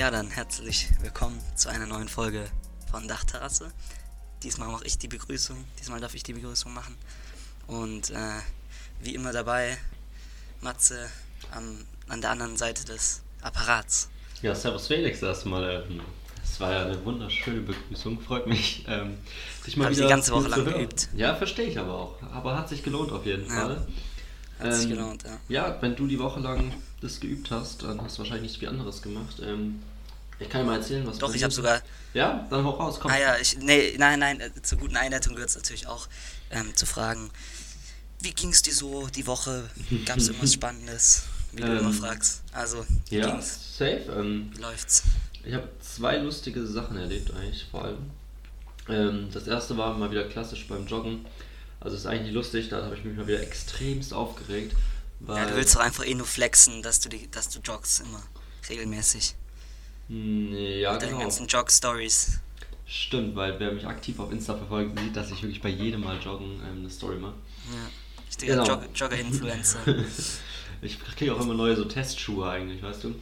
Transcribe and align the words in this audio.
Ja, 0.00 0.10
dann 0.10 0.30
herzlich 0.30 0.88
willkommen 1.02 1.38
zu 1.56 1.68
einer 1.68 1.84
neuen 1.84 2.08
Folge 2.08 2.46
von 2.90 3.06
Dachterrasse. 3.06 3.70
Diesmal 4.42 4.68
mache 4.68 4.86
ich 4.86 4.96
die 4.96 5.08
Begrüßung, 5.08 5.62
diesmal 5.78 6.00
darf 6.00 6.14
ich 6.14 6.22
die 6.22 6.32
Begrüßung 6.32 6.72
machen. 6.72 6.96
Und 7.66 8.08
äh, 8.08 8.40
wie 9.02 9.14
immer 9.14 9.30
dabei, 9.30 9.76
Matze 10.62 11.10
am, 11.54 11.84
an 12.08 12.22
der 12.22 12.30
anderen 12.30 12.56
Seite 12.56 12.86
des 12.86 13.20
Apparats. 13.42 14.08
Ja, 14.40 14.54
Servus 14.54 14.86
Felix 14.86 15.20
erstmal. 15.20 15.84
Ähm, 15.90 16.00
es 16.42 16.58
war 16.58 16.72
ja 16.72 16.86
eine 16.86 17.04
wunderschöne 17.04 17.60
Begrüßung, 17.60 18.22
freut 18.22 18.46
mich. 18.46 18.86
Ähm, 18.88 19.18
dich 19.66 19.76
mal 19.76 19.84
Hab 19.84 19.92
wieder 19.92 20.04
die 20.04 20.08
ganze 20.08 20.32
Woche 20.32 20.48
lang 20.48 20.64
geübt. 20.64 21.10
Ja, 21.14 21.34
verstehe 21.34 21.66
ich 21.66 21.78
aber 21.78 21.92
auch. 21.92 22.22
Aber 22.32 22.56
hat 22.56 22.70
sich 22.70 22.82
gelohnt 22.82 23.12
auf 23.12 23.26
jeden 23.26 23.46
ja, 23.48 23.66
Fall. 23.66 23.86
Hat 24.60 24.66
ähm, 24.66 24.72
sich 24.72 24.88
gelohnt, 24.88 25.24
ja. 25.24 25.38
Ja, 25.48 25.78
wenn 25.80 25.96
du 25.96 26.06
die 26.06 26.18
Woche 26.18 26.40
lang 26.40 26.72
das 27.00 27.18
geübt 27.18 27.50
hast, 27.50 27.82
dann 27.82 28.00
hast 28.02 28.16
du 28.16 28.18
wahrscheinlich 28.20 28.50
nichts 28.50 28.60
wie 28.60 28.68
anderes 28.68 29.00
gemacht. 29.00 29.40
Ähm, 29.42 29.82
ich 30.38 30.48
kann 30.48 30.62
dir 30.62 30.66
mal 30.66 30.76
erzählen, 30.76 31.06
was 31.06 31.18
Doch, 31.18 31.34
ich 31.34 31.42
habe 31.42 31.52
sogar. 31.52 31.80
Ja, 32.14 32.46
dann 32.50 32.64
hau 32.64 32.70
raus, 32.70 32.98
komm. 33.00 33.10
Ah 33.10 33.18
ja, 33.18 33.36
ich, 33.38 33.58
nee, 33.58 33.94
nein, 33.98 34.18
nein, 34.18 34.40
äh, 34.40 34.50
zur 34.62 34.78
guten 34.78 34.96
Einleitung 34.96 35.34
gehört 35.34 35.50
es 35.50 35.56
natürlich 35.56 35.86
auch 35.86 36.08
ähm, 36.50 36.74
zu 36.76 36.86
fragen, 36.86 37.30
wie 38.20 38.32
ging 38.32 38.50
es 38.50 38.62
dir 38.62 38.74
so 38.74 39.08
die 39.08 39.26
Woche? 39.26 39.68
Gab 40.04 40.18
es 40.18 40.28
irgendwas 40.28 40.52
Spannendes? 40.52 41.24
Wie 41.52 41.62
du 41.62 41.68
ähm, 41.68 41.78
immer 41.78 41.92
fragst. 41.92 42.42
Also, 42.52 42.84
wie 43.08 43.18
ja, 43.18 43.30
ging's? 43.30 43.76
safe. 43.78 44.04
Ähm, 44.16 44.50
wie 44.54 44.60
läuft's? 44.60 45.02
Ich 45.44 45.54
habe 45.54 45.68
zwei 45.80 46.18
lustige 46.18 46.66
Sachen 46.66 46.96
erlebt, 46.96 47.32
eigentlich 47.34 47.66
vor 47.70 47.84
allem. 47.84 48.10
Ähm, 48.88 49.28
das 49.32 49.46
erste 49.46 49.76
war 49.76 49.96
mal 49.96 50.10
wieder 50.10 50.24
klassisch 50.24 50.66
beim 50.68 50.86
Joggen. 50.86 51.24
Also, 51.80 51.96
ist 51.96 52.06
eigentlich 52.06 52.34
lustig, 52.34 52.68
da 52.68 52.84
habe 52.84 52.94
ich 52.94 53.04
mich 53.04 53.16
mal 53.16 53.26
wieder 53.26 53.40
extremst 53.40 54.12
aufgeregt. 54.12 54.76
ja, 55.26 55.46
du 55.46 55.56
willst 55.56 55.74
doch 55.74 55.80
einfach 55.80 56.06
eh 56.06 56.14
nur 56.14 56.26
flexen, 56.26 56.82
dass 56.82 57.00
du, 57.00 57.08
die, 57.08 57.30
dass 57.30 57.48
du 57.48 57.60
joggst 57.60 58.00
immer. 58.00 58.22
Regelmäßig. 58.68 59.34
Ja, 60.08 60.16
Mit 60.16 60.20
genau. 60.20 60.98
deinen 60.98 61.18
ganzen 61.20 61.46
Jog-Stories. 61.46 62.40
Stimmt, 62.84 63.36
weil 63.36 63.58
wer 63.60 63.70
mich 63.70 63.86
aktiv 63.86 64.18
auf 64.18 64.32
Insta 64.32 64.56
verfolgt, 64.56 64.98
sieht, 64.98 65.14
dass 65.14 65.30
ich 65.30 65.40
wirklich 65.42 65.62
bei 65.62 65.68
jedem 65.68 66.00
Mal 66.00 66.18
joggen 66.20 66.60
ähm, 66.68 66.80
eine 66.80 66.90
Story 66.90 67.16
mache. 67.16 67.34
Ja, 67.70 67.88
ich 68.28 68.36
bin 68.36 68.48
genau. 68.48 68.66
Jog 68.66 68.82
Jogger-Influencer. 68.92 69.78
ich 70.82 70.98
kriege 71.16 71.32
auch 71.32 71.40
immer 71.40 71.54
neue 71.54 71.76
so 71.76 71.84
Testschuhe 71.84 72.50
eigentlich, 72.50 72.82
weißt 72.82 73.04
du? 73.04 73.14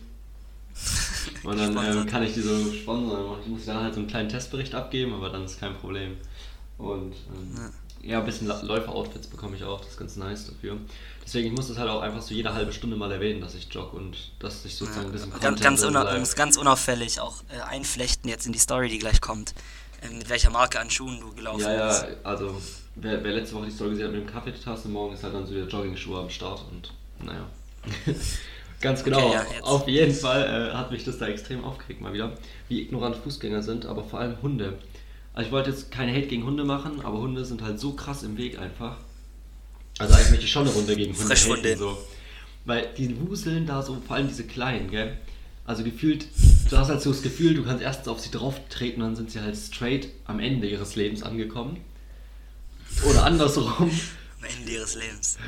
Und 1.42 1.59
dann 1.59 1.77
ähm, 1.77 2.06
kann 2.06 2.23
ich 2.23 2.33
die 2.33 2.41
so 2.41 2.73
sponsern. 2.73 3.41
Ich 3.42 3.48
muss 3.48 3.67
dann 3.67 3.83
halt 3.83 3.92
so 3.92 4.01
einen 4.01 4.09
kleinen 4.09 4.31
Testbericht 4.31 4.75
abgeben, 4.75 5.12
aber 5.12 5.29
dann 5.29 5.45
ist 5.45 5.61
kein 5.61 5.77
Problem. 5.77 6.17
Und 6.79 7.14
ähm, 7.34 7.55
ja. 7.55 7.70
Ja, 8.03 8.21
ein 8.21 8.25
bisschen 8.25 8.47
Läufer-Outfits 8.47 9.27
bekomme 9.27 9.57
ich 9.57 9.65
auch, 9.65 9.81
das 9.81 9.91
ist 9.91 9.99
ganz 9.99 10.17
nice 10.17 10.47
dafür. 10.47 10.79
Deswegen, 11.25 11.49
ich 11.49 11.53
muss 11.53 11.69
das 11.69 11.79
halt 11.79 11.91
auch 11.91 12.01
einfach 12.01 12.23
so 12.23 12.33
jede 12.33 12.55
halbe 12.55 12.73
Stunde 12.73 12.97
mal 12.97 13.13
erwähnen, 13.13 13.41
dass 13.41 13.55
ich 13.55 13.69
jogge 13.73 13.97
und 13.97 14.17
dass 14.39 14.65
ich 14.65 14.77
sozusagen 14.77 15.03
ja, 15.03 15.09
ein 15.09 15.13
bisschen 15.13 15.31
Content 15.31 15.61
ganz, 15.61 15.83
ganz, 15.83 16.35
ganz 16.35 16.57
unauffällig 16.57 17.21
auch 17.21 17.43
äh, 17.51 17.61
einflechten 17.61 18.31
jetzt 18.31 18.47
in 18.47 18.53
die 18.53 18.59
Story, 18.59 18.89
die 18.89 18.99
gleich 18.99 19.21
kommt, 19.21 19.55
äh, 20.01 20.15
mit 20.15 20.31
welcher 20.31 20.51
Marke 20.51 20.81
an 20.81 20.91
Schuhen 20.91 21.21
du 21.21 21.35
gelaufen 21.35 21.61
ja, 21.61 21.89
bist. 21.89 22.03
Ja, 22.03 22.09
also 22.25 22.61
wer, 22.95 23.23
wer, 23.23 23.33
letzte 23.33 23.57
Woche 23.57 23.67
die 23.67 23.73
Story 23.73 23.91
gesehen 23.91 24.07
hat 24.07 24.13
mit 24.13 24.23
dem 24.23 24.31
Kaffeetasse, 24.31 24.89
morgen 24.89 25.15
ist 25.15 25.23
halt 25.23 25.35
dann 25.35 25.47
so 25.47 25.55
wieder 25.55 25.67
Jogging-Schuhe 25.67 26.21
am 26.21 26.31
Start 26.31 26.65
und 26.71 26.93
naja. 27.27 27.47
Ganz 28.81 29.03
genau. 29.03 29.27
Okay, 29.27 29.35
ja, 29.35 29.65
Auf 29.65 29.89
jeden 29.89 30.15
Fall 30.15 30.71
äh, 30.73 30.75
hat 30.75 30.93
mich 30.93 31.05
das 31.05 31.19
da 31.19 31.27
extrem 31.27 31.64
aufgeregt 31.64 32.01
mal 32.01 32.13
wieder, 32.13 32.33
wie 32.69 32.81
ignorant 32.81 33.17
Fußgänger 33.17 33.63
sind, 33.63 33.87
aber 33.87 34.05
vor 34.05 34.20
allem 34.20 34.41
Hunde. 34.41 34.79
Also 35.39 35.51
ich 35.51 35.53
wollte 35.53 35.71
jetzt 35.71 35.93
keine 35.93 36.11
Hate 36.11 36.27
gegen 36.27 36.43
Hunde 36.43 36.65
machen, 36.65 37.01
aber 37.05 37.21
Hunde 37.21 37.45
sind 37.45 37.63
halt 37.63 37.79
so 37.79 37.93
krass 37.93 38.25
im 38.25 38.37
Weg 38.37 38.59
einfach. 38.59 38.97
Also 40.01 40.13
eigentlich 40.15 40.31
möchte 40.31 40.45
ich 40.47 40.51
schon 40.51 40.67
eine 40.67 40.73
Runde 40.73 40.97
gegen 40.97 41.17
Hunde 41.17 41.33
haten, 41.33 41.79
so. 41.79 41.97
Weil 42.65 42.89
die 42.99 43.17
wuseln 43.21 43.65
da 43.65 43.81
so, 43.81 44.03
vor 44.05 44.17
allem 44.17 44.27
diese 44.27 44.43
kleinen, 44.43 44.91
gell? 44.91 45.17
Also 45.65 45.85
gefühlt, 45.85 46.27
du 46.69 46.77
hast 46.77 46.89
halt 46.89 47.03
so 47.03 47.13
das 47.13 47.23
Gefühl, 47.23 47.55
du 47.55 47.63
kannst 47.63 47.85
erstens 47.85 48.09
auf 48.09 48.19
sie 48.19 48.33
drauf 48.33 48.61
treten, 48.69 49.01
dann 49.01 49.15
sind 49.15 49.31
sie 49.31 49.41
halt 49.41 49.57
straight 49.57 50.09
am 50.25 50.41
Ende 50.41 50.69
ihres 50.69 50.97
Lebens 50.97 51.23
angekommen. 51.23 51.77
Oder 53.09 53.25
andersrum. 53.25 53.93
Am 54.41 54.45
Ende 54.59 54.73
ihres 54.73 54.97
Lebens. 54.97 55.39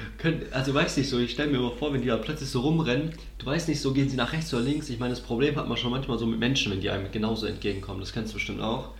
also 0.52 0.72
weißt 0.72 0.98
nicht 0.98 1.10
so, 1.10 1.18
ich 1.18 1.32
stelle 1.32 1.50
mir 1.50 1.58
immer 1.58 1.72
vor, 1.72 1.92
wenn 1.92 2.02
die 2.02 2.06
da 2.06 2.16
plötzlich 2.16 2.48
so 2.48 2.60
rumrennen, 2.60 3.12
du 3.38 3.46
weißt 3.46 3.66
nicht 3.66 3.80
so, 3.80 3.92
gehen 3.92 4.08
sie 4.08 4.14
nach 4.14 4.32
rechts 4.32 4.54
oder 4.54 4.62
links. 4.62 4.88
Ich 4.88 5.00
meine, 5.00 5.14
das 5.14 5.20
Problem 5.20 5.56
hat 5.56 5.68
man 5.68 5.76
schon 5.76 5.90
manchmal 5.90 6.16
so 6.20 6.26
mit 6.26 6.38
Menschen, 6.38 6.70
wenn 6.70 6.80
die 6.80 6.90
einem 6.90 7.10
genauso 7.10 7.46
entgegenkommen. 7.46 7.98
Das 7.98 8.12
kennst 8.12 8.32
du 8.32 8.34
bestimmt 8.34 8.60
auch 8.60 8.90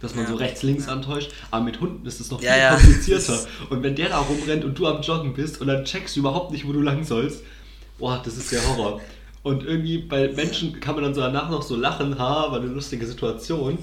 dass 0.00 0.14
man 0.14 0.24
ja. 0.24 0.30
so 0.30 0.36
rechts-links 0.36 0.86
ja. 0.86 0.92
antäuscht. 0.92 1.30
Aber 1.50 1.64
mit 1.64 1.80
Hunden 1.80 2.06
ist 2.06 2.20
es 2.20 2.30
noch 2.30 2.40
viel 2.40 2.48
ja, 2.48 2.76
komplizierter. 2.76 3.46
Und 3.70 3.82
wenn 3.82 3.96
der 3.96 4.10
da 4.10 4.18
rumrennt 4.18 4.64
und 4.64 4.78
du 4.78 4.86
am 4.86 5.02
Joggen 5.02 5.34
bist 5.34 5.60
und 5.60 5.66
dann 5.66 5.84
checkst 5.84 6.16
du 6.16 6.20
überhaupt 6.20 6.52
nicht, 6.52 6.66
wo 6.66 6.72
du 6.72 6.80
lang 6.80 7.04
sollst, 7.04 7.42
boah, 7.98 8.20
das 8.24 8.36
ist 8.36 8.52
der 8.52 8.66
Horror. 8.68 9.00
Und 9.42 9.64
irgendwie 9.64 9.98
bei 9.98 10.28
Menschen 10.28 10.78
kann 10.80 10.94
man 10.94 11.04
dann 11.04 11.14
so 11.14 11.20
danach 11.20 11.48
noch 11.48 11.62
so 11.62 11.76
lachen, 11.76 12.18
ha, 12.18 12.50
war 12.50 12.60
eine 12.60 12.66
lustige 12.66 13.06
Situation. 13.06 13.78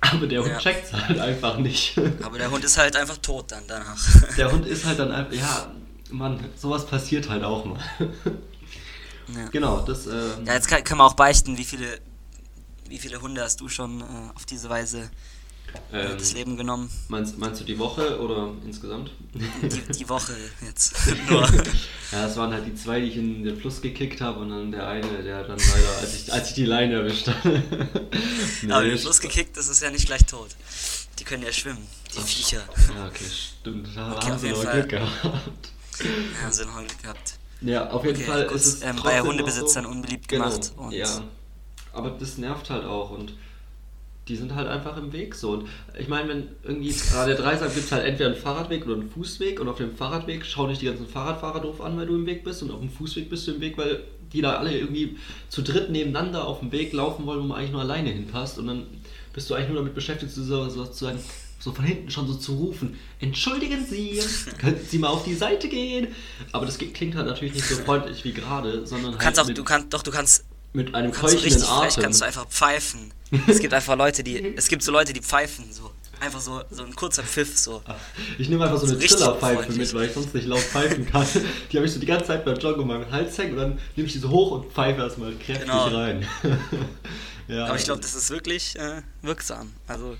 Aber 0.00 0.26
der 0.26 0.40
Hund 0.40 0.52
ja. 0.52 0.58
checkt 0.58 0.86
es 0.86 0.92
halt 0.92 1.18
einfach 1.18 1.58
nicht. 1.58 1.98
Aber 2.22 2.38
der 2.38 2.50
Hund 2.50 2.64
ist 2.64 2.78
halt 2.78 2.96
einfach 2.96 3.18
tot 3.18 3.46
dann 3.48 3.64
danach. 3.66 3.98
Der 4.36 4.52
Hund 4.52 4.66
ist 4.66 4.84
halt 4.86 4.98
dann 4.98 5.10
einfach, 5.10 5.32
ja, 5.32 5.72
Mann, 6.10 6.38
sowas 6.56 6.86
passiert 6.86 7.28
halt 7.28 7.42
auch 7.44 7.64
mal. 7.64 7.78
Ja. 9.34 9.48
Genau, 9.50 9.80
das. 9.80 10.06
Ähm, 10.06 10.46
ja, 10.46 10.54
jetzt 10.54 10.68
kann, 10.68 10.82
kann 10.84 10.98
man 10.98 11.06
auch 11.06 11.14
beichten, 11.14 11.58
wie 11.58 11.64
viele 11.64 11.98
wie 12.88 12.98
viele 12.98 13.20
Hunde 13.20 13.42
hast 13.42 13.60
du 13.60 13.68
schon 13.68 14.00
äh, 14.00 14.04
auf 14.34 14.46
diese 14.46 14.68
Weise 14.68 15.10
äh, 15.92 16.06
ähm, 16.06 16.18
das 16.18 16.32
Leben 16.32 16.56
genommen? 16.56 16.90
Meinst, 17.08 17.38
meinst 17.38 17.60
du 17.60 17.64
die 17.64 17.78
Woche 17.78 18.20
oder 18.20 18.52
insgesamt? 18.64 19.10
Die, 19.34 19.92
die 19.92 20.08
Woche 20.08 20.34
jetzt. 20.64 20.94
Ja, 22.10 22.22
das 22.22 22.38
waren 22.38 22.52
halt 22.54 22.66
die 22.66 22.74
zwei, 22.74 23.00
die 23.00 23.08
ich 23.08 23.16
in 23.18 23.44
den 23.44 23.60
Fluss 23.60 23.82
gekickt 23.82 24.22
habe 24.22 24.40
und 24.40 24.48
dann 24.48 24.72
der 24.72 24.88
eine, 24.88 25.22
der 25.22 25.44
dann 25.44 25.58
leider, 25.58 25.98
als 26.00 26.14
ich, 26.14 26.32
als 26.32 26.48
ich 26.48 26.54
die 26.54 26.64
Leine 26.64 26.94
erwischt 26.94 27.28
habe. 27.28 27.62
nee, 28.62 28.72
Aber 28.72 28.82
in 28.84 28.90
den 28.90 28.98
Fluss 28.98 29.20
gekickt, 29.20 29.54
das 29.58 29.68
ist 29.68 29.82
ja 29.82 29.90
nicht 29.90 30.06
gleich 30.06 30.24
tot. 30.24 30.48
Die 31.18 31.24
können 31.24 31.42
ja 31.42 31.52
schwimmen, 31.52 31.86
die 32.14 32.18
Ach, 32.18 32.26
Viecher. 32.26 32.64
Ja, 32.94 33.08
okay, 33.08 33.24
stimmt. 33.28 33.88
Da 33.94 34.16
okay, 34.16 34.30
haben 34.30 34.38
sie 34.38 34.48
noch 34.48 34.72
Glück 34.72 34.88
gehabt. 34.88 35.12
Ja, 35.22 36.42
haben 36.42 36.52
sie 36.52 36.64
noch 36.64 36.78
Glück 36.78 37.02
gehabt. 37.02 37.34
Ja, 37.60 37.90
auf 37.90 38.04
jeden 38.04 38.16
okay, 38.16 38.26
Fall 38.26 38.46
gut, 38.46 38.56
ist 38.56 38.66
es 38.66 38.82
ähm, 38.82 38.96
bei 39.02 39.20
Hundebesitzern 39.20 39.84
so, 39.84 39.90
unbeliebt 39.90 40.28
genau, 40.28 40.44
gemacht. 40.48 40.72
Und 40.76 40.92
ja, 40.92 41.22
aber 41.98 42.10
das 42.10 42.38
nervt 42.38 42.70
halt 42.70 42.84
auch 42.84 43.10
und 43.10 43.34
die 44.28 44.36
sind 44.36 44.54
halt 44.54 44.68
einfach 44.68 44.96
im 44.96 45.12
Weg 45.12 45.34
so. 45.34 45.52
Und 45.52 45.68
ich 45.98 46.08
meine, 46.08 46.28
wenn 46.28 46.48
irgendwie, 46.62 46.92
gerade 47.10 47.34
der 47.34 47.42
Dreisack 47.42 47.74
gibt 47.74 47.86
es 47.86 47.92
halt 47.92 48.04
entweder 48.04 48.30
einen 48.30 48.38
Fahrradweg 48.38 48.84
oder 48.86 48.94
einen 48.94 49.10
Fußweg 49.10 49.60
und 49.60 49.68
auf 49.68 49.78
dem 49.78 49.96
Fahrradweg 49.96 50.44
schau 50.44 50.66
dich 50.66 50.78
die 50.78 50.86
ganzen 50.86 51.06
Fahrradfahrer 51.06 51.60
doof 51.60 51.80
an, 51.80 51.96
weil 51.96 52.06
du 52.06 52.14
im 52.14 52.26
Weg 52.26 52.44
bist 52.44 52.62
und 52.62 52.70
auf 52.70 52.80
dem 52.80 52.90
Fußweg 52.90 53.30
bist 53.30 53.46
du 53.46 53.52
im 53.52 53.60
Weg, 53.60 53.78
weil 53.78 54.02
die 54.32 54.42
da 54.42 54.56
alle 54.56 54.76
irgendwie 54.76 55.16
zu 55.48 55.62
dritt 55.62 55.90
nebeneinander 55.90 56.46
auf 56.46 56.60
dem 56.60 56.70
Weg 56.72 56.92
laufen 56.92 57.24
wollen, 57.26 57.40
wo 57.40 57.44
man 57.44 57.58
eigentlich 57.58 57.72
nur 57.72 57.80
alleine 57.80 58.10
hinpasst 58.10 58.58
und 58.58 58.66
dann 58.66 58.86
bist 59.32 59.48
du 59.48 59.54
eigentlich 59.54 59.68
nur 59.68 59.78
damit 59.78 59.94
beschäftigt, 59.94 60.32
so, 60.32 60.42
so, 60.42 60.68
sozusagen 60.68 61.18
so 61.58 61.72
von 61.72 61.84
hinten 61.84 62.10
schon 62.10 62.28
so 62.28 62.34
zu 62.34 62.54
rufen, 62.54 62.96
entschuldigen 63.20 63.84
Sie, 63.84 64.20
könnten 64.58 64.84
Sie 64.86 64.98
mal 64.98 65.08
auf 65.08 65.24
die 65.24 65.34
Seite 65.34 65.68
gehen? 65.68 66.08
Aber 66.52 66.66
das 66.66 66.78
klingt 66.78 67.16
halt 67.16 67.26
natürlich 67.26 67.54
nicht 67.54 67.66
so 67.66 67.76
freundlich 67.76 68.24
wie 68.24 68.32
gerade, 68.32 68.86
sondern 68.86 69.12
du 69.12 69.18
kannst 69.18 69.38
halt 69.38 69.50
auch, 69.50 69.54
du 69.54 69.64
kannst, 69.64 69.92
doch, 69.92 70.02
du 70.02 70.10
kannst 70.10 70.44
mit 70.72 70.94
einem 70.94 71.12
kannst 71.12 71.36
keuchenden 71.36 71.60
so 71.60 71.66
Atem. 71.66 72.02
kannst 72.02 72.20
du 72.20 72.24
einfach 72.24 72.46
pfeifen. 72.48 73.12
es 73.46 73.58
gibt 73.58 73.74
einfach 73.74 73.96
Leute, 73.96 74.22
die, 74.22 74.54
es 74.56 74.68
gibt 74.68 74.82
so 74.82 74.92
Leute, 74.92 75.12
die 75.12 75.20
pfeifen 75.20 75.72
so. 75.72 75.92
Einfach 76.20 76.40
so, 76.40 76.62
so 76.70 76.82
ein 76.82 76.96
kurzer 76.96 77.22
Pfiff 77.22 77.56
so. 77.56 77.80
Ich 78.38 78.48
nehme 78.48 78.64
einfach 78.64 78.78
so, 78.78 78.86
so 78.86 78.96
eine 78.96 79.06
Trillerpfeife 79.06 79.72
mit, 79.72 79.94
weil 79.94 80.06
ich 80.06 80.12
sonst 80.12 80.34
nicht 80.34 80.48
laut 80.48 80.58
pfeifen 80.58 81.06
kann. 81.06 81.24
Die 81.70 81.76
habe 81.76 81.86
ich 81.86 81.92
so 81.92 82.00
die 82.00 82.06
ganze 82.06 82.26
Zeit 82.26 82.44
beim 82.44 82.58
Joggen 82.58 82.82
um 82.82 82.88
meinen 82.88 83.08
Hals 83.08 83.38
hängen 83.38 83.52
und 83.52 83.58
dann 83.58 83.78
nehme 83.94 84.08
ich 84.08 84.14
die 84.14 84.18
so 84.18 84.28
hoch 84.28 84.50
und 84.50 84.72
pfeife 84.72 85.00
erstmal 85.00 85.32
kräftig 85.34 85.60
genau. 85.60 85.86
rein. 85.86 86.26
ja, 87.48 87.66
Aber 87.66 87.76
ich 87.76 87.84
glaube, 87.84 88.00
das 88.00 88.16
ist 88.16 88.30
wirklich 88.30 88.76
äh, 88.76 89.02
wirksam. 89.22 89.72
Also 89.86 90.16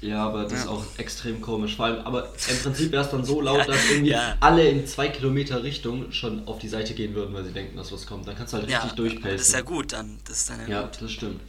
ja, 0.00 0.26
aber 0.26 0.42
das 0.42 0.52
ja. 0.52 0.58
ist 0.58 0.68
auch 0.68 0.84
extrem 0.98 1.40
komisch. 1.40 1.76
Vor 1.76 1.86
allem, 1.86 2.04
aber 2.04 2.26
im 2.26 2.58
Prinzip 2.62 2.92
wäre 2.92 3.04
es 3.04 3.10
dann 3.10 3.24
so 3.24 3.40
laut, 3.40 3.66
dass 3.68 3.90
irgendwie 3.90 4.10
ja. 4.10 4.36
alle 4.40 4.68
in 4.68 4.86
zwei 4.86 5.08
Kilometer 5.08 5.62
Richtung 5.62 6.12
schon 6.12 6.46
auf 6.46 6.58
die 6.58 6.68
Seite 6.68 6.94
gehen 6.94 7.14
würden, 7.14 7.34
weil 7.34 7.44
sie 7.44 7.52
denken, 7.52 7.76
dass 7.76 7.92
was 7.92 8.06
kommt. 8.06 8.28
Dann 8.28 8.36
kannst 8.36 8.52
du 8.52 8.58
halt 8.58 8.68
richtig 8.68 8.90
ja, 8.90 8.94
durchpacen. 8.96 9.36
Das 9.36 9.48
ist 9.48 9.54
ja 9.54 9.62
gut 9.62 9.92
dann. 9.92 10.18
Das 10.26 10.38
ist 10.38 10.50
dann 10.50 10.68
ja, 10.68 10.82
gut. 10.82 10.98
das 11.00 11.10
stimmt. 11.10 11.40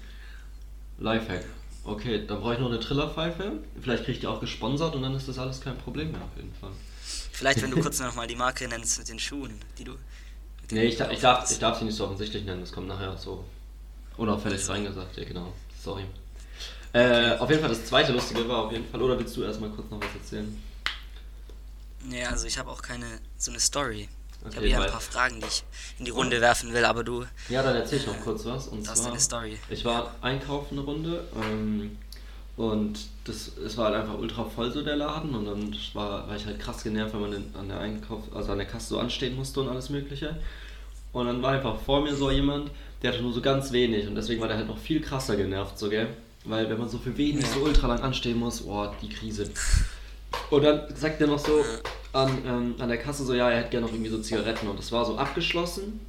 Lifehack. 1.00 1.44
Okay, 1.84 2.26
dann 2.26 2.42
brauche 2.42 2.54
ich 2.54 2.60
noch 2.60 2.68
eine 2.68 2.80
Trillerpfeife. 2.80 3.60
Vielleicht 3.82 4.04
kriege 4.04 4.14
ich 4.14 4.20
die 4.20 4.28
auch 4.28 4.40
gesponsert 4.40 4.96
und 4.96 5.04
dann 5.04 5.16
ist 5.16 5.28
das 5.28 5.38
alles 5.38 5.62
kein 5.62 5.78
Problem 5.78 6.12
mehr 6.12 6.22
auf 6.22 6.36
jeden 6.36 6.54
Fall. 6.54 6.72
Vielleicht, 7.32 7.62
wenn 7.62 7.72
du 7.72 7.80
kurz 7.82 8.00
nochmal 8.00 8.28
die 8.28 8.36
Marke 8.36 8.68
nennst 8.68 8.98
mit 8.98 9.10
den 9.10 9.20
Schuhen, 9.20 9.60
die 9.78 9.84
du. 9.84 9.96
Nee, 10.72 10.86
ich, 10.86 11.00
ich, 11.00 11.20
darf, 11.22 11.50
ich 11.50 11.60
darf 11.60 11.80
sie 11.80 11.86
nicht 11.86 11.96
so 11.96 12.06
offensichtlich 12.06 12.44
nennen, 12.44 12.60
das 12.62 12.74
kommt 12.74 12.88
nachher 12.88 13.16
so 13.16 13.46
unauffällig 14.18 14.68
reingesagt, 14.68 15.16
ja 15.16 15.24
genau. 15.24 15.54
Sorry. 15.82 16.04
Äh, 16.98 17.38
auf 17.38 17.50
jeden 17.50 17.62
Fall 17.62 17.70
das 17.70 17.86
zweite 17.86 18.12
Lustige 18.12 18.48
war 18.48 18.66
auf 18.66 18.72
jeden 18.72 18.88
Fall, 18.90 19.02
oder 19.02 19.18
willst 19.20 19.36
du 19.38 19.44
erstmal 19.44 19.70
kurz 19.70 19.90
noch 19.92 20.00
was 20.00 20.14
erzählen? 20.16 20.62
Nee, 22.04 22.26
also 22.26 22.48
ich 22.48 22.58
habe 22.58 22.70
auch 22.72 22.82
keine 22.82 23.06
so 23.38 23.52
eine 23.52 23.60
Story. 23.60 24.08
Okay, 24.42 24.50
ich 24.50 24.56
habe 24.58 24.68
eher 24.68 24.82
ein 24.84 24.92
paar 24.92 25.02
Fragen, 25.02 25.40
die 25.42 25.48
ich 25.48 25.64
in 26.00 26.06
die 26.06 26.12
Runde 26.12 26.40
werfen 26.42 26.74
will, 26.74 26.86
aber 26.86 27.04
du. 27.04 27.26
Ja, 27.50 27.64
dann 27.64 27.76
erzähl 27.76 28.00
ich 28.00 28.08
noch 28.08 28.20
kurz 28.22 28.46
was. 28.46 28.68
Und 28.68 28.88
das 28.88 29.02
zwar, 29.02 29.16
ist 29.16 29.32
eine 29.34 29.48
Story. 29.48 29.60
Ich 29.70 29.84
war 29.84 30.16
einkaufen 30.22 30.78
eine 30.78 30.82
Runde 30.82 31.28
ähm, 31.36 31.98
und 32.56 33.00
das, 33.26 33.52
es 33.58 33.78
war 33.78 33.86
halt 33.86 33.96
einfach 33.96 34.18
ultra 34.18 34.46
voll 34.46 34.72
so 34.72 34.82
der 34.82 34.96
Laden 34.96 35.36
und 35.36 35.46
dann 35.46 35.76
war, 35.94 36.28
war 36.28 36.36
ich 36.36 36.46
halt 36.46 36.60
krass 36.60 36.84
genervt, 36.84 37.14
wenn 37.14 37.22
man 37.22 37.32
den, 37.32 37.56
an 37.56 37.68
der 37.68 37.80
Einkauf, 37.80 38.24
also 38.34 38.52
an 38.52 38.60
der 38.60 38.68
Kasse 38.68 38.90
so 38.90 39.00
anstehen 39.00 39.36
musste 39.36 39.62
und 39.62 39.70
alles 39.70 39.90
mögliche. 39.90 40.38
Und 41.14 41.26
dann 41.26 41.42
war 41.42 41.54
einfach 41.54 41.80
vor 41.82 42.02
mir 42.02 42.16
so 42.16 42.32
jemand, 42.32 42.72
der 43.02 43.12
hatte 43.12 43.22
nur 43.22 43.34
so 43.34 43.42
ganz 43.42 43.72
wenig 43.72 44.08
und 44.08 44.16
deswegen 44.16 44.40
war 44.40 44.48
der 44.48 44.58
halt 44.58 44.68
noch 44.68 44.78
viel 44.78 45.02
krasser 45.02 45.36
genervt, 45.36 45.78
so, 45.78 45.90
gell? 45.90 46.08
Weil 46.48 46.70
wenn 46.70 46.78
man 46.78 46.90
so 46.90 46.98
für 46.98 47.16
wenig 47.18 47.44
ja. 47.44 47.54
so 47.54 47.60
ultra 47.62 47.88
lang 47.88 48.00
anstehen 48.00 48.38
muss, 48.38 48.62
boah, 48.62 48.96
die 49.02 49.10
Krise. 49.10 49.50
Und 50.50 50.64
dann 50.64 50.84
sagt 50.96 51.22
er 51.22 51.28
noch 51.28 51.40
so 51.40 51.64
an, 52.14 52.38
ähm, 52.46 52.76
an 52.80 52.90
der 52.90 52.98
Kasse 52.98 53.26
so, 53.26 53.34
ja, 53.34 53.50
er 53.50 53.60
hätte 53.60 53.70
gerne 53.70 53.86
noch 53.86 53.94
irgendwie 53.94 54.10
so 54.10 54.20
Zigaretten 54.20 54.68
und 54.68 54.80
das 54.80 54.92
war 54.92 55.06
so 55.06 55.18
abgeschlossen. 55.18 56.00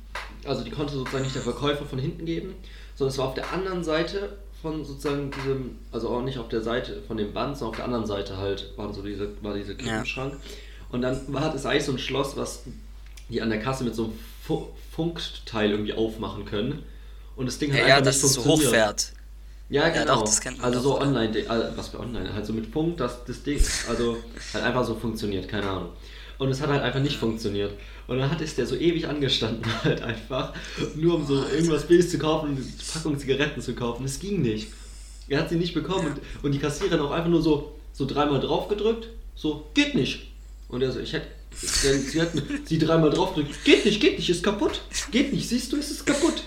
Also 0.44 0.64
die 0.64 0.70
konnte 0.70 0.94
sozusagen 0.94 1.24
nicht 1.24 1.34
der 1.34 1.42
Verkäufer 1.42 1.84
von 1.84 1.98
hinten 1.98 2.24
geben, 2.24 2.54
sondern 2.94 3.12
es 3.12 3.18
war 3.18 3.26
auf 3.26 3.34
der 3.34 3.52
anderen 3.52 3.84
Seite 3.84 4.38
von 4.62 4.84
sozusagen 4.84 5.30
diesem, 5.30 5.78
also 5.92 6.08
auch 6.08 6.22
nicht 6.22 6.38
auf 6.38 6.48
der 6.48 6.62
Seite 6.62 7.02
von 7.06 7.16
dem 7.16 7.32
Band, 7.32 7.56
sondern 7.56 7.70
auf 7.70 7.76
der 7.76 7.84
anderen 7.84 8.06
Seite 8.06 8.36
halt 8.36 8.72
war 8.76 8.92
so 8.92 9.02
diese, 9.02 9.30
war 9.42 9.54
dieser 9.54 9.74
Kippenschrank. 9.74 10.32
Ja. 10.32 10.38
Und 10.90 11.02
dann 11.02 11.20
war 11.32 11.54
es 11.54 11.66
eigentlich 11.66 11.84
so 11.84 11.92
ein 11.92 11.98
Schloss, 11.98 12.36
was 12.36 12.62
die 13.28 13.42
an 13.42 13.50
der 13.50 13.60
Kasse 13.60 13.84
mit 13.84 13.94
so 13.94 14.04
einem 14.04 14.18
Fu 14.42 14.68
Funkteil 14.90 15.70
irgendwie 15.70 15.92
aufmachen 15.92 16.44
können. 16.44 16.82
Und 17.36 17.46
das 17.46 17.58
Ding 17.58 17.70
hat 17.72 17.78
ja, 17.78 17.84
einfach 17.84 18.06
ja, 18.06 18.10
nicht 18.10 18.20
funktioniert. 18.20 18.58
Es 18.58 18.64
so 18.64 18.66
hochfährt. 18.66 19.12
Ja, 19.70 19.88
genau. 19.88 19.98
Ja, 19.98 20.04
doch, 20.06 20.22
das 20.22 20.40
kennt 20.40 20.58
man 20.58 20.66
also 20.66 20.80
so 20.80 21.00
online, 21.00 21.44
also 21.48 21.76
was 21.76 21.88
für 21.88 22.00
online, 22.00 22.32
halt 22.32 22.46
so 22.46 22.52
mit 22.52 22.66
Funk, 22.66 22.96
dass 22.96 23.24
das 23.24 23.42
Ding, 23.42 23.60
also 23.88 24.16
halt 24.54 24.64
einfach 24.64 24.84
so 24.84 24.94
funktioniert, 24.94 25.48
keine 25.48 25.68
Ahnung. 25.68 25.90
Und 26.38 26.50
es 26.50 26.60
hat 26.60 26.70
halt 26.70 26.82
einfach 26.82 27.00
nicht 27.00 27.16
funktioniert. 27.16 27.72
Und 28.06 28.18
dann 28.18 28.30
hat 28.30 28.40
es 28.40 28.54
der 28.54 28.66
so 28.66 28.76
ewig 28.76 29.06
angestanden 29.06 29.70
halt 29.84 30.02
einfach, 30.02 30.54
nur 30.94 31.16
um 31.16 31.26
so 31.26 31.44
irgendwas 31.44 31.86
Billiges 31.86 32.10
zu 32.10 32.18
kaufen 32.18 32.50
und 32.50 32.56
eine 32.56 32.66
Packung 32.92 33.18
Zigaretten 33.18 33.60
zu 33.60 33.74
kaufen. 33.74 34.04
Es 34.04 34.18
ging 34.18 34.40
nicht. 34.40 34.68
Er 35.28 35.40
hat 35.40 35.50
sie 35.50 35.56
nicht 35.56 35.74
bekommen 35.74 36.06
und, 36.06 36.44
und 36.44 36.52
die 36.52 36.58
Kassiererin 36.58 37.00
auch 37.00 37.10
einfach 37.10 37.28
nur 37.28 37.42
so, 37.42 37.74
so 37.92 38.06
dreimal 38.06 38.40
drauf 38.40 38.68
gedrückt, 38.68 39.08
so, 39.34 39.66
geht 39.74 39.94
nicht. 39.94 40.28
Und 40.68 40.82
er 40.82 40.90
so, 40.92 41.00
ich 41.00 41.12
hätte, 41.12 41.26
sie 41.52 42.20
hat 42.20 42.30
sie 42.64 42.78
dreimal 42.78 43.10
drauf 43.10 43.34
gedrückt, 43.34 43.62
geht 43.64 43.84
nicht, 43.84 44.00
geht 44.00 44.16
nicht, 44.16 44.30
ist 44.30 44.42
kaputt, 44.42 44.80
geht 45.10 45.32
nicht, 45.34 45.46
siehst 45.46 45.70
du, 45.72 45.76
es 45.76 45.90
ist 45.90 46.06
kaputt. 46.06 46.44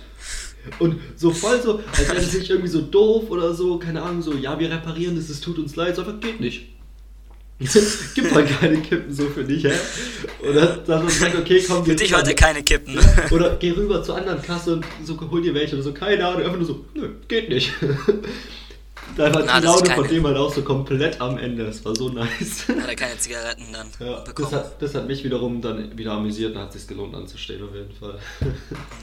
Und 0.80 1.00
so 1.16 1.32
voll 1.32 1.62
so, 1.62 1.80
als 1.92 2.08
wäre 2.08 2.16
das 2.16 2.34
nicht 2.34 2.50
irgendwie 2.50 2.70
so 2.70 2.82
doof 2.82 3.30
oder 3.30 3.54
so, 3.54 3.78
keine 3.78 4.02
Ahnung, 4.02 4.22
so, 4.22 4.34
ja, 4.34 4.60
wir 4.60 4.70
reparieren 4.70 5.16
das, 5.16 5.30
es 5.30 5.42
tut 5.42 5.58
uns 5.58 5.76
leid, 5.76 5.96
so 5.96 6.02
einfach 6.02 6.20
geht 6.20 6.40
nicht. 6.40 6.68
Gibt 8.16 8.34
halt 8.34 8.60
keine 8.60 8.78
Kippen 8.78 9.14
so 9.14 9.26
für 9.26 9.44
dich, 9.44 9.64
hä? 9.64 9.72
Oder 10.42 10.78
dann 10.78 11.08
sagt, 11.08 11.36
okay, 11.38 11.64
komm, 11.68 11.86
Für 11.86 11.96
dich 11.96 12.12
heute 12.12 12.34
keine 12.34 12.64
Kippen. 12.64 12.98
Oder 13.32 13.56
geh 13.58 13.70
rüber 13.72 14.02
zur 14.02 14.18
anderen 14.18 14.42
Kasse 14.42 14.74
und 14.74 14.86
so, 15.04 15.20
hol 15.30 15.44
dir 15.44 15.54
welche 15.54 15.76
oder 15.76 15.84
so, 15.84 15.94
keine 15.94 16.26
Ahnung, 16.26 16.42
einfach 16.42 16.58
nur 16.58 16.66
so, 16.66 16.86
nö, 16.96 17.10
geht 17.28 17.50
nicht. 17.50 17.72
Da 19.16 19.34
war 19.34 19.44
Na, 19.46 19.60
die 19.60 19.66
Laune 19.66 19.90
von 19.92 20.08
dem 20.08 20.26
halt 20.26 20.38
auch 20.38 20.54
so 20.54 20.62
komplett 20.62 21.20
am 21.20 21.38
Ende. 21.38 21.66
Das 21.66 21.84
war 21.84 21.96
so 21.96 22.10
nice. 22.10 22.68
Hat 22.68 22.88
er 22.88 22.96
keine 22.96 23.18
Zigaretten 23.18 23.66
dann 23.72 23.88
ja, 24.00 24.20
bekommen. 24.20 24.50
Das 24.52 24.60
hat, 24.60 24.82
das 24.82 24.96
hat 24.96 25.08
mich 25.08 25.24
wiederum 25.24 25.62
dann 25.62 25.98
wieder 25.98 26.14
amüsiert 26.14 26.56
und 26.56 26.62
hat 26.62 26.74
sich 26.74 26.88
gelohnt 26.88 27.16
anzustehen 27.16 27.64
auf 27.64 27.74
jeden 27.74 27.94
Fall. 27.94 28.20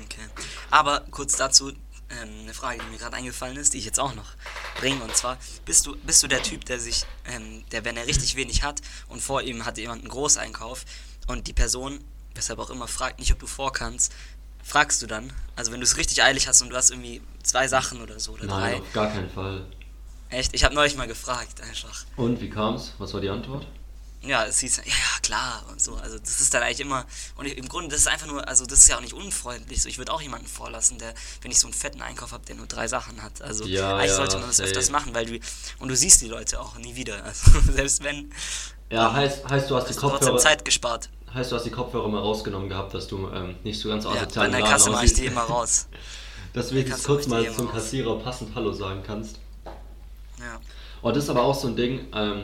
Okay. 0.05 0.27
Aber 0.71 1.05
kurz 1.11 1.37
dazu, 1.37 1.71
ähm, 2.11 2.29
eine 2.43 2.55
Frage, 2.55 2.81
die 2.83 2.91
mir 2.91 2.99
gerade 2.99 3.17
eingefallen 3.17 3.57
ist, 3.57 3.75
die 3.75 3.79
ich 3.79 3.85
jetzt 3.85 4.01
auch 4.01 4.15
noch 4.15 4.33
bringe. 4.81 5.03
Und 5.03 5.15
zwar, 5.15 5.39
bist 5.65 5.87
du, 5.87 5.97
bist 5.97 6.23
du 6.23 6.29
der 6.29 6.43
Typ, 6.43 6.65
der 6.65 6.81
sich, 6.81 7.05
ähm, 7.27 7.65
der, 7.73 7.85
wenn 7.85 7.97
er 7.97 8.07
richtig 8.07 8.37
wenig 8.37 8.63
hat 8.63 8.81
und 9.09 9.21
vor 9.21 9.43
ihm 9.43 9.67
hat 9.67 9.79
jemand 9.79 10.03
einen 10.03 10.11
Großeinkauf 10.11 10.85
und 11.27 11.47
die 11.47 11.53
Person, 11.53 12.01
weshalb 12.35 12.59
auch 12.59 12.71
immer, 12.71 12.89
fragt 12.89 13.19
nicht, 13.19 13.33
ob 13.33 13.39
du 13.39 13.47
vorkannst, 13.47 14.13
fragst 14.63 15.03
du 15.03 15.07
dann? 15.07 15.33
Also 15.57 15.73
wenn 15.73 15.81
du 15.81 15.85
es 15.85 15.97
richtig 15.97 16.23
eilig 16.23 16.49
hast 16.49 16.63
und 16.63 16.71
du 16.71 16.77
hast 16.77 16.91
irgendwie 16.91 17.21
zwei 17.43 17.69
Sachen 17.69 18.01
oder 18.01 18.19
so 18.21 18.33
oder 18.33 18.47
Nein, 18.47 18.73
drei. 18.73 18.81
auf 18.81 18.93
gar 18.93 19.11
keinen 19.11 19.31
Fall. 19.31 19.67
Echt? 20.31 20.55
Ich 20.55 20.65
habe 20.65 20.75
neulich 20.75 20.97
mal 20.97 21.07
gefragt 21.07 21.61
einfach. 21.61 22.05
Und 22.17 22.41
wie 22.41 22.51
kam's? 22.51 22.93
Was 22.99 23.15
war 23.15 23.21
die 23.21 23.31
Antwort? 23.31 23.67
Ja, 24.21 24.45
es 24.45 24.59
hieß, 24.59 24.79
ja, 24.79 24.83
ja, 24.85 25.21
klar 25.23 25.65
und 25.71 25.81
so. 25.81 25.95
Also 25.95 26.19
das 26.19 26.41
ist 26.41 26.53
dann 26.53 26.63
eigentlich 26.63 26.81
immer, 26.81 27.07
und 27.37 27.47
im 27.47 27.69
Grunde, 27.69 27.91
das 27.91 28.01
ist 28.01 28.09
einfach 28.09 28.27
nur, 28.27 28.47
also 28.49 28.67
das 28.67 28.81
ist 28.81 28.89
ja 28.89 28.97
auch 28.97 29.01
nicht 29.01 29.13
unfreundlich. 29.13 29.81
So, 29.81 29.89
ich 29.89 29.97
würde 29.99 30.13
auch 30.13 30.21
jemanden 30.21 30.49
vorlassen, 30.49 30.99
der, 30.99 31.15
wenn 31.41 31.53
ich 31.53 31.61
so 31.61 31.69
einen 31.69 31.75
fetten 31.75 32.03
Einkauf 32.03 32.33
habe, 32.33 32.45
der 32.45 32.57
nur 32.57 32.67
drei 32.67 32.89
Sachen 32.89 33.23
hat. 33.23 33.41
Also 33.43 33.65
ja, 33.65 33.97
eigentlich 33.97 34.11
ja, 34.11 34.17
sollte 34.17 34.39
man 34.39 34.49
das 34.49 34.57
safe. 34.57 34.69
öfters 34.69 34.91
machen, 34.91 35.15
weil 35.15 35.27
du, 35.27 35.39
und 35.79 35.89
du 35.89 35.97
siehst 35.97 36.21
die 36.21 36.29
Leute 36.29 36.61
auch 36.61 36.77
nie 36.79 36.97
wieder. 36.97 37.23
Also 37.29 37.73
selbst 37.73 38.03
wenn. 38.03 38.33
Ja, 38.91 39.13
heißt, 39.13 39.49
heißt 39.49 39.71
du 39.71 39.77
hast 39.77 39.89
die 39.89 39.95
Kopfhörer. 39.95 40.39
Zeit 40.39 40.65
gespart. 40.65 41.11
Heißt 41.33 41.53
du 41.53 41.57
hast 41.57 41.65
die 41.65 41.71
Kopfhörer 41.71 42.09
mal 42.09 42.21
rausgenommen 42.21 42.69
gehabt, 42.69 42.95
dass 42.95 43.07
du 43.07 43.29
ähm, 43.29 43.57
nicht 43.63 43.79
so 43.79 43.89
ganz 43.91 44.07
asozial 44.07 44.47
ja, 44.47 44.53
bei 44.53 44.61
der 44.61 44.69
Kasse 44.69 44.91
mache 44.91 45.05
ich 45.05 45.13
die 45.13 45.27
immer 45.27 45.43
raus. 45.43 45.89
dass 46.55 46.71
du 46.71 46.77
jetzt 46.77 47.05
kurz 47.05 47.27
mal 47.27 47.49
zum 47.53 47.71
Kassierer 47.71 48.19
passend 48.19 48.55
Hallo 48.55 48.73
sagen 48.73 49.03
kannst. 49.07 49.39
Ja. 50.39 50.61
Oh, 51.03 51.11
das 51.11 51.25
ist 51.25 51.31
aber 51.31 51.43
auch 51.43 51.55
so 51.55 51.69
ein 51.69 51.77
Ding, 51.77 52.07
ähm, 52.15 52.43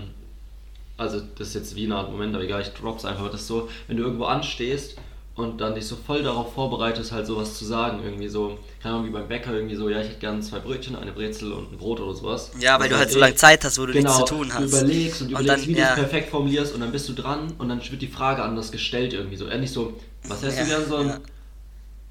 also 0.96 1.20
das 1.38 1.48
ist 1.48 1.54
jetzt 1.54 1.76
wie 1.76 1.84
eine 1.84 1.96
Art 1.96 2.10
Moment, 2.10 2.34
aber 2.34 2.44
egal, 2.44 2.62
ich 2.62 2.68
drop's 2.68 3.04
einfach, 3.04 3.30
das 3.30 3.42
ist 3.42 3.48
so, 3.48 3.68
wenn 3.88 3.96
du 3.96 4.04
irgendwo 4.04 4.24
anstehst 4.24 4.96
und 5.36 5.60
dann 5.60 5.74
dich 5.74 5.86
so 5.86 5.96
voll 5.96 6.22
darauf 6.22 6.54
vorbereitest, 6.54 7.10
halt 7.10 7.26
sowas 7.26 7.58
zu 7.58 7.64
sagen, 7.64 8.00
irgendwie 8.04 8.28
so, 8.28 8.58
keine 8.80 8.94
Ahnung, 8.94 9.08
wie 9.08 9.12
beim 9.12 9.26
Bäcker 9.26 9.52
irgendwie 9.52 9.74
so, 9.74 9.88
ja, 9.88 10.00
ich 10.00 10.08
hätte 10.08 10.20
gerne 10.20 10.40
zwei 10.40 10.60
Brötchen, 10.60 10.94
eine 10.94 11.10
Brezel 11.10 11.52
und 11.52 11.72
ein 11.72 11.78
Brot 11.78 11.98
oder 11.98 12.14
sowas. 12.14 12.52
Ja, 12.60 12.78
weil 12.78 12.88
du 12.88 12.96
halt 12.96 13.10
so 13.10 13.18
lange 13.18 13.34
Zeit 13.34 13.64
hast, 13.64 13.78
wo 13.80 13.86
du 13.86 13.92
genau, 13.92 14.12
nichts 14.12 14.28
zu 14.28 14.36
tun 14.36 14.54
hast. 14.54 14.72
du 14.72 14.78
überlegst 14.78 15.22
und, 15.22 15.34
und 15.34 15.40
überlegst, 15.40 15.66
dann, 15.66 15.74
wie 15.74 15.78
ja. 15.78 15.86
du 15.86 15.90
es 15.90 16.08
perfekt 16.08 16.30
formulierst 16.30 16.74
und 16.74 16.80
dann 16.80 16.92
bist 16.92 17.08
du 17.08 17.14
dran 17.14 17.52
und 17.58 17.68
dann 17.68 17.80
wird 17.90 18.00
die 18.00 18.06
Frage 18.06 18.42
anders 18.42 18.70
gestellt 18.70 19.12
irgendwie 19.12 19.36
so, 19.36 19.46
eher 19.46 19.66
so, 19.66 19.94
was 20.28 20.42
hättest 20.42 20.58
ja, 20.58 20.64
du 20.64 20.70
gern 20.70 20.88
so 20.88 20.96
ein... 20.96 21.08
Ja. 21.08 21.18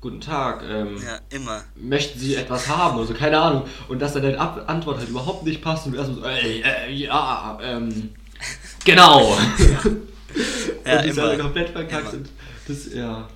Guten 0.03 0.19
Tag. 0.19 0.63
Ähm, 0.69 1.01
ja, 1.01 1.17
immer. 1.29 1.63
Möchten 1.75 2.19
Sie 2.19 2.35
etwas 2.35 2.67
haben? 2.67 2.99
Also 2.99 3.13
keine 3.13 3.39
Ahnung. 3.39 3.65
Und 3.87 3.99
dass 3.99 4.11
dann 4.11 4.23
deine 4.23 4.37
Antwort 4.37 4.97
halt 4.97 5.07
überhaupt 5.07 5.45
nicht 5.45 5.61
passt 5.61 5.85
und 5.85 5.93
du 5.93 5.97
erstmal 5.97 6.19
so, 6.19 6.25
ey, 6.25 6.61
äh, 6.61 6.91
ja, 6.91 7.57
ähm, 7.61 8.13
Genau! 8.83 9.37
ja, 10.83 10.97
und 10.97 11.05
die 11.05 11.09
immer. 11.09 11.37
komplett 11.37 11.69
verkackt 11.69 12.11
sind. 12.11 12.29
Das, 12.67 12.93
ja. 12.93 13.29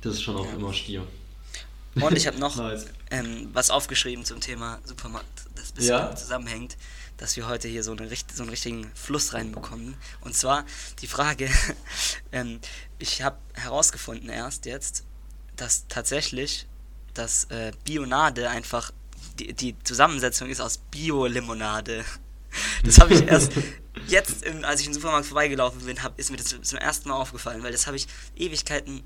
Das 0.00 0.14
ist 0.14 0.22
schon 0.22 0.34
auch 0.34 0.46
ja. 0.46 0.54
immer 0.54 0.72
Stier. 0.72 1.06
Und 1.96 2.16
ich 2.16 2.26
habe 2.26 2.38
noch 2.38 2.56
nice. 2.56 2.86
ähm, 3.10 3.50
was 3.52 3.68
aufgeschrieben 3.68 4.24
zum 4.24 4.40
Thema 4.40 4.78
Supermarkt, 4.86 5.28
das 5.56 5.72
ein 5.72 5.74
bisschen 5.74 5.90
ja? 5.90 6.16
zusammenhängt, 6.16 6.78
dass 7.18 7.36
wir 7.36 7.46
heute 7.46 7.68
hier 7.68 7.82
so, 7.82 7.92
eine, 7.92 8.08
so 8.08 8.42
einen 8.44 8.48
richtigen 8.48 8.90
Fluss 8.94 9.34
reinbekommen. 9.34 9.94
Und 10.22 10.34
zwar 10.34 10.64
die 11.02 11.06
Frage, 11.06 11.50
ähm, 12.32 12.60
ich 12.98 13.20
habe 13.20 13.36
herausgefunden 13.52 14.30
erst 14.30 14.64
jetzt, 14.64 15.04
dass 15.56 15.86
tatsächlich 15.88 16.66
das 17.14 17.44
äh, 17.44 17.72
Bionade 17.84 18.50
einfach, 18.50 18.90
die, 19.38 19.52
die 19.52 19.76
Zusammensetzung 19.84 20.48
ist 20.48 20.60
aus 20.60 20.78
Bio-Limonade. 20.90 22.04
Das 22.84 23.00
habe 23.00 23.12
ich 23.12 23.26
erst 23.26 23.50
jetzt, 24.06 24.44
im, 24.44 24.64
als 24.64 24.80
ich 24.80 24.86
im 24.86 24.94
Supermarkt 24.94 25.26
vorbeigelaufen 25.26 25.80
bin, 25.86 26.00
hab, 26.04 26.16
ist 26.20 26.30
mir 26.30 26.36
das 26.36 26.54
zum 26.62 26.78
ersten 26.78 27.08
Mal 27.08 27.16
aufgefallen, 27.16 27.64
weil 27.64 27.72
das 27.72 27.88
habe 27.88 27.96
ich 27.96 28.06
Ewigkeiten 28.36 29.02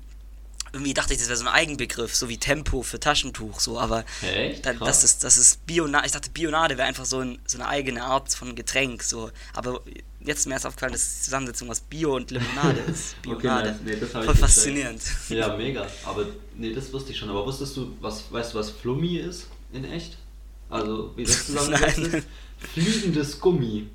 irgendwie 0.71 0.93
dachte 0.93 1.13
ich, 1.13 1.19
das 1.19 1.27
wäre 1.27 1.37
so 1.37 1.45
ein 1.45 1.53
Eigenbegriff, 1.53 2.15
so 2.15 2.29
wie 2.29 2.37
Tempo 2.37 2.83
für 2.83 2.99
Taschentuch, 2.99 3.59
so, 3.59 3.79
aber 3.79 4.05
Echt? 4.21 4.65
Da, 4.65 4.73
das 4.73 5.03
ist, 5.03 5.23
das 5.23 5.37
ist 5.37 5.65
Bionade, 5.65 6.05
ich 6.05 6.11
dachte 6.11 6.29
Bionade 6.29 6.77
wäre 6.77 6.87
einfach 6.87 7.05
so, 7.05 7.19
ein, 7.19 7.39
so 7.45 7.57
eine 7.57 7.67
eigene 7.67 8.03
Art 8.03 8.33
von 8.33 8.55
Getränk, 8.55 9.03
so, 9.03 9.31
aber 9.53 9.81
jetzt 10.21 10.39
ist 10.39 10.45
mir 10.47 10.53
erst 10.53 10.65
aufgefallen, 10.65 10.93
dass 10.93 11.17
die 11.17 11.23
Zusammensetzung 11.23 11.69
aus 11.69 11.79
Bio 11.81 12.15
und 12.15 12.31
Limonade 12.31 12.79
ist. 12.91 13.21
Bionade. 13.21 13.75
okay, 13.83 13.95
nice. 13.95 14.01
nee, 14.01 14.23
Voll 14.23 14.35
faszinierend. 14.35 15.01
Ja, 15.29 15.55
mega, 15.55 15.87
aber 16.05 16.25
nee, 16.55 16.73
das 16.73 16.91
wusste 16.91 17.11
ich 17.11 17.17
schon, 17.17 17.29
aber 17.29 17.45
wusstest 17.45 17.77
du, 17.77 17.95
was, 18.01 18.31
weißt 18.31 18.53
du, 18.53 18.59
was 18.59 18.69
Flummi 18.69 19.17
ist 19.17 19.47
in 19.71 19.85
echt? 19.85 20.17
Also, 20.69 21.11
wie 21.15 21.23
das 21.23 21.45
zusammengesetzt 21.45 21.99
ist? 21.99 22.27
Fliegendes 22.73 23.39
Gummi. 23.39 23.87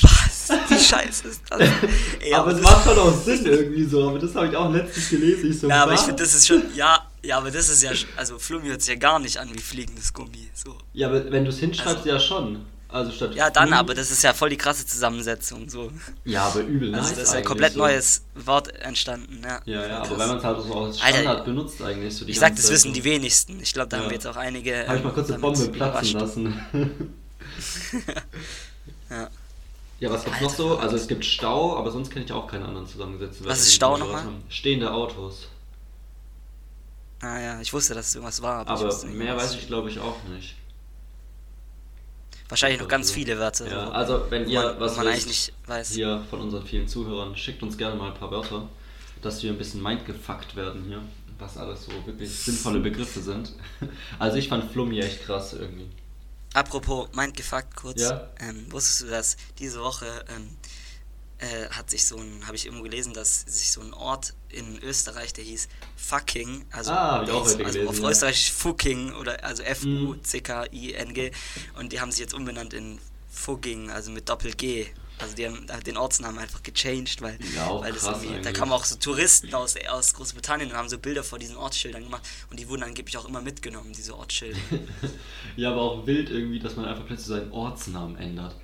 Was? 0.00 0.48
Die 0.70 0.78
Scheiße 0.78 1.28
ist 1.28 1.42
das? 1.50 1.60
Ey, 2.20 2.32
aber 2.32 2.52
es 2.52 2.62
macht 2.62 2.84
schon 2.84 2.98
auch 2.98 3.14
Sinn 3.14 3.44
irgendwie 3.44 3.84
so, 3.84 4.08
aber 4.08 4.18
das 4.18 4.34
habe 4.34 4.48
ich 4.48 4.56
auch 4.56 4.72
letztens 4.72 5.10
gelesen. 5.10 5.50
Ich 5.50 5.60
so, 5.60 5.68
ja, 5.68 5.82
aber 5.82 5.92
ich 5.92 6.00
finde, 6.00 6.22
das 6.22 6.34
ist 6.34 6.46
schon, 6.46 6.62
ja, 6.74 7.06
ja, 7.22 7.36
aber 7.36 7.50
das 7.50 7.68
ist 7.68 7.82
ja, 7.82 7.92
also 8.16 8.38
Flummi 8.38 8.68
hört 8.68 8.80
sich 8.80 8.94
ja 8.94 8.98
gar 8.98 9.18
nicht 9.18 9.36
an 9.36 9.52
wie 9.52 9.58
fliegendes 9.58 10.12
Gummi. 10.12 10.48
So. 10.54 10.78
Ja, 10.94 11.08
aber 11.08 11.30
wenn 11.30 11.44
du 11.44 11.50
es 11.50 11.58
hinschreibst, 11.58 11.98
also, 11.98 12.08
ja 12.08 12.18
schon. 12.18 12.64
Also 12.92 13.10
statt 13.10 13.34
ja, 13.34 13.48
dann, 13.48 13.72
aber 13.72 13.94
das 13.94 14.10
ist 14.10 14.22
ja 14.22 14.34
voll 14.34 14.50
die 14.50 14.58
krasse 14.58 14.86
Zusammensetzung. 14.86 15.68
So. 15.68 15.90
Ja, 16.24 16.44
aber 16.44 16.60
übel 16.60 16.94
Also, 16.94 17.14
das 17.14 17.24
ist 17.24 17.34
ein 17.34 17.44
komplett 17.44 17.72
so. 17.72 17.78
neues 17.78 18.22
Wort 18.34 18.68
entstanden. 18.68 19.40
Ja, 19.42 19.62
ja, 19.64 19.86
ja 19.86 20.02
aber 20.02 20.18
wenn 20.18 20.28
man 20.28 20.36
es 20.36 20.44
halt 20.44 20.62
so 20.62 20.78
als 20.78 20.98
Standard 20.98 21.26
Alter, 21.26 21.44
benutzt, 21.44 21.80
eigentlich. 21.80 22.14
So 22.14 22.26
ich 22.26 22.38
sag, 22.38 22.54
das 22.54 22.66
Zeit 22.66 22.74
wissen 22.74 22.88
so. 22.88 22.94
die 22.94 23.04
wenigsten. 23.04 23.60
Ich 23.62 23.72
glaube, 23.72 23.88
da 23.88 23.96
ja. 23.96 24.02
haben 24.02 24.10
wir 24.10 24.14
jetzt 24.14 24.26
auch 24.26 24.36
einige. 24.36 24.86
Habe 24.86 24.98
ich 24.98 25.04
mal 25.04 25.12
kurz 25.12 25.30
eine 25.30 25.38
Bombe 25.38 25.68
platzen 25.68 26.20
lassen. 26.20 26.60
ja. 29.10 29.30
Ja, 30.00 30.10
was 30.10 30.24
gibt's 30.24 30.40
Alter, 30.40 30.50
noch 30.50 30.54
so? 30.54 30.78
Also 30.78 30.96
es 30.96 31.08
gibt 31.08 31.24
Stau, 31.24 31.76
aber 31.76 31.90
sonst 31.92 32.10
kenne 32.10 32.24
ich 32.24 32.32
auch 32.32 32.46
keine 32.46 32.66
anderen 32.66 32.86
zusammengesetzten. 32.86 33.46
Was 33.46 33.60
ist 33.60 33.72
Stau 33.72 33.96
nochmal? 33.96 34.24
Stehende 34.48 34.92
Autos. 34.92 35.48
Ah 37.20 37.38
ja, 37.38 37.60
ich 37.60 37.72
wusste, 37.72 37.94
dass 37.94 38.08
es 38.08 38.14
irgendwas 38.16 38.42
war. 38.42 38.66
Aber, 38.66 38.72
aber 38.72 39.06
mehr 39.06 39.36
weiß 39.36 39.54
ich 39.54 39.68
glaube 39.68 39.88
ich 39.88 40.00
auch 40.00 40.16
nicht. 40.24 40.56
Wahrscheinlich 42.52 42.82
noch 42.82 42.88
ganz 42.88 43.10
viele 43.10 43.38
Wörter. 43.38 43.66
Ja, 43.66 43.86
so, 43.86 43.92
also 43.92 44.26
wenn 44.28 44.46
ihr 44.46 44.60
man, 44.60 44.78
was 44.78 44.98
man 44.98 45.06
eigentlich 45.06 45.26
nicht 45.26 45.52
weiß. 45.66 45.92
hier 45.92 46.22
von 46.28 46.42
unseren 46.42 46.66
vielen 46.66 46.86
Zuhörern, 46.86 47.34
schickt 47.34 47.62
uns 47.62 47.78
gerne 47.78 47.96
mal 47.96 48.08
ein 48.08 48.14
paar 48.14 48.30
Wörter, 48.30 48.68
dass 49.22 49.42
wir 49.42 49.52
ein 49.52 49.56
bisschen 49.56 49.82
mindgefuckt 49.82 50.54
werden 50.54 50.84
hier, 50.86 51.00
was 51.38 51.56
alles 51.56 51.86
so 51.86 51.92
wirklich 52.04 52.28
sinnvolle 52.30 52.80
Begriffe 52.80 53.22
sind. 53.22 53.54
Also 54.18 54.36
ich 54.36 54.48
fand 54.48 54.70
Flummi 54.70 55.00
echt 55.00 55.24
krass 55.24 55.54
irgendwie. 55.54 55.86
Apropos, 56.52 57.08
meint 57.14 57.34
gefuckt 57.34 57.74
kurz. 57.74 58.02
Ja? 58.02 58.28
Ähm, 58.38 58.70
wusstest 58.70 59.00
du, 59.00 59.06
dass 59.06 59.38
diese 59.58 59.80
Woche 59.80 60.04
ähm, 60.28 60.50
äh, 61.42 61.68
hat 61.70 61.90
sich 61.90 62.06
so 62.06 62.16
ein, 62.16 62.46
habe 62.46 62.54
ich 62.54 62.66
irgendwo 62.66 62.84
gelesen, 62.84 63.14
dass 63.14 63.40
sich 63.40 63.72
so 63.72 63.80
ein 63.80 63.92
Ort 63.92 64.34
in 64.48 64.78
Österreich, 64.78 65.32
der 65.32 65.42
hieß 65.42 65.68
Fucking, 65.96 66.64
also, 66.70 66.92
ah, 66.92 67.24
hieß, 67.24 67.34
also 67.34 67.58
gelesen, 67.58 67.88
auf 67.88 67.98
ja. 67.98 68.10
Österreich 68.10 68.52
Fucking 68.52 69.12
oder 69.14 69.42
also 69.44 69.62
F-U-C-K-I-N-G 69.64 71.32
und 71.78 71.92
die 71.92 72.00
haben 72.00 72.12
sich 72.12 72.20
jetzt 72.20 72.34
umbenannt 72.34 72.72
in 72.72 73.00
Fugging, 73.28 73.90
also 73.90 74.12
mit 74.12 74.28
Doppel-G. 74.28 74.86
Also 75.18 75.36
die 75.36 75.46
haben 75.46 75.66
den 75.86 75.96
Ortsnamen 75.96 76.38
einfach 76.38 76.62
gechanged, 76.62 77.20
weil, 77.22 77.38
ja, 77.54 77.80
weil 77.80 77.92
das 77.92 78.04
irgendwie, 78.04 78.40
da 78.42 78.50
kamen 78.50 78.72
auch 78.72 78.84
so 78.84 78.96
Touristen 78.96 79.54
aus, 79.54 79.76
aus 79.88 80.14
Großbritannien 80.14 80.70
und 80.70 80.76
haben 80.76 80.88
so 80.88 80.98
Bilder 80.98 81.22
vor 81.22 81.38
diesen 81.38 81.56
Ortsschildern 81.56 82.02
gemacht 82.02 82.22
und 82.50 82.58
die 82.58 82.68
wurden 82.68 82.82
angeblich 82.82 83.16
auch 83.16 83.24
immer 83.24 83.40
mitgenommen, 83.40 83.92
diese 83.92 84.16
Ortsschilder. 84.16 84.58
ja, 85.56 85.70
aber 85.70 85.82
auch 85.82 86.06
wild 86.06 86.28
irgendwie, 86.30 86.58
dass 86.58 86.76
man 86.76 86.86
einfach 86.86 87.06
plötzlich 87.06 87.28
seinen 87.28 87.52
Ortsnamen 87.52 88.16
ändert. 88.16 88.56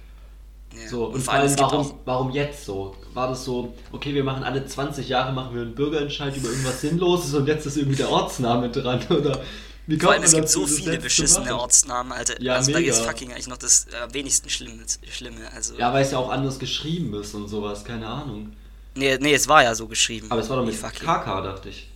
Ja. 0.75 0.89
So, 0.89 1.07
und, 1.07 1.15
und 1.15 1.21
vor 1.23 1.35
allem, 1.35 1.59
warum, 1.59 1.95
warum 2.05 2.31
jetzt 2.31 2.65
so? 2.65 2.95
War 3.15 3.29
das 3.29 3.45
so, 3.45 3.75
okay, 3.91 4.15
wir 4.15 4.23
machen 4.23 4.45
alle 4.45 4.65
20 4.65 5.09
Jahre 5.09 5.33
machen 5.33 5.55
wir 5.55 5.63
einen 5.63 5.75
Bürgerentscheid 5.75 6.37
über 6.37 6.49
irgendwas 6.49 6.81
Sinnloses 6.81 7.35
und 7.35 7.47
jetzt 7.47 7.67
ist 7.67 7.77
irgendwie 7.77 7.97
der 7.97 8.11
Ortsname 8.11 8.71
dran, 8.71 9.05
oder? 9.11 9.41
Wie 9.87 9.99
Vor 9.99 10.13
allem, 10.13 10.23
es 10.23 10.35
gibt 10.35 10.51
so 10.51 10.67
viele 10.67 10.99
beschissene 10.99 11.59
Ortsnamen, 11.59 12.13
Alter. 12.13 12.41
Ja, 12.43 12.57
also 12.57 12.71
mega. 12.73 12.81
da 12.81 12.99
ist 12.99 13.07
fucking 13.07 13.33
eigentlich 13.33 13.49
noch 13.49 13.57
das 13.57 13.87
äh, 13.87 14.13
wenigsten 14.13 14.51
Schlimme, 14.51 14.83
Schlimme. 15.11 15.51
Also, 15.55 15.77
ja, 15.77 15.91
weil 15.95 16.03
es 16.03 16.11
ja 16.11 16.19
auch 16.19 16.29
anders 16.29 16.59
geschrieben 16.59 17.15
ist 17.15 17.35
und 17.35 17.49
sowas, 17.49 17.85
keine 17.85 18.07
Ahnung. 18.07 18.53
Nee, 18.95 19.17
nee, 19.19 19.33
es 19.33 19.49
war 19.49 19.63
ja 19.63 19.75
so 19.75 19.89
geschrieben. 19.89 20.31
Aber 20.31 20.43
es 20.43 20.51
war 20.51 20.59
doch 20.59 20.67
mit 20.67 20.75
fucking. 20.75 21.07
KK, 21.07 21.41
dachte 21.41 21.71
ich. 21.71 21.89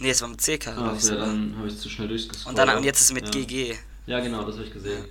Nee, 0.00 0.10
es 0.10 0.22
war 0.22 0.28
mit 0.28 0.40
CK. 0.40 0.68
Ach, 0.68 1.02
ja, 1.02 1.14
dann 1.16 1.54
habe 1.58 1.68
ich 1.68 1.78
zu 1.78 1.90
schnell 1.90 2.08
durchgescrollt. 2.08 2.48
Und, 2.48 2.58
dann, 2.58 2.76
und 2.78 2.84
jetzt 2.84 3.00
ist 3.00 3.06
es 3.06 3.12
mit 3.12 3.34
ja. 3.34 3.42
GG. 3.42 3.74
Ja, 4.06 4.20
genau, 4.20 4.44
das 4.44 4.54
habe 4.54 4.64
ich 4.64 4.72
gesehen. 4.72 5.04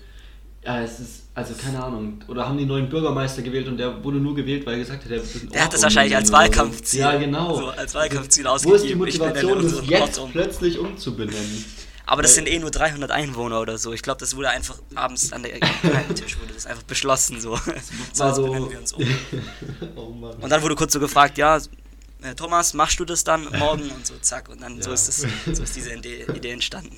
Ja, 0.65 0.81
es 0.81 1.00
ist, 1.00 1.24
also 1.36 1.53
keine 1.53 1.84
Ahnung. 1.84 2.24
Oder 2.27 2.48
haben 2.48 2.57
die 2.57 2.65
neuen 2.65 2.89
Bürgermeister 2.89 3.43
gewählt 3.43 3.67
und 3.67 3.77
der 3.77 4.03
wurde 4.03 4.17
nur 4.17 4.34
gewählt, 4.34 4.65
weil 4.65 4.74
er 4.74 4.79
gesagt 4.79 5.03
hat, 5.03 5.12
der 5.12 5.22
wird 5.22 5.53
Der 5.53 5.63
hat 5.63 5.74
das 5.74 5.84
wahrscheinlich 5.84 6.15
als 6.15 6.31
Wahlkampfziel. 6.31 7.01
Ja, 7.01 7.15
genau. 7.17 7.55
So 7.55 7.67
als 7.67 7.93
Wahlkampfziel 7.93 8.48
ausgegeben. 8.48 9.00
Wo 9.00 9.05
ist 9.05 9.13
die 9.13 9.19
Motivation, 9.19 9.62
das 9.62 9.88
jetzt 9.88 10.17
um. 10.17 10.31
plötzlich 10.31 10.79
umzubenennen? 10.79 11.65
Aber 12.07 12.22
das 12.22 12.36
sind 12.36 12.48
eh 12.48 12.60
nur 12.60 12.72
300 12.72 13.12
Einwohner 13.12 13.62
oder 13.62 13.77
so. 13.77 13.93
Ich 13.93 14.01
glaube, 14.01 14.19
das 14.19 14.36
wurde 14.36 14.50
einfach 14.50 14.77
abends 14.95 15.31
an 15.34 15.43
der 15.43 15.60
Tisch 16.15 16.39
wurde 16.39 16.53
das 16.53 16.65
einfach 16.65 16.84
beschlossen 16.84 17.39
so. 17.39 17.57
so, 18.13 18.24
war 18.24 18.34
so 18.36 18.69
wir 18.69 18.79
uns 18.79 18.93
um. 18.93 19.03
oh 19.95 20.10
Mann. 20.10 20.34
Und 20.36 20.50
dann 20.50 20.62
wurde 20.63 20.75
kurz 20.75 20.93
so 20.93 21.00
gefragt, 21.00 21.38
ja, 21.38 21.57
äh, 21.57 22.34
Thomas, 22.36 22.74
machst 22.74 23.00
du 23.00 23.05
das 23.05 23.24
dann 23.24 23.48
morgen 23.57 23.89
und 23.89 24.05
so 24.05 24.15
zack 24.22 24.50
und 24.50 24.62
dann 24.62 24.77
ja. 24.77 24.84
so 24.84 24.91
ist 24.91 25.10
es, 25.10 25.27
so 25.55 25.63
ist 25.63 25.75
diese 25.75 25.93
Idee, 25.93 26.25
Idee 26.34 26.51
entstanden. 26.51 26.95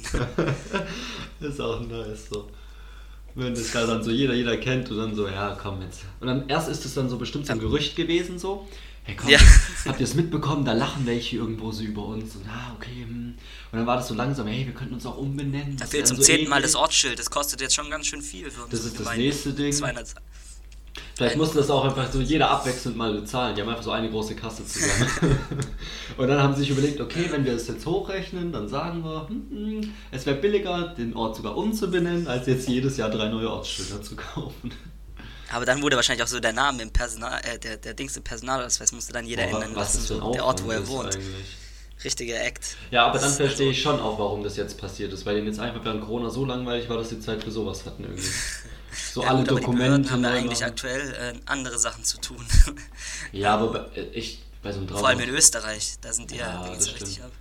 ist 1.39 1.59
auch 1.59 1.81
nice 1.81 2.27
so 2.29 2.47
wenn 3.37 3.53
das 3.53 3.71
gerade 3.71 3.87
dann 3.87 4.03
so 4.03 4.11
jeder, 4.11 4.33
jeder 4.33 4.57
kennt 4.57 4.89
und 4.89 4.97
dann 4.97 5.15
so, 5.15 5.27
ja, 5.27 5.57
komm 5.61 5.81
jetzt. 5.81 6.01
Und 6.19 6.27
dann 6.27 6.49
erst 6.49 6.69
ist 6.69 6.85
es 6.85 6.93
dann 6.95 7.09
so 7.09 7.17
bestimmt 7.17 7.45
so 7.45 7.53
ein 7.53 7.59
Gerücht 7.59 7.95
gewesen, 7.95 8.39
so, 8.39 8.67
hey 9.03 9.15
komm, 9.15 9.29
ja. 9.29 9.39
habt 9.85 9.99
ihr 9.99 10.05
es 10.05 10.15
mitbekommen, 10.15 10.65
da 10.65 10.73
lachen 10.73 11.05
welche 11.05 11.37
irgendwo 11.37 11.71
so 11.71 11.83
über 11.83 12.05
uns 12.05 12.35
und 12.35 12.47
ah, 12.47 12.73
okay, 12.75 13.05
hm. 13.07 13.35
Und 13.69 13.79
dann 13.79 13.85
war 13.85 13.97
das 13.97 14.07
so 14.07 14.13
langsam, 14.13 14.47
hey, 14.47 14.65
wir 14.65 14.73
könnten 14.73 14.93
uns 14.93 15.05
auch 15.05 15.17
umbenennen. 15.17 15.75
Da 15.77 15.85
fehlt 15.85 16.07
zum 16.07 16.17
so 16.17 16.23
zehnten 16.23 16.49
Mal 16.49 16.61
das 16.61 16.75
Ortsschild, 16.75 17.19
das 17.19 17.29
kostet 17.29 17.61
jetzt 17.61 17.75
schon 17.75 17.89
ganz 17.89 18.07
schön 18.07 18.21
viel 18.21 18.49
für 18.49 18.63
uns. 18.63 18.71
Das 18.71 18.85
ist 18.85 18.99
das 18.99 19.15
nächste 19.15 19.53
Ding. 19.53 19.73
200, 19.73 20.15
Vielleicht 21.17 21.35
musste 21.35 21.57
das 21.57 21.71
auch 21.71 21.83
einfach 21.83 22.11
so 22.11 22.21
jeder 22.21 22.51
abwechselnd 22.51 22.95
mal 22.95 23.11
bezahlen. 23.11 23.55
Die 23.55 23.61
haben 23.61 23.69
einfach 23.69 23.81
so 23.81 23.89
eine 23.89 24.07
große 24.07 24.35
Kasse 24.35 24.63
zusammen. 24.63 25.09
und 26.17 26.27
dann 26.27 26.39
haben 26.39 26.53
sie 26.53 26.59
sich 26.59 26.69
überlegt, 26.69 27.01
okay, 27.01 27.25
wenn 27.31 27.43
wir 27.43 27.53
es 27.53 27.67
jetzt 27.67 27.87
hochrechnen, 27.87 28.51
dann 28.51 28.69
sagen 28.69 29.03
wir, 29.03 29.27
hm, 29.27 29.47
hm, 29.49 29.93
es 30.11 30.27
wäre 30.27 30.37
billiger, 30.37 30.93
den 30.95 31.15
Ort 31.15 31.35
sogar 31.35 31.57
umzubenennen, 31.57 32.27
als 32.27 32.45
jetzt 32.45 32.69
jedes 32.69 32.97
Jahr 32.97 33.09
drei 33.09 33.29
neue 33.29 33.49
Ortsschilder 33.49 33.99
zu 34.03 34.15
kaufen. 34.15 34.71
Aber 35.51 35.65
dann 35.65 35.81
wurde 35.81 35.95
wahrscheinlich 35.95 36.23
auch 36.23 36.27
so 36.27 36.39
der 36.39 36.53
Name 36.53 36.83
im 36.83 36.91
Personal, 36.91 37.41
äh, 37.51 37.57
der, 37.57 37.77
der 37.77 37.95
Dings 37.95 38.15
im 38.15 38.23
Personalausweis 38.23 38.91
musste 38.91 39.11
dann 39.11 39.25
jeder 39.25 39.45
ändern 39.45 39.73
lassen, 39.73 40.01
so 40.01 40.33
der 40.33 40.45
Ort, 40.45 40.63
wo 40.63 40.69
er 40.69 40.87
wohnt. 40.87 41.15
Eigentlich? 41.15 41.57
Richtiger 42.03 42.39
Act. 42.45 42.77
Ja, 42.91 43.07
aber 43.07 43.17
dann 43.17 43.31
verstehe 43.31 43.71
ich 43.71 43.81
schon 43.81 43.99
auch, 43.99 44.19
warum 44.19 44.43
das 44.43 44.55
jetzt 44.55 44.79
passiert 44.79 45.11
ist, 45.13 45.25
weil 45.25 45.33
denen 45.33 45.47
jetzt 45.47 45.59
einfach 45.59 45.83
während 45.83 46.01
Corona 46.01 46.29
so 46.29 46.45
langweilig 46.45 46.87
war, 46.89 46.97
dass 46.97 47.09
sie 47.09 47.19
Zeit 47.19 47.43
für 47.43 47.49
sowas 47.49 47.87
hatten 47.87 48.03
irgendwie. 48.03 48.21
So 49.13 49.21
ja, 49.21 49.29
alle 49.29 49.39
gut, 49.39 49.51
Dokumente. 49.51 50.11
haben 50.11 50.23
da 50.23 50.31
eigentlich 50.31 50.63
aktuell 50.63 51.13
äh, 51.13 51.33
andere 51.45 51.77
Sachen 51.77 52.03
zu 52.03 52.19
tun. 52.19 52.45
ja, 53.31 53.55
aber 53.55 53.71
bei, 53.71 53.99
äh, 53.99 54.05
ich, 54.13 54.43
bei 54.61 54.71
so 54.71 54.79
einem 54.79 54.87
300... 54.87 54.99
Vor 54.99 55.09
allem 55.09 55.19
in 55.19 55.29
Österreich, 55.29 55.95
da 56.01 56.13
sind 56.13 56.31
die 56.31 56.37
ja, 56.37 56.47
ja 56.47 56.63
da 56.63 56.71
richtig 56.71 57.23
ab. 57.23 57.31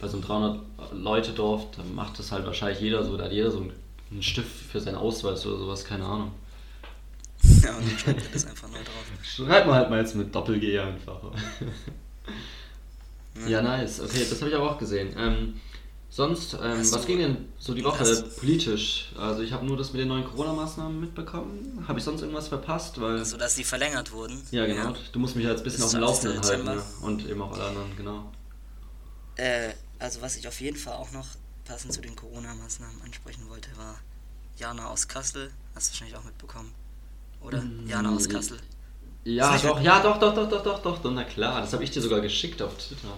Bei 0.00 0.08
so 0.08 0.18
einem 0.18 0.26
300-Leute-Dorf, 0.26 1.70
da 1.76 1.82
macht 1.82 2.18
das 2.18 2.32
halt 2.32 2.46
wahrscheinlich 2.46 2.80
jeder 2.80 3.04
so, 3.04 3.16
da 3.16 3.24
hat 3.24 3.32
jeder 3.32 3.50
so 3.50 3.66
einen 4.10 4.22
Stift 4.22 4.70
für 4.70 4.80
seinen 4.80 4.96
Ausweis 4.96 5.44
oder 5.46 5.58
sowas, 5.58 5.84
keine 5.84 6.04
Ahnung. 6.04 6.32
Ja, 7.62 7.76
und 7.76 7.90
dann 7.90 7.98
schreibt 7.98 8.22
er 8.22 8.32
das 8.32 8.46
einfach 8.46 8.68
neu 8.68 8.78
drauf. 8.78 9.04
Schreibt 9.22 9.66
man 9.66 9.76
halt 9.76 9.90
mal 9.90 10.00
jetzt 10.00 10.14
mit 10.14 10.34
Doppel-G 10.34 10.78
einfach. 10.78 11.20
ja, 13.46 13.62
nice. 13.62 14.00
Okay, 14.00 14.26
das 14.28 14.40
habe 14.40 14.50
ich 14.50 14.56
aber 14.56 14.70
auch 14.70 14.78
gesehen. 14.78 15.14
Ähm, 15.16 15.60
Sonst, 16.16 16.54
ähm, 16.54 16.78
was 16.92 17.04
ging 17.04 17.18
denn 17.18 17.48
so 17.58 17.74
die 17.74 17.84
Woche 17.84 18.22
politisch? 18.40 19.10
Also 19.18 19.42
ich 19.42 19.52
habe 19.52 19.66
nur 19.66 19.76
das 19.76 19.92
mit 19.92 20.00
den 20.00 20.08
neuen 20.08 20.24
Corona-Maßnahmen 20.24 20.98
mitbekommen. 20.98 21.84
Habe 21.86 21.98
ich 21.98 22.06
sonst 22.06 22.22
irgendwas 22.22 22.48
verpasst? 22.48 22.98
Weil 22.98 23.18
also, 23.18 23.36
dass 23.36 23.56
die 23.56 23.64
verlängert 23.64 24.12
wurden. 24.12 24.40
Ja, 24.50 24.64
genau. 24.64 24.92
Ja. 24.92 24.94
Du 25.12 25.18
musst 25.18 25.36
mich 25.36 25.44
jetzt 25.44 25.58
ein 25.58 25.64
bisschen 25.64 25.84
auf 25.84 25.90
dem 25.90 26.00
Laufenden 26.00 26.42
halten. 26.42 26.66
Ja. 26.68 26.82
Und 27.02 27.28
eben 27.28 27.42
auch 27.42 27.52
alle 27.52 27.64
anderen, 27.64 27.94
genau. 27.98 28.32
Äh, 29.34 29.74
also 29.98 30.22
was 30.22 30.36
ich 30.36 30.48
auf 30.48 30.58
jeden 30.58 30.78
Fall 30.78 30.94
auch 30.94 31.12
noch 31.12 31.26
passend 31.66 31.92
zu 31.92 32.00
den 32.00 32.16
Corona-Maßnahmen 32.16 33.02
ansprechen 33.02 33.46
wollte, 33.50 33.68
war 33.76 34.00
Jana 34.56 34.88
aus 34.88 35.08
Kassel. 35.08 35.50
Hast 35.74 35.88
du 35.88 35.92
wahrscheinlich 35.92 36.16
auch 36.16 36.24
mitbekommen. 36.24 36.72
Oder? 37.42 37.60
Mm, 37.60 37.86
Jana 37.86 38.16
aus 38.16 38.26
Kassel. 38.26 38.58
Ja, 39.24 39.58
doch, 39.58 39.82
ja, 39.82 40.00
doch, 40.00 40.18
doch, 40.18 40.34
doch, 40.34 40.48
doch, 40.48 40.62
doch, 40.62 40.82
doch, 40.82 40.98
doch, 41.02 41.10
na 41.12 41.24
klar. 41.24 41.60
Das 41.60 41.74
habe 41.74 41.84
ich 41.84 41.90
dir 41.90 42.00
sogar 42.00 42.22
geschickt 42.22 42.62
auf 42.62 42.74
Twitter. 42.78 43.12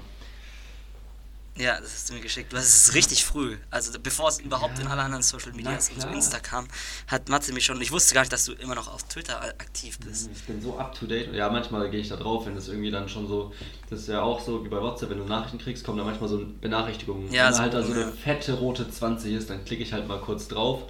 Ja, 1.58 1.80
das 1.80 1.92
hast 1.92 2.10
du 2.10 2.14
mir 2.14 2.20
geschickt. 2.20 2.52
Das 2.52 2.64
ist 2.64 2.94
richtig 2.94 3.24
früh. 3.24 3.56
Also 3.70 3.98
bevor 4.00 4.28
es 4.28 4.40
überhaupt 4.40 4.78
ja, 4.78 4.84
in 4.84 4.90
alle 4.90 5.02
anderen 5.02 5.22
Social 5.22 5.52
Medias 5.52 5.90
und 5.90 6.00
so 6.00 6.08
Insta 6.08 6.38
kam, 6.38 6.68
hat 7.06 7.28
Matze 7.28 7.52
mich 7.52 7.64
schon. 7.64 7.80
Ich 7.80 7.90
wusste 7.90 8.14
gar 8.14 8.22
nicht, 8.22 8.32
dass 8.32 8.44
du 8.44 8.52
immer 8.52 8.74
noch 8.74 8.92
auf 8.92 9.02
Twitter 9.04 9.42
aktiv 9.42 9.98
bist. 9.98 10.30
Ich 10.32 10.44
bin 10.44 10.60
so 10.62 10.78
up 10.78 10.98
to 10.98 11.06
date. 11.06 11.34
Ja, 11.34 11.50
manchmal 11.50 11.90
gehe 11.90 12.00
ich 12.00 12.08
da 12.08 12.16
drauf, 12.16 12.46
wenn 12.46 12.54
das 12.54 12.68
irgendwie 12.68 12.90
dann 12.90 13.08
schon 13.08 13.26
so. 13.26 13.52
Das 13.90 14.00
ist 14.00 14.08
ja 14.08 14.22
auch 14.22 14.40
so 14.40 14.64
wie 14.64 14.68
bei 14.68 14.80
WhatsApp, 14.80 15.10
wenn 15.10 15.18
du 15.18 15.24
Nachrichten 15.24 15.58
kriegst, 15.58 15.84
kommen 15.84 15.98
da 15.98 16.04
manchmal 16.04 16.28
so 16.28 16.46
Benachrichtigungen. 16.60 17.32
Ja, 17.32 17.46
wenn 17.46 17.54
so, 17.54 17.60
halt 17.60 17.74
da 17.74 17.82
so 17.82 17.92
eine 17.92 18.12
fette 18.12 18.54
rote 18.54 18.90
20 18.90 19.34
ist, 19.34 19.50
dann 19.50 19.64
klicke 19.64 19.82
ich 19.82 19.92
halt 19.92 20.06
mal 20.06 20.20
kurz 20.20 20.48
drauf 20.48 20.82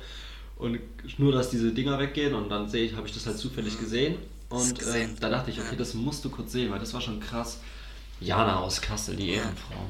und 0.59 0.81
nur, 1.19 1.33
dass 1.33 1.51
diese 1.51 1.73
Dinger 1.73 1.99
weggehen 1.99 2.35
und 2.35 2.49
dann 2.49 2.69
sehe 2.69 2.85
ich, 2.85 2.95
habe 2.95 3.07
ich 3.07 3.15
das 3.15 3.27
halt 3.27 3.39
zufällig 3.39 3.75
mhm. 3.77 3.81
gesehen. 3.81 4.17
Und 4.49 4.83
äh, 4.83 5.09
da 5.21 5.29
dachte 5.29 5.51
ich, 5.51 5.61
okay, 5.61 5.77
das 5.77 5.95
musst 5.95 6.25
du 6.25 6.31
kurz 6.31 6.53
sehen, 6.53 6.71
weil 6.71 6.79
das 6.79 6.93
war 6.95 7.01
schon 7.01 7.21
krass. 7.21 7.61
Jana 8.21 8.59
aus 8.59 8.81
Kassel, 8.81 9.15
die 9.15 9.31
Ehrenfrau. 9.31 9.87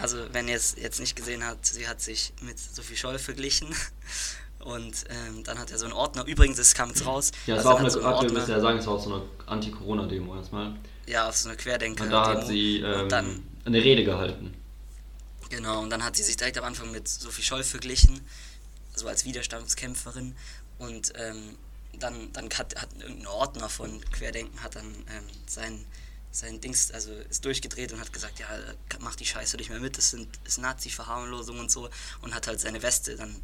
Also, 0.00 0.18
wenn 0.32 0.48
ihr 0.48 0.56
es 0.56 0.76
jetzt 0.76 1.00
nicht 1.00 1.16
gesehen 1.16 1.44
habt, 1.44 1.66
sie 1.66 1.88
hat 1.88 2.00
sich 2.00 2.32
mit 2.42 2.58
Sophie 2.58 2.96
Scholl 2.96 3.18
verglichen. 3.18 3.68
Und 4.60 5.04
ähm, 5.08 5.44
dann 5.44 5.58
hat 5.58 5.70
er 5.70 5.78
so 5.78 5.84
einen 5.84 5.94
Ordner. 5.94 6.24
Übrigens, 6.26 6.58
es 6.58 6.74
kam 6.74 6.88
jetzt 6.88 7.06
raus. 7.06 7.30
Ja, 7.46 7.54
es 7.54 7.58
also 7.58 7.68
war 7.68 7.74
auch 7.74 7.80
eine, 7.80 7.90
so 7.90 8.02
Ordner, 8.02 8.32
müsst 8.32 8.48
ja 8.48 8.60
sagen, 8.60 8.78
es 8.78 8.86
war 8.86 8.94
auch 8.94 9.02
so 9.02 9.14
eine 9.14 9.22
Anti-Corona-Demo 9.46 10.36
erstmal. 10.36 10.76
Ja, 11.06 11.28
auf 11.28 11.36
so 11.36 11.48
eine 11.48 11.56
Querdenker. 11.56 12.04
Und 12.04 12.10
da 12.10 12.26
hat 12.26 12.46
sie 12.46 12.80
ähm, 12.80 13.08
dann, 13.08 13.42
eine 13.64 13.82
Rede 13.82 14.04
gehalten. 14.04 14.54
Genau, 15.48 15.80
und 15.80 15.90
dann 15.90 16.04
hat 16.04 16.16
sie 16.16 16.22
sich 16.22 16.36
direkt 16.36 16.58
am 16.58 16.64
Anfang 16.64 16.90
mit 16.90 17.08
Sophie 17.08 17.42
Scholl 17.42 17.62
verglichen, 17.62 18.20
so 18.94 19.08
als 19.08 19.24
Widerstandskämpferin. 19.24 20.34
Und 20.78 21.12
ähm, 21.16 21.56
dann, 21.98 22.32
dann 22.32 22.46
hat, 22.46 22.74
hat 22.80 22.88
irgendein 23.00 23.26
Ordner 23.28 23.68
von 23.68 24.00
Querdenken 24.10 24.62
hat 24.62 24.76
dann 24.76 24.86
ähm, 24.86 25.24
sein 25.46 25.84
sein 26.30 26.60
Dings, 26.60 26.90
also 26.90 27.12
ist 27.12 27.44
durchgedreht 27.44 27.92
und 27.92 28.00
hat 28.00 28.12
gesagt, 28.12 28.38
ja, 28.38 28.46
mach 29.00 29.16
die 29.16 29.24
Scheiße 29.24 29.56
nicht 29.56 29.70
mehr 29.70 29.80
mit, 29.80 29.96
das 29.98 30.10
sind 30.10 30.28
ist 30.44 30.58
Nazi-Verharmlosung 30.58 31.58
und 31.58 31.70
so 31.70 31.88
und 32.22 32.34
hat 32.34 32.46
halt 32.46 32.60
seine 32.60 32.82
Weste 32.82 33.16
dann 33.16 33.40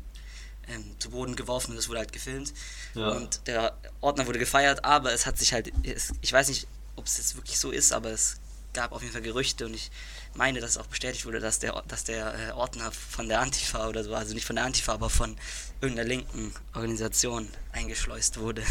ähm, 0.68 0.96
zu 0.98 1.10
Boden 1.10 1.36
geworfen 1.36 1.72
und 1.72 1.76
das 1.76 1.88
wurde 1.88 2.00
halt 2.00 2.12
gefilmt. 2.12 2.52
Ja. 2.94 3.08
Und 3.10 3.46
der 3.46 3.76
Ordner 4.00 4.26
wurde 4.26 4.38
gefeiert, 4.38 4.84
aber 4.84 5.12
es 5.12 5.26
hat 5.26 5.38
sich 5.38 5.52
halt, 5.52 5.72
ich 6.20 6.32
weiß 6.32 6.48
nicht, 6.48 6.66
ob 6.96 7.06
es 7.06 7.16
jetzt 7.16 7.36
wirklich 7.36 7.58
so 7.58 7.70
ist, 7.70 7.92
aber 7.92 8.10
es 8.10 8.36
gab 8.72 8.92
auf 8.92 9.02
jeden 9.02 9.12
Fall 9.12 9.22
Gerüchte 9.22 9.66
und 9.66 9.74
ich 9.74 9.90
meine, 10.34 10.60
dass 10.60 10.70
es 10.70 10.78
auch 10.78 10.86
bestätigt 10.86 11.26
wurde, 11.26 11.40
dass 11.40 11.60
der, 11.60 11.82
dass 11.86 12.04
der 12.04 12.48
äh, 12.48 12.52
Ordner 12.52 12.90
von 12.90 13.28
der 13.28 13.40
Antifa 13.40 13.88
oder 13.88 14.02
so, 14.02 14.14
also 14.14 14.34
nicht 14.34 14.44
von 14.44 14.56
der 14.56 14.64
Antifa, 14.64 14.92
aber 14.92 15.10
von 15.10 15.36
irgendeiner 15.80 16.08
linken 16.08 16.52
Organisation 16.74 17.48
eingeschleust 17.72 18.38
wurde. 18.40 18.62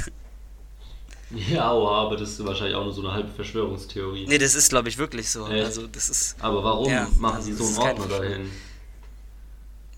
Ja, 1.35 1.63
aber 1.71 2.17
das 2.17 2.31
ist 2.31 2.45
wahrscheinlich 2.45 2.75
auch 2.75 2.83
nur 2.83 2.93
so 2.93 3.01
eine 3.01 3.13
halbe 3.13 3.29
Verschwörungstheorie. 3.29 4.25
Nee, 4.27 4.37
das 4.37 4.55
ist, 4.55 4.69
glaube 4.69 4.89
ich, 4.89 4.97
wirklich 4.97 5.29
so. 5.29 5.45
Also, 5.45 5.87
das 5.87 6.09
ist, 6.09 6.35
aber 6.39 6.63
warum 6.63 6.91
ja, 6.91 7.07
machen 7.17 7.37
also 7.37 7.47
sie 7.47 7.53
so 7.53 7.81
einen 7.81 7.99
Ordner 7.99 8.19
dahin? 8.19 8.51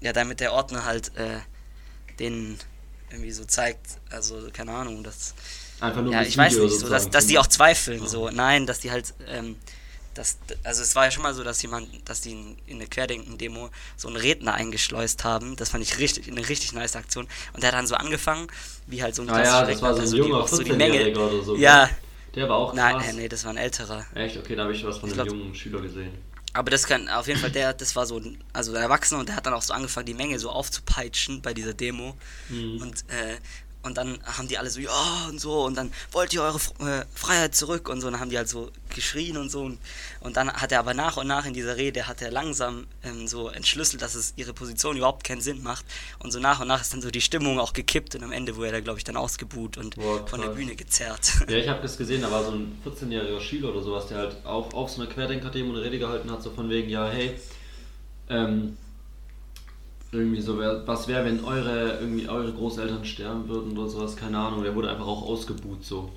Ja, 0.01 0.13
damit 0.13 0.39
der 0.39 0.53
Ordner 0.53 0.85
halt 0.85 1.15
äh, 1.17 1.39
den 2.19 2.57
irgendwie 3.09 3.31
so 3.31 3.45
zeigt, 3.45 3.99
also 4.09 4.49
keine 4.53 4.71
Ahnung, 4.71 5.03
dass. 5.03 5.33
Einfach 5.79 6.01
nur 6.01 6.13
Ja, 6.13 6.21
ich 6.21 6.37
weiß 6.37 6.57
nicht, 6.57 6.79
so, 6.79 6.87
dass, 6.87 7.09
dass 7.09 7.27
die 7.27 7.37
auch 7.37 7.47
zweifeln, 7.47 8.01
ja. 8.01 8.07
so. 8.07 8.29
Nein, 8.29 8.65
dass 8.65 8.79
die 8.79 8.91
halt 8.91 9.13
ähm, 9.27 9.57
das, 10.15 10.37
also 10.63 10.81
es 10.81 10.95
war 10.95 11.05
ja 11.05 11.11
schon 11.11 11.23
mal 11.23 11.33
so, 11.33 11.43
dass 11.43 11.61
jemand, 11.61 11.87
dass 12.09 12.21
die 12.21 12.31
in, 12.31 12.57
in 12.65 12.75
eine 12.77 12.87
Querdenken-Demo 12.87 13.69
so 13.95 14.07
einen 14.07 14.17
Redner 14.17 14.53
eingeschleust 14.53 15.23
haben. 15.23 15.55
Das 15.57 15.69
fand 15.69 15.83
ich 15.83 15.99
richtig, 15.99 16.27
eine 16.27 16.47
richtig 16.47 16.73
nice 16.73 16.95
Aktion. 16.95 17.27
Und 17.53 17.61
der 17.61 17.71
hat 17.71 17.77
dann 17.77 17.87
so 17.87 17.95
angefangen, 17.95 18.47
wie 18.87 19.03
halt 19.03 19.13
so 19.13 19.21
ein 19.21 19.29
ah, 19.29 19.43
ja, 19.43 19.65
das 19.65 19.81
war 19.81 19.93
so 19.93 20.01
ein 20.01 20.07
so 20.07 20.17
junger 20.17 20.43
die, 20.43 20.55
so 20.55 20.63
die 20.63 20.73
Menge. 20.73 21.11
Oder 21.11 21.43
so, 21.43 21.55
ja, 21.55 21.89
Der 22.33 22.49
war 22.49 22.57
auch 22.57 22.73
krass. 22.73 22.77
Nein, 22.77 23.01
äh, 23.01 23.13
nee, 23.13 23.27
das 23.27 23.43
war 23.43 23.51
ein 23.51 23.57
älterer. 23.57 24.05
Echt? 24.15 24.37
Okay, 24.37 24.55
da 24.55 24.63
habe 24.63 24.73
ich 24.73 24.85
was 24.85 24.97
von 24.97 25.09
ich 25.11 25.19
einem 25.19 25.27
glaub, 25.27 25.39
jungen 25.39 25.55
Schüler 25.55 25.81
gesehen. 25.81 26.11
Aber 26.53 26.71
das 26.71 26.87
kann 26.87 27.09
auf 27.09 27.27
jeden 27.27 27.41
Fall 27.41 27.51
der, 27.51 27.73
das 27.73 27.97
war 27.97 28.05
so, 28.05 28.21
also 28.53 28.71
der 28.71 28.81
Erwachsene 28.81 29.19
und 29.19 29.27
der 29.27 29.35
hat 29.35 29.45
dann 29.45 29.53
auch 29.53 29.61
so 29.61 29.73
angefangen, 29.73 30.05
die 30.05 30.13
Menge 30.13 30.39
so 30.39 30.49
aufzupeitschen 30.49 31.41
bei 31.41 31.53
dieser 31.53 31.73
Demo. 31.73 32.15
Mhm. 32.47 32.81
Und 32.81 32.99
äh, 33.09 33.35
und 33.85 33.97
dann 33.97 34.19
haben 34.23 34.47
die 34.47 34.57
alle 34.57 34.69
so, 34.69 34.79
ja 34.79 35.27
und 35.29 35.39
so, 35.39 35.63
und 35.63 35.75
dann 35.75 35.91
wollt 36.11 36.33
ihr 36.33 36.41
eure 36.41 36.57
äh, 36.79 37.05
Freiheit 37.13 37.55
zurück 37.55 37.87
und 37.89 38.01
so, 38.01 38.07
und 38.07 38.13
dann 38.13 38.21
haben 38.21 38.29
die 38.29 38.37
halt 38.37 38.49
so 38.49 38.71
geschrien 38.93 39.37
und 39.37 39.49
so. 39.49 39.61
Und, 39.61 39.79
und 40.21 40.37
dann 40.37 40.51
hat 40.51 40.71
er 40.71 40.79
aber 40.79 40.93
nach 40.93 41.17
und 41.17 41.27
nach 41.27 41.45
in 41.45 41.53
dieser 41.53 41.77
Rede, 41.77 42.07
hat 42.07 42.21
er 42.21 42.31
langsam 42.31 42.87
ähm, 43.03 43.27
so 43.27 43.49
entschlüsselt, 43.49 44.01
dass 44.01 44.15
es 44.15 44.33
ihre 44.37 44.53
Position 44.53 44.97
überhaupt 44.97 45.23
keinen 45.23 45.41
Sinn 45.41 45.61
macht. 45.61 45.85
Und 46.19 46.31
so 46.31 46.39
nach 46.39 46.59
und 46.59 46.67
nach 46.67 46.81
ist 46.81 46.93
dann 46.93 47.01
so 47.01 47.11
die 47.11 47.21
Stimmung 47.21 47.59
auch 47.59 47.73
gekippt 47.73 48.15
und 48.15 48.23
am 48.23 48.31
Ende 48.31 48.55
wurde 48.55 48.67
er 48.67 48.73
da, 48.73 48.79
glaube 48.79 48.97
ich, 48.97 49.03
dann 49.03 49.17
ausgebuht 49.17 49.77
und 49.77 49.95
Boah, 49.95 50.25
von 50.27 50.41
der 50.41 50.49
Bühne 50.49 50.75
gezerrt. 50.75 51.33
Ja, 51.47 51.57
ich 51.57 51.69
habe 51.69 51.81
das 51.81 51.97
gesehen, 51.97 52.21
da 52.21 52.31
war 52.31 52.43
so 52.43 52.51
ein 52.51 52.81
14-jähriger 52.85 53.39
Schüler 53.39 53.69
oder 53.69 53.81
sowas, 53.81 54.07
der 54.07 54.17
halt 54.17 54.45
auch 54.45 54.73
auf 54.73 54.89
so 54.89 55.01
einer 55.01 55.11
Querdenker-Demo 55.11 55.73
eine 55.73 55.83
Rede 55.83 55.99
gehalten 55.99 56.31
hat, 56.31 56.41
so 56.41 56.49
von 56.51 56.69
wegen, 56.69 56.89
ja, 56.89 57.07
hey, 57.07 57.35
ähm, 58.29 58.77
irgendwie 60.15 60.41
so, 60.41 60.57
was 60.57 61.07
wäre, 61.07 61.25
wenn 61.25 61.43
eure, 61.43 61.99
irgendwie 61.99 62.27
eure 62.27 62.51
Großeltern 62.51 63.05
sterben 63.05 63.47
würden 63.47 63.77
oder 63.77 63.89
sowas, 63.89 64.15
keine 64.15 64.37
Ahnung. 64.37 64.63
Der 64.63 64.75
wurde 64.75 64.89
einfach 64.89 65.07
auch 65.07 65.23
ausgebuht, 65.23 65.83
so. 65.83 66.11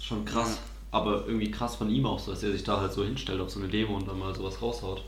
Schon 0.00 0.24
krass. 0.24 0.50
Ja. 0.50 0.58
Aber 0.90 1.26
irgendwie 1.26 1.50
krass 1.50 1.76
von 1.76 1.88
ihm 1.88 2.04
auch 2.04 2.18
so, 2.18 2.32
dass 2.32 2.42
er 2.42 2.52
sich 2.52 2.64
da 2.64 2.80
halt 2.80 2.92
so 2.92 3.04
hinstellt 3.04 3.40
auf 3.40 3.50
so 3.50 3.60
eine 3.60 3.68
Demo 3.68 3.96
und 3.96 4.06
dann 4.06 4.18
mal 4.18 4.34
sowas 4.34 4.60
raushaut. 4.60 5.02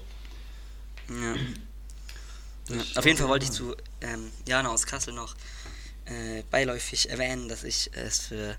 Ja. 1.09 1.35
ja 2.75 2.83
auf 2.97 3.04
jeden 3.04 3.19
Fall 3.19 3.28
wollte 3.28 3.45
ich 3.45 3.50
zu 3.50 3.75
ähm, 4.00 4.31
Jana 4.47 4.71
aus 4.71 4.87
Kassel 4.87 5.12
noch 5.12 5.35
äh, 6.07 6.43
beiläufig 6.50 7.11
erwähnen, 7.11 7.49
dass 7.49 7.64
ich 7.64 7.90
es 7.93 8.21
für 8.21 8.57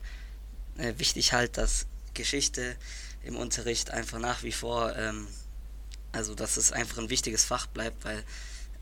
äh, 0.77 0.93
wichtig 0.97 1.33
halte, 1.33 1.61
dass 1.61 1.87
Geschichte 2.13 2.75
im 3.23 3.35
Unterricht 3.35 3.91
einfach 3.91 4.19
nach 4.19 4.43
wie 4.43 4.51
vor, 4.51 4.95
ähm, 4.95 5.27
also 6.11 6.35
dass 6.35 6.57
es 6.57 6.71
einfach 6.71 6.99
ein 6.99 7.09
wichtiges 7.09 7.43
Fach 7.43 7.65
bleibt, 7.67 8.05
weil 8.05 8.23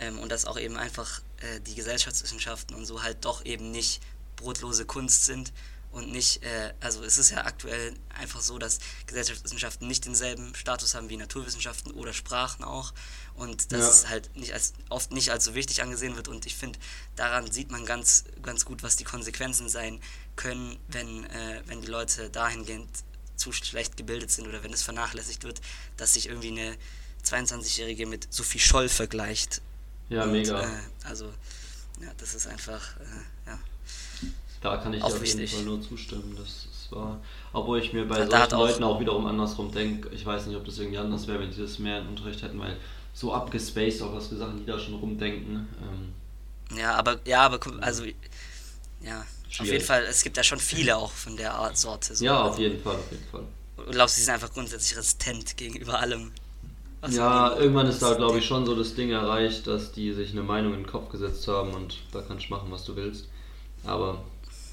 ähm, 0.03 0.19
und 0.19 0.31
dass 0.31 0.45
auch 0.45 0.59
eben 0.59 0.77
einfach 0.77 1.21
äh, 1.37 1.59
die 1.61 1.75
Gesellschaftswissenschaften 1.75 2.75
und 2.75 2.85
so 2.85 3.03
halt 3.03 3.25
doch 3.25 3.45
eben 3.45 3.71
nicht 3.71 4.01
brotlose 4.35 4.85
Kunst 4.85 5.25
sind 5.25 5.53
und 5.91 6.11
nicht, 6.11 6.43
äh, 6.43 6.73
also 6.79 7.03
es 7.03 7.17
ist 7.17 7.29
ja 7.29 7.45
aktuell 7.45 7.93
einfach 8.09 8.41
so, 8.41 8.57
dass 8.57 8.79
Gesellschaftswissenschaften 9.05 9.87
nicht 9.87 10.05
denselben 10.05 10.55
Status 10.55 10.95
haben 10.95 11.09
wie 11.09 11.17
Naturwissenschaften 11.17 11.91
oder 11.91 12.13
Sprachen 12.13 12.63
auch 12.63 12.93
und 13.35 13.71
dass 13.71 13.81
ja. 13.81 13.89
es 13.89 14.09
halt 14.09 14.35
nicht 14.35 14.53
als, 14.53 14.73
oft 14.89 15.11
nicht 15.11 15.31
als 15.31 15.45
so 15.45 15.53
wichtig 15.53 15.83
angesehen 15.83 16.15
wird 16.15 16.27
und 16.27 16.45
ich 16.45 16.55
finde, 16.55 16.79
daran 17.15 17.51
sieht 17.51 17.71
man 17.71 17.85
ganz, 17.85 18.25
ganz 18.41 18.65
gut, 18.65 18.81
was 18.81 18.95
die 18.95 19.03
Konsequenzen 19.03 19.69
sein 19.69 20.01
können, 20.35 20.77
wenn, 20.87 21.25
äh, 21.25 21.61
wenn 21.67 21.81
die 21.81 21.87
Leute 21.87 22.29
dahingehend 22.29 22.89
zu 23.35 23.51
schlecht 23.51 23.95
gebildet 23.95 24.31
sind 24.31 24.47
oder 24.47 24.63
wenn 24.63 24.73
es 24.73 24.83
vernachlässigt 24.83 25.43
wird, 25.43 25.61
dass 25.97 26.13
sich 26.13 26.27
irgendwie 26.27 26.49
eine 26.49 26.77
22-Jährige 27.23 28.05
mit 28.05 28.33
Sophie 28.33 28.59
Scholl 28.59 28.89
vergleicht 28.89 29.61
ja, 30.09 30.23
und, 30.23 30.31
mega. 30.31 30.61
Äh, 30.61 30.67
also, 31.03 31.25
ja, 32.01 32.09
das 32.17 32.35
ist 32.35 32.47
einfach, 32.47 32.97
äh, 32.97 33.49
ja. 33.49 33.59
Da 34.61 34.77
kann 34.77 34.93
ich 34.93 35.03
auf 35.03 35.25
jeden 35.25 35.47
Fall 35.47 35.63
nur 35.63 35.81
zustimmen. 35.81 36.35
Das, 36.37 36.67
das 36.71 36.91
war, 36.91 37.19
obwohl 37.51 37.79
ich 37.79 37.91
mir 37.91 38.07
bei 38.07 38.19
ja, 38.19 38.27
solchen 38.27 38.51
Leuten 38.57 38.83
auch 38.83 38.99
wiederum 38.99 39.25
andersrum 39.25 39.71
denke, 39.71 40.09
ich 40.09 40.25
weiß 40.25 40.45
nicht, 40.47 40.55
ob 40.55 40.65
das 40.65 40.77
irgendwie 40.77 40.99
anders 40.99 41.27
wäre, 41.27 41.39
wenn 41.39 41.51
sie 41.51 41.61
das 41.61 41.79
mehr 41.79 41.99
in 41.99 42.07
Unterricht 42.07 42.41
hätten, 42.41 42.59
weil 42.59 42.77
so 43.13 43.33
abgespaced, 43.33 44.01
auch 44.01 44.13
was 44.13 44.27
für 44.27 44.37
Sachen 44.37 44.57
die 44.57 44.65
da 44.65 44.79
schon 44.79 44.95
rumdenken. 44.95 45.67
Ähm, 45.81 46.77
ja, 46.77 46.95
aber, 46.95 47.19
ja, 47.25 47.41
aber, 47.41 47.59
also, 47.81 48.05
ja, 49.01 49.25
Schwierig. 49.49 49.59
auf 49.59 49.67
jeden 49.67 49.85
Fall, 49.85 50.03
es 50.03 50.23
gibt 50.23 50.37
ja 50.37 50.43
schon 50.43 50.59
viele 50.59 50.95
auch 50.95 51.11
von 51.11 51.35
der 51.37 51.53
Art 51.53 51.77
Sorte. 51.77 52.15
So. 52.15 52.25
Ja, 52.25 52.43
auf 52.43 52.57
jeden 52.57 52.81
Fall, 52.81 52.95
auf 52.95 53.11
jeden 53.11 53.25
Fall. 53.29 53.43
Du 53.77 53.91
glaubst, 53.91 54.15
sie 54.15 54.23
sind 54.23 54.33
einfach 54.33 54.51
grundsätzlich 54.53 54.97
resistent 54.97 55.57
gegenüber 55.57 55.99
allem. 55.99 56.31
Was 57.03 57.15
ja, 57.15 57.57
irgendwann 57.57 57.87
ist 57.87 58.01
da, 58.01 58.13
glaube 58.13 58.39
ich, 58.39 58.45
schon 58.45 58.65
so 58.65 58.75
das 58.75 58.95
Ding 58.95 59.11
erreicht, 59.11 59.67
dass 59.67 59.91
die 59.91 60.13
sich 60.13 60.31
eine 60.31 60.41
Meinung 60.41 60.73
in 60.73 60.83
den 60.83 60.87
Kopf 60.87 61.09
gesetzt 61.09 61.45
haben 61.49 61.73
und 61.73 61.97
da 62.13 62.21
kannst 62.21 62.47
du 62.47 62.53
machen, 62.53 62.71
was 62.71 62.85
du 62.85 62.95
willst. 62.95 63.27
Aber, 63.83 64.23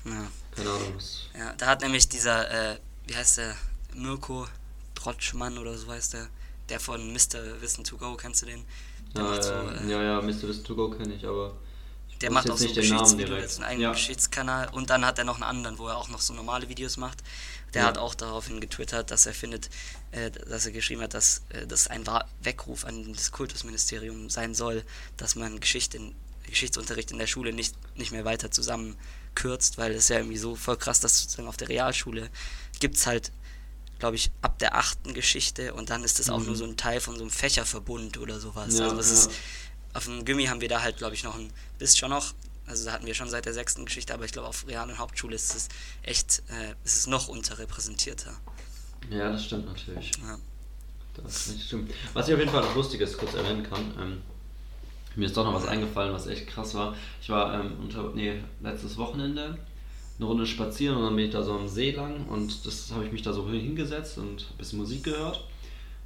ja. 0.05 0.31
keine 0.55 0.71
Ahnung. 0.71 0.95
Ja, 1.37 1.53
da 1.59 1.67
hat 1.67 1.81
nämlich 1.81 2.09
dieser, 2.09 2.49
äh, 2.49 2.79
wie 3.09 3.17
heißt 3.17 3.39
der, 3.39 3.57
Mirko 3.97 4.47
Trotschmann 4.95 5.59
oder 5.59 5.77
so 5.77 5.91
heißt 5.91 6.13
der, 6.13 6.29
der 6.69 6.79
von 6.79 7.13
Mr. 7.13 7.61
Wissen 7.61 7.83
to 7.83 7.97
Go, 7.97 8.15
kennst 8.15 8.43
du 8.43 8.47
den? 8.47 8.65
Der 9.17 9.25
ja, 9.25 9.43
so, 9.43 9.53
äh, 9.53 9.91
ja, 9.91 10.01
ja, 10.01 10.23
Mr. 10.23 10.43
Wissen 10.45 10.63
to 10.63 10.77
Go 10.77 10.89
kenne 10.89 11.13
ich, 11.13 11.27
aber. 11.27 11.55
Der 12.21 12.31
macht 12.31 12.51
auch 12.51 12.59
so 12.59 12.73
Geschichtsvideos, 12.73 13.57
einen 13.57 13.65
eigenen 13.65 13.83
ja. 13.83 13.93
Geschichtskanal 13.93 14.69
und 14.71 14.91
dann 14.91 15.05
hat 15.05 15.19
er 15.19 15.25
noch 15.25 15.37
einen 15.37 15.45
anderen, 15.45 15.79
wo 15.79 15.89
er 15.89 15.97
auch 15.97 16.09
noch 16.09 16.21
so 16.21 16.35
normale 16.35 16.69
Videos 16.69 16.97
macht. 16.97 17.23
Der 17.73 17.83
ja. 17.83 17.89
hat 17.89 17.99
auch 17.99 18.15
daraufhin 18.15 18.61
getwittert, 18.61 19.11
dass 19.11 19.27
er 19.27 19.33
findet, 19.33 19.71
äh, 20.11 20.31
dass 20.31 20.67
er 20.67 20.73
geschrieben 20.73 21.03
hat, 21.03 21.15
dass 21.15 21.43
äh, 21.51 21.67
das 21.67 21.87
ein 21.87 22.05
Weckruf 22.43 22.85
an 22.85 23.13
das 23.13 23.31
Kultusministerium 23.31 24.29
sein 24.29 24.55
soll, 24.55 24.85
dass 25.17 25.35
man 25.35 25.61
Geschichte 25.61 25.97
in, 25.97 26.15
Geschichtsunterricht 26.51 27.11
in 27.11 27.19
der 27.19 27.27
Schule 27.27 27.53
nicht, 27.53 27.75
nicht 27.97 28.13
mehr 28.13 28.25
weiter 28.25 28.51
zusammenkürzt, 28.51 29.79
weil 29.79 29.93
es 29.93 30.09
ja 30.09 30.17
irgendwie 30.17 30.37
so 30.37 30.57
voll 30.57 30.77
krass, 30.77 31.01
dass 31.01 31.21
sozusagen 31.21 31.49
auf 31.49 31.57
der 31.57 31.69
Realschule 31.69 32.29
gibt 32.81 32.97
es 32.97 33.07
halt, 33.07 33.33
glaube 33.99 34.17
ich, 34.17 34.31
ab 34.43 34.59
der 34.59 34.75
achten 34.75 35.15
Geschichte 35.15 35.75
und 35.75 35.91
dann 35.91 36.05
ist 36.05 36.19
das 36.19 36.27
mhm. 36.27 36.33
auch 36.33 36.41
nur 36.41 36.51
mhm. 36.51 36.57
so 36.57 36.65
ein 36.65 36.77
Teil 36.77 37.01
von 37.01 37.15
so 37.17 37.23
einem 37.23 37.31
Fächerverbund 37.31 38.19
oder 38.19 38.41
sowas. 38.41 38.77
Ja, 38.77 38.85
also 38.85 38.97
das 38.97 39.09
ja. 39.09 39.15
ist, 39.15 39.31
auf 39.95 40.05
dem 40.05 40.25
Gimmi 40.25 40.47
haben 40.47 40.61
wir 40.61 40.69
da 40.69 40.83
halt, 40.83 40.99
glaube 40.99 41.15
ich, 41.15 41.25
noch 41.25 41.37
ein, 41.37 41.53
bis 41.79 41.97
schon 41.97 42.11
noch 42.11 42.35
also 42.71 42.85
da 42.85 42.93
hatten 42.93 43.07
wir 43.07 43.15
schon 43.15 43.29
seit 43.29 43.47
der 43.47 43.53
sechsten 43.53 43.85
Geschichte, 43.85 44.15
aber 44.15 44.25
ich 44.25 44.33
glaube 44.33 44.47
auf 44.47 44.67
Real- 44.69 44.89
und 44.89 44.99
Hauptschule 44.99 45.35
ist 45.35 45.55
es 45.57 45.69
echt, 46.03 46.43
äh, 46.51 46.75
ist 46.85 46.97
es 46.99 47.07
noch 47.09 47.27
unterrepräsentierter. 47.27 48.33
Ja, 49.11 49.33
das 49.33 49.45
stimmt 49.45 49.67
natürlich. 49.67 50.13
Ja. 50.23 50.39
Das 51.23 51.53
stimmt. 51.67 51.93
Was 52.15 52.29
ich 52.29 52.35
auf 52.35 52.41
jeden 52.41 52.53
Fall 52.53 52.63
noch 52.63 52.75
Lustiges 52.77 53.19
kurz 53.19 53.35
erwähnen 53.35 53.65
kann, 53.65 53.93
ähm, 54.01 54.23
mir 55.17 55.27
ist 55.27 55.37
doch 55.37 55.45
noch 55.45 55.55
was 55.55 55.67
eingefallen, 55.67 56.13
was 56.13 56.29
echt 56.29 56.47
krass 56.47 56.75
war. 56.75 56.95
Ich 57.21 57.29
war 57.29 57.53
ähm, 57.55 57.73
unter, 57.81 58.13
nee, 58.15 58.41
letztes 58.63 58.97
Wochenende 58.97 59.59
eine 60.17 60.27
Runde 60.27 60.47
spazieren 60.47 60.97
und 60.97 61.03
dann 61.03 61.17
bin 61.17 61.25
ich 61.25 61.33
da 61.33 61.43
so 61.43 61.53
am 61.55 61.67
See 61.67 61.91
lang 61.91 62.27
und 62.29 62.65
das 62.67 62.93
habe 62.93 63.05
ich 63.05 63.11
mich 63.11 63.23
da 63.23 63.33
so 63.33 63.49
hingesetzt 63.49 64.19
und 64.19 64.47
ein 64.51 64.57
bisschen 64.59 64.79
Musik 64.79 65.03
gehört, 65.03 65.45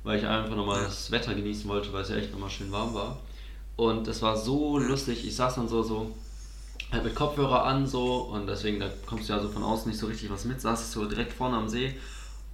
weil 0.03 0.19
ich 0.19 0.27
einfach 0.27 0.57
nochmal 0.57 0.85
das 0.85 1.11
Wetter 1.11 1.35
genießen 1.35 1.69
wollte, 1.69 1.93
weil 1.93 2.03
es 2.03 2.09
ja 2.09 2.17
echt 2.17 2.33
nochmal 2.33 2.49
schön 2.49 2.73
warm 2.73 2.95
war. 2.95 3.19
Und 3.77 4.07
es 4.07 4.23
war 4.23 4.37
so 4.37 4.79
lustig, 4.79 5.27
ich 5.27 5.35
saß 5.35 5.57
dann 5.57 5.69
so, 5.69 5.83
so 5.83 6.13
halt 6.93 7.05
mit 7.05 7.15
Kopfhörer 7.15 7.65
an 7.65 7.87
so 7.87 8.23
und 8.23 8.47
deswegen, 8.47 8.81
da 8.81 8.89
kommst 9.07 9.29
du 9.29 9.33
ja 9.33 9.41
so 9.41 9.49
von 9.49 9.63
außen 9.63 9.91
nicht 9.91 10.01
so 10.01 10.07
richtig 10.07 10.31
was 10.31 10.45
mit, 10.45 10.61
saß 10.61 10.93
so 10.93 11.07
direkt 11.07 11.33
vorne 11.33 11.57
am 11.57 11.69
See. 11.69 11.95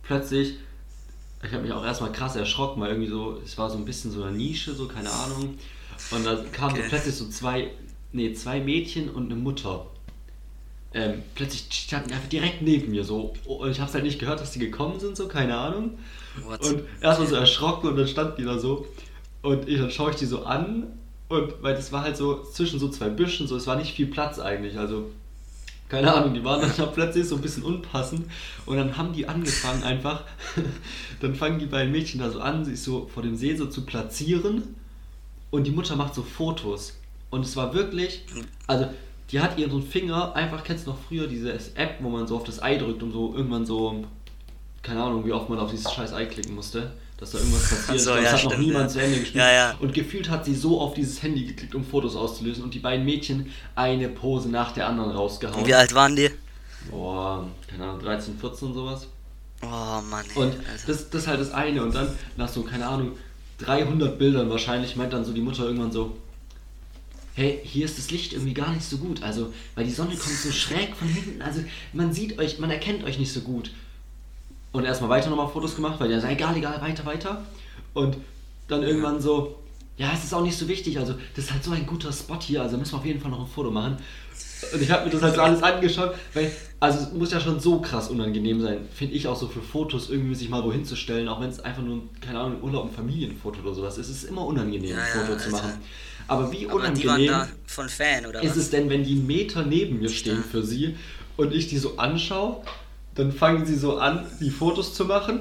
Plötzlich, 0.02 0.54
ich 1.42 1.52
habe 1.52 1.62
mich 1.62 1.72
auch 1.72 1.84
erstmal 1.84 2.12
krass 2.12 2.36
erschrocken, 2.36 2.80
weil 2.80 2.90
irgendwie 2.90 3.10
so, 3.10 3.38
es 3.44 3.58
war 3.58 3.70
so 3.70 3.76
ein 3.76 3.84
bisschen 3.84 4.10
so 4.10 4.22
eine 4.22 4.36
Nische, 4.36 4.74
so 4.74 4.88
keine 4.88 5.10
Ahnung. 5.10 5.58
Und 6.10 6.24
da 6.24 6.36
kamen 6.52 6.72
okay. 6.72 6.82
so 6.82 6.88
plötzlich 6.88 7.14
so 7.14 7.28
zwei, 7.28 7.70
nee, 8.12 8.32
zwei 8.32 8.60
Mädchen 8.60 9.10
und 9.10 9.26
eine 9.26 9.36
Mutter. 9.36 9.86
Ähm, 10.92 11.22
plötzlich 11.34 11.68
standen 11.70 12.12
einfach 12.12 12.28
direkt 12.28 12.62
neben 12.62 12.90
mir 12.90 13.04
so. 13.04 13.34
Und 13.44 13.70
ich 13.70 13.78
habe 13.78 13.88
es 13.88 13.94
halt 13.94 14.04
nicht 14.04 14.18
gehört, 14.18 14.40
dass 14.40 14.52
die 14.52 14.58
gekommen 14.58 14.98
sind, 14.98 15.16
so, 15.16 15.28
keine 15.28 15.56
Ahnung. 15.56 15.98
What? 16.44 16.66
Und 16.66 16.82
erstmal 17.00 17.28
so 17.28 17.36
erschrocken 17.36 17.90
und 17.90 17.96
dann 17.96 18.08
standen 18.08 18.36
die 18.38 18.44
da 18.44 18.58
so. 18.58 18.86
Und 19.42 19.68
ich, 19.68 19.78
dann 19.78 19.90
schaue 19.90 20.10
ich 20.10 20.16
die 20.16 20.26
so 20.26 20.44
an 20.44 20.99
und 21.30 21.62
weil 21.62 21.76
das 21.76 21.92
war 21.92 22.02
halt 22.02 22.16
so 22.16 22.42
zwischen 22.42 22.80
so 22.80 22.88
zwei 22.88 23.08
Büschen, 23.08 23.46
so 23.46 23.56
es 23.56 23.68
war 23.68 23.76
nicht 23.76 23.94
viel 23.94 24.08
Platz 24.08 24.40
eigentlich. 24.40 24.76
Also, 24.76 25.06
keine 25.88 26.12
Ahnung, 26.12 26.34
die 26.34 26.44
waren 26.44 26.60
dann 26.60 26.92
plötzlich 26.92 27.26
so 27.28 27.36
ein 27.36 27.40
bisschen 27.40 27.62
unpassend. 27.62 28.26
Und 28.66 28.76
dann 28.76 28.96
haben 28.96 29.12
die 29.12 29.28
angefangen 29.28 29.84
einfach, 29.84 30.24
dann 31.20 31.36
fangen 31.36 31.60
die 31.60 31.66
beiden 31.66 31.92
Mädchen 31.92 32.20
da 32.20 32.30
so 32.30 32.40
an, 32.40 32.64
sich 32.64 32.82
so 32.82 33.08
vor 33.14 33.22
dem 33.22 33.36
See 33.36 33.54
so 33.54 33.66
zu 33.66 33.86
platzieren. 33.86 34.74
Und 35.52 35.68
die 35.68 35.70
Mutter 35.70 35.94
macht 35.94 36.16
so 36.16 36.24
Fotos. 36.24 36.98
Und 37.30 37.44
es 37.44 37.54
war 37.54 37.74
wirklich, 37.74 38.24
also 38.66 38.88
die 39.30 39.38
hat 39.38 39.56
ihren 39.56 39.84
Finger, 39.84 40.34
einfach 40.34 40.64
kennst 40.64 40.88
du 40.88 40.90
noch 40.90 40.98
früher 40.98 41.28
diese 41.28 41.52
App, 41.52 41.98
wo 42.00 42.08
man 42.08 42.26
so 42.26 42.34
auf 42.34 42.44
das 42.44 42.60
Ei 42.60 42.76
drückt 42.76 43.04
und 43.04 43.12
so 43.12 43.32
irgendwann 43.36 43.64
so, 43.64 44.04
keine 44.82 45.00
Ahnung, 45.00 45.24
wie 45.24 45.32
oft 45.32 45.48
man 45.48 45.60
auf 45.60 45.70
dieses 45.70 45.92
scheiß 45.92 46.12
Ei 46.12 46.26
klicken 46.26 46.56
musste 46.56 46.90
dass 47.20 47.32
da 47.32 47.38
irgendwas 47.38 47.68
passiert. 47.68 48.00
So, 48.00 48.14
das 48.14 48.24
ja, 48.24 48.32
hat 48.32 48.38
stimmt, 48.38 48.52
noch 48.54 48.60
niemand 48.60 48.84
ja. 48.84 48.88
zu 48.88 49.00
Ende 49.00 49.20
gespielt. 49.20 49.44
Ja, 49.44 49.76
und 49.78 49.92
gefühlt 49.92 50.30
hat 50.30 50.44
sie 50.44 50.54
so 50.54 50.80
auf 50.80 50.94
dieses 50.94 51.22
Handy 51.22 51.44
geklickt, 51.44 51.74
um 51.74 51.84
Fotos 51.84 52.16
auszulösen 52.16 52.64
und 52.64 52.74
die 52.74 52.78
beiden 52.78 53.04
Mädchen 53.04 53.52
eine 53.74 54.08
Pose 54.08 54.48
nach 54.48 54.72
der 54.72 54.88
anderen 54.88 55.12
rausgehauen. 55.12 55.66
Wie 55.66 55.74
alt 55.74 55.94
waren 55.94 56.16
die? 56.16 56.30
Boah, 56.90 57.46
keine 57.68 57.84
Ahnung, 57.84 58.00
13, 58.00 58.38
14 58.38 58.74
sowas. 58.74 59.06
Oh 59.62 59.66
Mann. 59.66 60.24
Ey, 60.34 60.42
und 60.42 60.54
das, 60.86 61.10
das 61.10 61.22
ist 61.22 61.28
halt 61.28 61.40
das 61.40 61.52
eine. 61.52 61.82
Und 61.82 61.94
dann 61.94 62.08
nach 62.38 62.48
so, 62.48 62.62
keine 62.62 62.86
Ahnung, 62.86 63.12
300 63.58 64.18
Bildern 64.18 64.48
wahrscheinlich 64.48 64.96
meint 64.96 65.12
dann 65.12 65.26
so 65.26 65.32
die 65.32 65.42
Mutter 65.42 65.64
irgendwann 65.64 65.92
so, 65.92 66.16
hey, 67.34 67.60
hier 67.62 67.84
ist 67.84 67.98
das 67.98 68.10
Licht 68.10 68.32
irgendwie 68.32 68.54
gar 68.54 68.72
nicht 68.72 68.84
so 68.84 68.96
gut. 68.96 69.22
Also, 69.22 69.52
weil 69.74 69.84
die 69.84 69.90
Sonne 69.90 70.16
kommt 70.16 70.34
so 70.34 70.50
schräg 70.50 70.96
von 70.96 71.08
hinten. 71.08 71.42
Also, 71.42 71.60
man 71.92 72.14
sieht 72.14 72.38
euch, 72.38 72.58
man 72.58 72.70
erkennt 72.70 73.04
euch 73.04 73.18
nicht 73.18 73.32
so 73.32 73.40
gut 73.40 73.70
und 74.72 74.84
erstmal 74.84 75.10
weiter 75.10 75.30
nochmal 75.30 75.48
Fotos 75.48 75.74
gemacht, 75.74 75.98
weil 75.98 76.08
der 76.08 76.20
sagt, 76.20 76.32
egal, 76.32 76.56
egal, 76.56 76.80
weiter, 76.80 77.04
weiter. 77.06 77.44
Und 77.94 78.16
dann 78.68 78.82
irgendwann 78.82 79.20
so, 79.20 79.58
ja, 79.96 80.12
es 80.14 80.24
ist 80.24 80.32
auch 80.32 80.42
nicht 80.42 80.56
so 80.56 80.68
wichtig. 80.68 80.98
Also, 80.98 81.14
das 81.34 81.46
ist 81.46 81.52
halt 81.52 81.64
so 81.64 81.72
ein 81.72 81.86
guter 81.86 82.12
Spot 82.12 82.38
hier. 82.40 82.62
Also, 82.62 82.78
müssen 82.78 82.92
wir 82.92 82.98
auf 82.98 83.06
jeden 83.06 83.20
Fall 83.20 83.30
noch 83.30 83.40
ein 83.40 83.46
Foto 83.46 83.70
machen. 83.70 83.98
Und 84.72 84.82
ich 84.82 84.90
habe 84.90 85.06
mir 85.06 85.10
das 85.10 85.22
halt 85.22 85.34
so 85.34 85.40
alles 85.40 85.62
angeschaut, 85.62 86.14
weil, 86.34 86.52
also 86.80 87.00
es 87.00 87.12
muss 87.12 87.32
ja 87.32 87.40
schon 87.40 87.60
so 87.60 87.80
krass 87.80 88.08
unangenehm 88.08 88.60
sein, 88.60 88.78
finde 88.94 89.14
ich 89.14 89.26
auch 89.26 89.36
so 89.36 89.48
für 89.48 89.60
Fotos 89.60 90.10
irgendwie 90.10 90.34
sich 90.34 90.48
mal 90.48 90.62
wohin 90.62 90.84
zu 90.84 90.96
stellen, 90.96 91.28
auch 91.28 91.40
wenn 91.40 91.48
es 91.48 91.60
einfach 91.60 91.82
nur, 91.82 92.02
keine 92.20 92.40
Ahnung, 92.40 92.58
ein 92.58 92.62
Urlaub, 92.62 92.86
ein 92.86 92.94
Familienfoto 92.94 93.60
oder 93.60 93.74
sowas 93.74 93.98
ist. 93.98 94.08
Es 94.08 94.22
ist 94.22 94.24
immer 94.24 94.44
unangenehm, 94.44 94.90
ja, 94.90 94.96
ein 94.96 95.20
Foto 95.20 95.32
ja, 95.32 95.38
zu 95.38 95.50
machen. 95.50 95.72
Aber 96.28 96.52
wie 96.52 96.66
Aber 96.66 96.76
unangenehm 96.76 97.34
von 97.66 97.88
Fan, 97.88 98.26
oder 98.26 98.42
ist 98.42 98.50
was? 98.50 98.56
es 98.58 98.70
denn, 98.70 98.88
wenn 98.90 99.02
die 99.02 99.16
Meter 99.16 99.64
neben 99.64 99.98
mir 99.98 100.10
stehen 100.10 100.44
für 100.44 100.62
sie 100.62 100.94
und 101.36 101.54
ich 101.54 101.68
die 101.68 101.78
so 101.78 101.96
anschaue, 101.96 102.62
dann 103.20 103.32
fangen 103.32 103.66
sie 103.66 103.76
so 103.76 103.98
an, 103.98 104.26
die 104.40 104.50
Fotos 104.50 104.94
zu 104.94 105.04
machen 105.04 105.40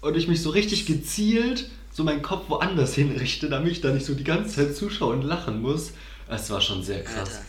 und 0.00 0.16
ich 0.16 0.28
mich 0.28 0.42
so 0.42 0.50
richtig 0.50 0.86
gezielt 0.86 1.70
so 1.92 2.04
meinen 2.04 2.22
Kopf 2.22 2.48
woanders 2.48 2.94
hinrichte, 2.94 3.48
damit 3.48 3.72
ich 3.72 3.80
da 3.80 3.90
nicht 3.90 4.06
so 4.06 4.14
die 4.14 4.24
ganze 4.24 4.56
Zeit 4.56 4.76
zuschaue 4.76 5.14
und 5.14 5.22
lachen 5.22 5.60
muss. 5.60 5.92
Es 6.28 6.50
war 6.50 6.60
schon 6.60 6.82
sehr 6.82 7.04
krass. 7.04 7.28
Alter. 7.28 7.42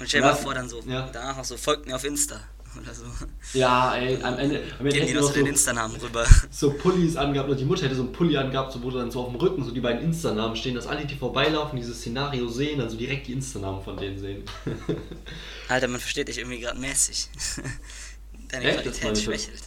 Und 0.00 0.08
stell 0.08 0.22
dir 0.22 0.28
mal 0.28 0.34
vor, 0.34 0.54
dann 0.54 0.68
so, 0.68 0.80
ja. 0.86 1.08
danach 1.12 1.36
noch 1.36 1.44
so, 1.44 1.56
folgt 1.56 1.86
mir 1.86 1.94
auf 1.94 2.04
Insta 2.04 2.40
oder 2.80 2.94
so. 2.94 3.04
Ja, 3.52 3.94
ey, 3.94 4.20
am 4.22 4.38
Ende, 4.38 4.62
am 4.78 4.86
Ende 4.86 4.98
Gehen 4.98 5.06
die 5.08 5.12
noch 5.12 5.24
so 5.24 5.34
den 5.34 5.46
Insta-Namen 5.46 5.96
rüber. 5.96 6.26
So 6.50 6.72
Pullis 6.72 7.16
angehabt, 7.16 7.50
und 7.50 7.60
die 7.60 7.66
Mutter 7.66 7.84
hätte 7.84 7.94
so 7.94 8.02
einen 8.02 8.12
Pulli 8.12 8.36
angehabt, 8.38 8.72
so, 8.72 8.82
wo 8.82 8.90
dann 8.90 9.10
so 9.10 9.20
auf 9.20 9.30
dem 9.30 9.36
Rücken 9.36 9.62
so 9.62 9.70
die 9.70 9.80
beiden 9.80 10.02
Insta-Namen 10.02 10.56
stehen, 10.56 10.74
dass 10.74 10.86
alle, 10.86 11.04
die 11.04 11.14
vorbeilaufen, 11.14 11.78
dieses 11.78 11.98
Szenario 11.98 12.48
sehen, 12.48 12.78
dann 12.78 12.88
so 12.88 12.96
direkt 12.96 13.26
die 13.26 13.32
Insta-Namen 13.34 13.84
von 13.84 13.98
denen 13.98 14.18
sehen. 14.18 14.42
Alter, 15.68 15.88
man 15.88 16.00
versteht 16.00 16.28
dich 16.28 16.38
irgendwie 16.38 16.60
gerade 16.60 16.80
mäßig. 16.80 17.28
Deine 18.52 18.66
Echt? 18.66 18.82
Qualität 18.82 19.18
schwächelt. 19.18 19.62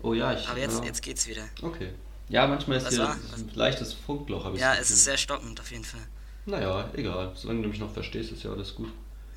Oh 0.00 0.14
ja, 0.14 0.32
ich. 0.32 0.48
Aber 0.48 0.58
jetzt, 0.58 0.78
ja. 0.78 0.86
jetzt 0.86 1.02
geht's 1.02 1.26
wieder. 1.26 1.42
Okay. 1.60 1.90
Ja, 2.28 2.46
manchmal 2.46 2.78
ist 2.78 2.88
hier 2.88 3.10
ein 3.10 3.50
leichtes 3.54 3.92
Funkloch, 3.92 4.44
habe 4.44 4.56
ich 4.56 4.62
Ja, 4.62 4.74
es 4.74 4.90
ist 4.90 5.04
sehr 5.04 5.18
stockend 5.18 5.60
auf 5.60 5.70
jeden 5.70 5.84
Fall. 5.84 6.00
Naja, 6.46 6.88
egal. 6.94 7.32
Solange 7.34 7.62
du 7.62 7.68
mich 7.68 7.78
noch 7.78 7.92
verstehst, 7.92 8.32
ist 8.32 8.42
ja 8.42 8.52
alles 8.52 8.74
gut. 8.74 8.88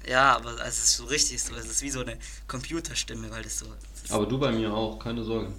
Ja, 0.07 0.35
aber 0.35 0.53
es 0.65 0.77
ist 0.77 0.97
so 0.97 1.05
richtig 1.05 1.41
so. 1.41 1.55
Es 1.55 1.65
ist 1.65 1.81
wie 1.81 1.89
so 1.89 2.01
eine 2.01 2.17
Computerstimme, 2.47 3.29
weil 3.31 3.43
das 3.43 3.59
so. 3.59 3.65
Das 4.03 4.11
aber 4.11 4.25
du 4.27 4.37
bei 4.37 4.51
mir 4.51 4.73
auch, 4.73 4.99
keine 4.99 5.23
Sorge. 5.23 5.51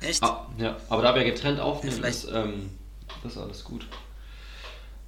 Echt? 0.00 0.22
Ah, 0.22 0.46
ja, 0.58 0.76
aber 0.88 1.02
da 1.02 1.14
wir 1.14 1.24
getrennt 1.24 1.58
aufnehmen, 1.58 2.02
ja, 2.02 2.08
ist, 2.08 2.28
ähm, 2.30 2.70
das 3.22 3.32
ist 3.32 3.38
alles 3.38 3.64
gut. 3.64 3.86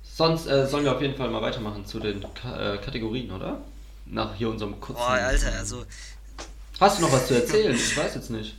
Sonst 0.03 0.47
äh, 0.47 0.67
sollen 0.67 0.85
wir 0.85 0.95
auf 0.95 1.01
jeden 1.01 1.15
Fall 1.15 1.31
mal 1.31 1.41
weitermachen 1.41 1.87
zu 1.87 2.01
den 2.01 2.25
Ka 2.35 2.75
äh, 2.75 2.79
Kategorien, 2.79 3.31
oder? 3.31 3.61
Nach 4.07 4.35
hier 4.35 4.51
unserem 4.51 4.81
kurzen. 4.81 5.01
Boah, 5.01 5.11
Alter, 5.11 5.53
also. 5.53 5.85
Hast 6.81 6.99
du 6.99 7.03
noch 7.03 7.13
was 7.13 7.29
zu 7.29 7.35
erzählen? 7.41 7.75
Ich 7.77 7.97
weiß 7.97 8.15
jetzt 8.15 8.31
nicht. 8.31 8.57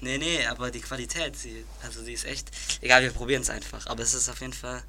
Nee, 0.00 0.18
nee, 0.18 0.46
aber 0.46 0.70
die 0.70 0.80
Qualität, 0.80 1.36
sie, 1.36 1.64
also 1.82 2.04
die 2.04 2.12
ist 2.12 2.26
echt. 2.26 2.50
Egal, 2.82 3.02
wir 3.02 3.10
probieren 3.10 3.42
es 3.42 3.50
einfach. 3.50 3.86
Aber 3.86 4.02
es 4.02 4.14
ist 4.14 4.28
auf 4.28 4.40
jeden 4.40 4.52
Fall 4.52 4.82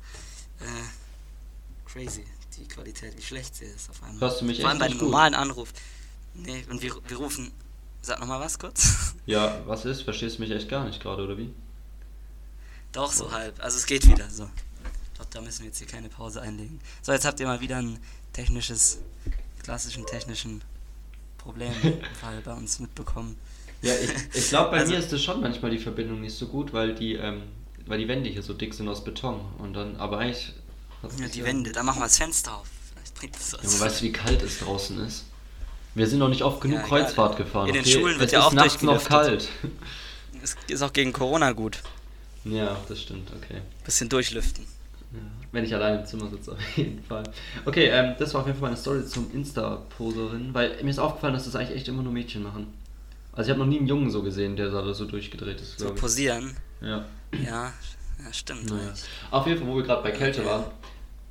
äh, 0.59 1.89
crazy 1.89 2.25
die 2.57 2.67
Qualität, 2.67 3.15
wie 3.15 3.21
schlecht 3.21 3.55
sie 3.55 3.65
ist 3.65 3.89
auf 3.89 4.03
einmal. 4.03 4.21
Hörst 4.21 4.41
du 4.41 4.45
mich 4.45 4.59
Vor 4.59 4.69
allem 4.69 4.79
bei 4.79 4.85
einem 4.85 4.97
normalen 4.97 5.35
Anruf. 5.35 5.73
Nee, 6.33 6.65
und 6.69 6.81
wir, 6.81 6.95
wir 7.07 7.17
rufen. 7.17 7.51
Sag 8.01 8.19
nochmal 8.19 8.39
was 8.39 8.59
kurz. 8.59 9.13
Ja, 9.25 9.61
was 9.65 9.83
ist? 9.83 10.03
Verstehst 10.03 10.37
du 10.37 10.41
mich 10.41 10.51
echt 10.51 10.69
gar 10.69 10.85
nicht 10.85 11.01
gerade, 11.01 11.21
oder 11.21 11.37
wie? 11.37 11.53
Doch, 12.93 13.11
so 13.11 13.25
oh. 13.25 13.31
halb. 13.31 13.61
Also 13.61 13.77
es 13.77 13.85
geht 13.85 14.07
wieder, 14.07 14.29
so. 14.29 14.49
Doch, 15.17 15.25
da 15.25 15.41
müssen 15.41 15.59
wir 15.59 15.65
jetzt 15.65 15.79
hier 15.79 15.87
keine 15.87 16.07
Pause 16.07 16.41
einlegen. 16.41 16.79
So, 17.01 17.11
jetzt 17.11 17.25
habt 17.25 17.37
ihr 17.41 17.45
mal 17.45 17.59
wieder 17.59 17.75
ein 17.75 17.99
technisches, 18.31 18.99
klassischen 19.63 20.05
technischen 20.05 20.63
Problemfall 21.47 22.41
bei 22.45 22.53
uns 22.53 22.79
mitbekommen. 22.79 23.37
Ja, 23.81 23.93
ich, 23.93 24.09
ich 24.35 24.49
glaube, 24.49 24.71
bei 24.71 24.79
also, 24.79 24.91
mir 24.91 24.99
ist 24.99 25.13
das 25.13 25.23
schon 25.23 25.39
manchmal 25.39 25.71
die 25.71 25.77
Verbindung 25.77 26.19
nicht 26.19 26.35
so 26.35 26.47
gut, 26.47 26.73
weil 26.73 26.93
die, 26.93 27.13
ähm, 27.13 27.43
weil 27.85 27.99
die 27.99 28.07
Wände 28.07 28.29
hier 28.29 28.43
so 28.43 28.53
dick 28.53 28.73
sind 28.73 28.89
aus 28.89 29.03
Beton. 29.03 29.39
Und 29.59 29.73
dann, 29.73 29.95
aber 29.95 30.17
eigentlich 30.17 30.53
ja, 31.19 31.27
die 31.27 31.43
Wände, 31.43 31.71
da 31.71 31.83
machen 31.83 31.99
wir 31.99 32.05
das 32.05 32.17
Fenster 32.17 32.55
auf. 32.55 32.67
Vielleicht 32.91 33.15
bringt 33.15 33.35
das 33.35 33.53
was. 33.53 33.63
Junge, 33.63 33.79
weißt 33.79 34.01
du, 34.01 34.05
wie 34.05 34.11
kalt 34.11 34.41
es 34.41 34.59
draußen 34.59 34.99
ist? 35.05 35.25
Wir 35.95 36.07
sind 36.07 36.19
noch 36.19 36.29
nicht 36.29 36.43
oft 36.43 36.59
genug 36.59 36.79
ja, 36.79 36.85
Kreuzfahrt 36.85 37.37
ja, 37.39 37.45
gefahren. 37.45 37.67
In 37.67 37.73
den 37.75 37.81
okay? 37.83 37.91
Schulen 37.91 38.19
wird 38.19 38.27
es 38.27 38.33
ja 38.33 38.43
auch 38.43 38.53
nachts 38.53 38.81
noch 38.81 39.03
kalt. 39.03 39.47
Es 40.43 40.55
ist 40.67 40.81
auch 40.81 40.93
gegen 40.93 41.13
Corona 41.13 41.53
gut. 41.53 41.81
Ja, 42.43 42.77
das 42.87 43.01
stimmt, 43.01 43.29
okay. 43.35 43.61
Bisschen 43.83 44.09
durchlüften. 44.09 44.65
Ja, 45.13 45.19
wenn 45.51 45.63
ich 45.63 45.73
allein 45.73 45.99
im 45.99 46.05
Zimmer 46.05 46.29
sitze, 46.29 46.51
auf 46.53 46.77
jeden 46.77 47.03
Fall. 47.03 47.23
Okay, 47.65 47.87
ähm, 47.87 48.15
das 48.19 48.33
war 48.33 48.41
auf 48.41 48.47
jeden 48.47 48.59
Fall 48.59 48.69
meine 48.69 48.79
Story 48.79 49.05
zum 49.05 49.31
Insta-Poserin, 49.33 50.53
weil 50.53 50.81
mir 50.83 50.89
ist 50.89 50.99
aufgefallen, 50.99 51.33
dass 51.33 51.45
das 51.45 51.55
eigentlich 51.55 51.77
echt 51.77 51.87
immer 51.87 52.03
nur 52.03 52.13
Mädchen 52.13 52.43
machen. 52.43 52.73
Also 53.31 53.49
ich 53.49 53.51
habe 53.51 53.59
noch 53.59 53.69
nie 53.71 53.77
einen 53.77 53.87
Jungen 53.87 54.09
so 54.09 54.23
gesehen, 54.23 54.55
der 54.55 54.69
da 54.69 54.93
so 54.93 55.05
durchgedreht 55.05 55.61
ist. 55.61 55.79
So 55.79 55.93
posieren? 55.93 56.57
Ja. 56.81 57.05
Ja, 57.33 57.71
ja 58.23 58.33
stimmt. 58.33 58.69
Naja. 58.69 58.93
Auf 59.29 59.45
jeden 59.45 59.59
Fall, 59.59 59.67
wo 59.67 59.75
wir 59.75 59.83
gerade 59.83 60.01
bei 60.01 60.11
Kälte 60.11 60.43
waren, 60.43 60.65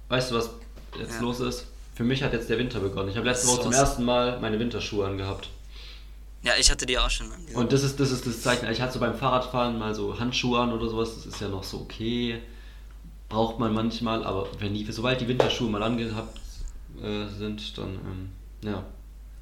Weißt 0.08 0.30
du, 0.30 0.36
was 0.36 0.50
jetzt 0.98 1.14
ja. 1.14 1.20
los 1.20 1.40
ist? 1.40 1.66
Für 1.94 2.04
mich 2.04 2.22
hat 2.22 2.32
jetzt 2.32 2.48
der 2.48 2.58
Winter 2.58 2.80
begonnen. 2.80 3.08
Ich 3.08 3.16
habe 3.16 3.26
letzte 3.26 3.48
Woche 3.48 3.62
zum 3.62 3.72
ersten 3.72 4.04
Mal 4.04 4.38
meine 4.40 4.58
Winterschuhe 4.58 5.06
angehabt. 5.06 5.48
Ja, 6.42 6.52
ich 6.58 6.70
hatte 6.70 6.86
die 6.86 6.98
auch 6.98 7.10
schon. 7.10 7.26
Und 7.54 7.72
das 7.72 7.82
ist, 7.82 7.98
das 7.98 8.12
ist 8.12 8.26
das 8.26 8.42
Zeichen. 8.42 8.70
Ich 8.70 8.80
hatte 8.80 8.92
so 8.92 9.00
beim 9.00 9.16
Fahrradfahren 9.16 9.78
mal 9.78 9.94
so 9.94 10.20
Handschuhe 10.20 10.60
an 10.60 10.72
oder 10.72 10.88
sowas. 10.88 11.14
Das 11.14 11.26
ist 11.26 11.40
ja 11.40 11.48
noch 11.48 11.64
so 11.64 11.78
okay. 11.78 12.40
Braucht 13.28 13.58
man 13.58 13.74
manchmal, 13.74 14.24
aber 14.24 14.48
wenn 14.58 14.74
die, 14.74 14.90
sobald 14.90 15.20
die 15.20 15.28
Winterschuhe 15.28 15.68
mal 15.68 15.82
angehabt 15.82 16.38
äh, 17.02 17.26
sind, 17.28 17.76
dann, 17.78 17.94
ähm, 17.94 18.30
ja. 18.62 18.84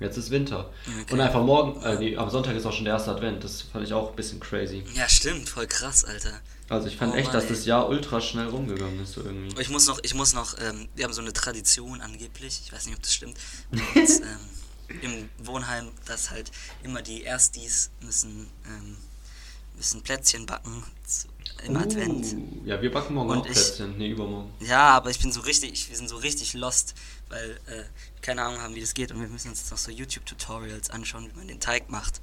Jetzt 0.01 0.17
ist 0.17 0.31
Winter. 0.31 0.71
Okay. 1.03 1.13
Und 1.15 1.21
einfach 1.21 1.43
morgen, 1.43 1.81
äh, 1.83 1.97
nee, 1.99 2.17
am 2.17 2.29
Sonntag 2.29 2.57
ist 2.57 2.67
auch 2.67 2.73
schon 2.73 2.85
der 2.85 2.95
erste 2.95 3.13
Advent. 3.13 3.45
Das 3.45 3.63
fand 3.63 3.85
ich 3.87 3.93
auch 3.93 4.11
ein 4.11 4.17
bisschen 4.17 4.41
crazy. 4.41 4.83
Ja, 4.93 5.09
stimmt, 5.09 5.49
voll 5.49 5.69
krass, 5.69 6.05
Alter. 6.05 6.41
Also 6.69 6.89
ich 6.89 6.97
fand 6.97 7.13
oh, 7.13 7.17
echt, 7.17 7.27
Mann, 7.27 7.37
dass 7.37 7.49
das 7.49 7.65
Jahr 7.65 7.89
ultra 7.89 8.21
schnell 8.21 8.49
rumgegangen 8.49 9.01
ist 9.01 9.13
so 9.13 9.23
irgendwie. 9.23 9.61
Ich 9.61 9.71
muss 9.71 9.87
noch, 9.87 10.01
ich 10.03 10.15
muss 10.15 10.35
noch, 10.35 10.59
ähm, 10.59 10.89
wir 10.97 11.05
haben 11.05 11.13
so 11.13 11.21
eine 11.21 11.33
Tradition 11.33 12.01
angeblich, 12.01 12.63
ich 12.65 12.73
weiß 12.73 12.87
nicht, 12.87 12.97
ob 12.97 13.03
das 13.03 13.15
stimmt, 13.15 13.39
und, 13.71 13.81
ähm, 13.97 14.99
im 15.03 15.47
Wohnheim, 15.47 15.91
dass 16.07 16.31
halt 16.31 16.51
immer 16.83 17.03
die 17.03 17.23
Erstis 17.23 17.91
müssen, 18.01 18.49
ähm, 18.67 18.97
müssen 19.77 20.03
Plätzchen 20.03 20.47
backen 20.47 20.83
im 21.67 21.77
uh, 21.77 21.79
Advent. 21.79 22.37
Ja, 22.65 22.81
wir 22.81 22.91
backen 22.93 23.15
morgen 23.15 23.31
und 23.31 23.39
auch 23.39 23.45
Plätzchen, 23.45 23.93
ich, 23.93 23.99
nee, 23.99 24.11
übermorgen. 24.11 24.53
Ja, 24.61 24.91
aber 24.91 25.11
ich 25.11 25.21
bin 25.21 25.33
so 25.33 25.41
richtig, 25.41 25.89
wir 25.89 25.97
sind 25.97 26.09
so 26.09 26.17
richtig 26.17 26.55
lost, 26.55 26.95
weil 27.29 27.59
äh, 27.67 27.85
keine 28.21 28.43
Ahnung 28.43 28.61
haben, 28.61 28.75
wie 28.75 28.81
das 28.81 28.95
geht 28.95 29.13
und 29.13 29.21
wir 29.21 29.29
müssen 29.29 29.49
uns 29.49 29.61
jetzt 29.61 29.71
noch 29.71 29.79
so 29.79 29.91
YouTube-Tutorials 29.91 30.91
anschauen, 30.91 31.31
wie 31.31 31.37
man 31.37 31.49
den 31.49 31.61
Teig 31.61 31.91
macht. 31.91 32.21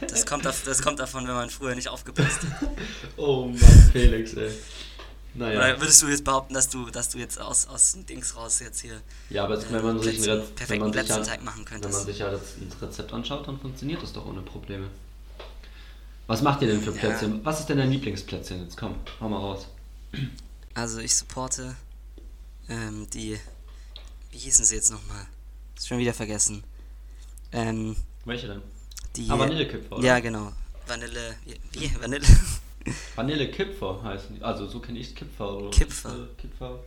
das, 0.00 0.26
kommt 0.26 0.44
das 0.44 0.82
kommt 0.82 0.98
davon, 0.98 1.26
wenn 1.26 1.34
man 1.34 1.48
früher 1.48 1.74
nicht 1.74 1.88
aufgepasst 1.88 2.40
hat. 2.42 2.70
Oh 3.16 3.46
Mann, 3.46 3.90
Felix, 3.92 4.34
ey. 4.34 4.50
Naja. 5.36 5.58
Oder 5.58 5.80
würdest 5.80 6.02
du 6.02 6.08
jetzt 6.08 6.24
behaupten, 6.24 6.54
dass 6.54 6.68
du, 6.68 6.88
dass 6.90 7.10
du 7.10 7.18
jetzt 7.18 7.38
aus, 7.38 7.66
aus 7.66 7.92
dem 7.92 8.06
Dings 8.06 8.36
raus 8.36 8.60
jetzt 8.60 8.80
hier 8.80 9.00
ja, 9.28 9.44
aber 9.44 9.60
wenn 9.70 9.84
man 9.84 10.02
sich 10.02 10.28
einen 10.28 10.42
perfekten 10.54 10.90
Plätzchenteig 10.90 11.44
machen 11.44 11.64
könntest? 11.64 11.92
Wenn 11.92 12.00
man 12.00 12.06
sich 12.06 12.18
ja 12.18 12.30
das 12.30 12.54
Rezept 12.80 13.12
anschaut, 13.12 13.46
dann 13.46 13.58
funktioniert 13.60 14.02
das 14.02 14.12
doch 14.12 14.26
ohne 14.26 14.40
Probleme. 14.40 14.88
Was 16.26 16.42
macht 16.42 16.62
ihr 16.62 16.68
denn 16.68 16.80
für 16.80 16.92
Plätzchen? 16.92 17.38
Ja. 17.38 17.44
Was 17.44 17.60
ist 17.60 17.68
denn 17.68 17.78
dein 17.78 17.90
Lieblingsplätzchen? 17.90 18.62
Jetzt 18.62 18.76
komm, 18.76 18.96
hau 19.20 19.28
mal 19.28 19.38
raus. 19.38 19.68
Also 20.74 21.00
ich 21.00 21.14
supporte 21.14 21.76
ähm, 22.68 23.08
die, 23.10 23.38
wie 24.30 24.38
hießen 24.38 24.64
sie 24.64 24.74
jetzt 24.74 24.90
nochmal? 24.90 25.26
Ist 25.76 25.88
schon 25.88 25.98
wieder 25.98 26.14
vergessen. 26.14 26.64
Ähm, 27.52 27.96
Welche 28.24 28.48
denn? 28.48 28.62
Die, 29.14 29.30
ah, 29.30 29.38
Vanillekipfer, 29.38 29.96
oder? 29.96 30.06
Ja, 30.06 30.20
genau. 30.20 30.52
Vanille, 30.86 31.36
wie? 31.72 31.90
Vanille? 32.00 32.26
Vanillekipfer 33.14 34.02
heißen 34.02 34.36
die. 34.36 34.42
Also 34.42 34.66
so 34.66 34.80
kenne 34.80 34.98
ich 34.98 35.14
Kipfer. 35.14 35.56
Oder 35.56 35.70
Kipfer. 35.70 36.28
Kipfer. 36.38 36.80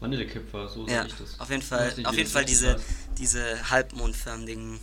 Vanillekipfer, 0.00 0.68
so 0.68 0.86
ja, 0.86 0.96
sage 0.96 1.08
ich 1.08 1.14
das. 1.14 1.40
Auf 1.40 1.50
jeden 1.50 1.62
Fall, 1.62 1.94
auf 2.04 2.16
jeden 2.16 2.28
Fall 2.28 2.44
diese, 2.44 2.80
diese 3.16 3.70
halbmondförmigen, 3.70 4.80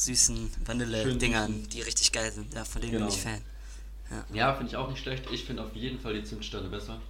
süßen 0.00 0.50
Vanille-Dingern, 0.64 1.68
die 1.68 1.82
richtig 1.82 2.12
geil 2.12 2.32
sind. 2.32 2.54
Ja, 2.54 2.64
von 2.64 2.80
denen 2.80 2.92
genau. 2.92 3.06
bin 3.06 3.14
ich 3.14 3.20
Fan. 3.20 3.40
Ja, 4.10 4.24
ja 4.34 4.54
finde 4.54 4.70
ich 4.70 4.76
auch 4.76 4.88
nicht 4.88 5.02
schlecht. 5.02 5.24
Ich 5.30 5.44
finde 5.44 5.62
auf 5.62 5.74
jeden 5.74 6.00
Fall 6.00 6.14
die 6.14 6.24
Zimtsterne 6.24 6.68
besser. 6.68 7.00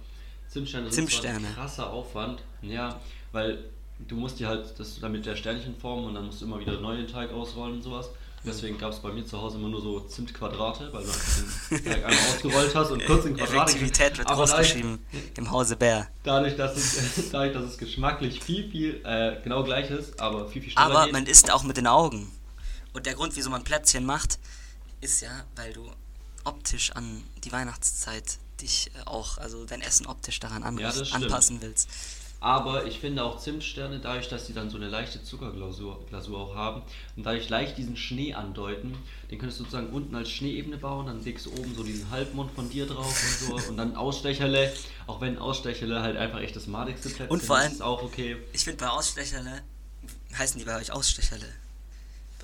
Zimtsterne 0.49 0.91
sind 0.91 1.09
Zimtsterne. 1.09 1.47
ein 1.47 1.55
krasser 1.55 1.89
Aufwand. 1.89 2.41
Ja, 2.61 2.99
weil 3.31 3.63
du 4.07 4.15
musst 4.15 4.39
die 4.39 4.45
halt 4.45 4.77
das 4.77 4.99
damit 4.99 5.25
der 5.25 5.35
Sternchen 5.35 5.75
formen 5.75 6.05
und 6.05 6.15
dann 6.15 6.25
musst 6.25 6.41
du 6.41 6.45
immer 6.45 6.59
wieder 6.59 6.79
neuen 6.79 7.07
Teig 7.07 7.31
ausrollen 7.31 7.75
und 7.75 7.81
sowas. 7.81 8.09
Deswegen 8.43 8.79
gab 8.79 8.91
es 8.91 8.99
bei 8.99 9.11
mir 9.11 9.23
zu 9.23 9.39
Hause 9.39 9.59
immer 9.59 9.69
nur 9.69 9.81
so 9.81 9.99
Zimtquadrate, 9.99 10.91
weil 10.91 11.03
du 11.03 11.09
den 11.75 11.85
Teig 11.85 12.03
einmal 12.03 12.25
ausgerollt 12.27 12.73
hast 12.73 12.89
und 12.89 13.05
kurz 13.05 13.25
in 13.25 13.37
Quadrate. 13.37 13.71
Effektivität 13.71 14.17
wird 14.17 14.27
großgeschrieben 14.27 14.97
im 15.37 15.51
Hause 15.51 15.75
Bär. 15.75 16.07
Dadurch, 16.23 16.57
dass 16.57 16.75
es, 16.75 17.29
dadurch, 17.31 17.53
dass 17.53 17.65
es 17.65 17.77
geschmacklich 17.77 18.41
viel, 18.41 18.69
viel 18.71 19.01
äh, 19.05 19.37
genau 19.43 19.63
gleich 19.63 19.91
ist, 19.91 20.19
aber 20.19 20.47
viel, 20.47 20.63
viel 20.63 20.71
schneller 20.71 20.87
Aber 20.87 21.03
geht. 21.03 21.13
man 21.13 21.27
isst 21.27 21.51
auch 21.53 21.63
mit 21.63 21.77
den 21.77 21.85
Augen. 21.85 22.31
Und 22.93 23.05
der 23.05 23.15
Grund, 23.15 23.35
wieso 23.35 23.49
man 23.49 23.63
Plätzchen 23.63 24.05
macht, 24.05 24.39
ist 24.99 25.21
ja, 25.21 25.45
weil 25.55 25.73
du 25.73 25.89
optisch 26.43 26.91
an 26.91 27.23
die 27.43 27.51
Weihnachtszeit 27.51 28.37
dich 28.61 28.91
äh, 28.95 29.03
auch, 29.05 29.37
also 29.37 29.65
dein 29.65 29.81
Essen 29.81 30.05
optisch 30.05 30.39
daran 30.39 30.63
an, 30.63 30.77
ja, 30.77 30.89
anpassen 31.11 31.61
willst. 31.61 31.89
Aber 32.39 32.87
ich 32.87 32.99
finde 32.99 33.23
auch 33.23 33.39
Zimtsterne, 33.39 33.99
dadurch, 33.99 34.27
dass 34.27 34.47
sie 34.47 34.53
dann 34.53 34.71
so 34.71 34.77
eine 34.77 34.89
leichte 34.89 35.23
Zuckerglasur 35.23 36.03
Glasur 36.07 36.39
auch 36.39 36.55
haben 36.55 36.81
und 37.15 37.23
dadurch 37.23 37.49
leicht 37.49 37.77
diesen 37.77 37.95
Schnee 37.95 38.33
andeuten, 38.33 38.97
den 39.29 39.37
könntest 39.37 39.59
du 39.59 39.63
sozusagen 39.63 39.93
unten 39.93 40.15
als 40.15 40.31
Schneeebene 40.31 40.77
bauen, 40.77 41.05
dann 41.05 41.23
legst 41.23 41.45
du 41.45 41.51
oben 41.51 41.75
so 41.75 41.83
diesen 41.83 42.09
Halbmond 42.09 42.51
von 42.53 42.67
dir 42.67 42.87
drauf 42.87 43.05
und 43.05 43.47
so 43.47 43.69
und 43.69 43.77
dann 43.77 43.95
Ausstecherle, 43.95 44.73
auch 45.05 45.21
wenn 45.21 45.37
Ausstecherle 45.37 46.01
halt 46.01 46.17
einfach 46.17 46.39
echt 46.39 46.55
das 46.55 46.65
madigste 46.65 47.09
Plätzchen 47.09 47.29
und 47.29 47.43
vor 47.43 47.57
allem, 47.57 47.73
ist, 47.73 47.83
auch 47.83 48.01
okay. 48.01 48.37
Ich 48.53 48.63
finde 48.63 48.79
bei 48.83 48.89
Ausstecherle, 48.89 49.61
heißen 50.35 50.57
die 50.57 50.65
bei 50.65 50.79
euch 50.79 50.91
Ausstecherle? 50.91 51.45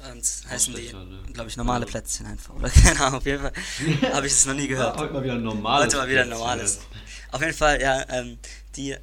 Bei 0.01 0.11
uns 0.11 0.43
heißen 0.49 0.75
die, 0.75 0.93
glaube 1.33 1.49
ich, 1.49 1.57
normale 1.57 1.85
Plätzchen 1.85 2.25
einfach. 2.27 2.53
Oder 2.55 2.69
keine 2.69 2.99
Ahnung, 3.05 3.19
auf 3.19 3.25
jeden 3.25 3.41
Fall 3.41 3.53
habe 4.13 4.27
ich 4.27 4.33
es 4.33 4.45
noch 4.45 4.53
nie 4.53 4.67
gehört. 4.67 4.95
Ja, 4.95 5.01
heute 5.01 5.13
mal 5.13 5.23
wieder 5.23 5.33
ein 5.33 5.43
normales. 5.43 5.87
Heute 5.87 5.97
mal 5.97 6.09
wieder 6.09 6.21
ein 6.21 6.29
normales. 6.29 6.79
Auf 7.31 7.41
jeden 7.41 7.53
Fall, 7.53 7.81
ja, 7.81 8.05
ähm, 8.09 8.37
die 8.75 8.95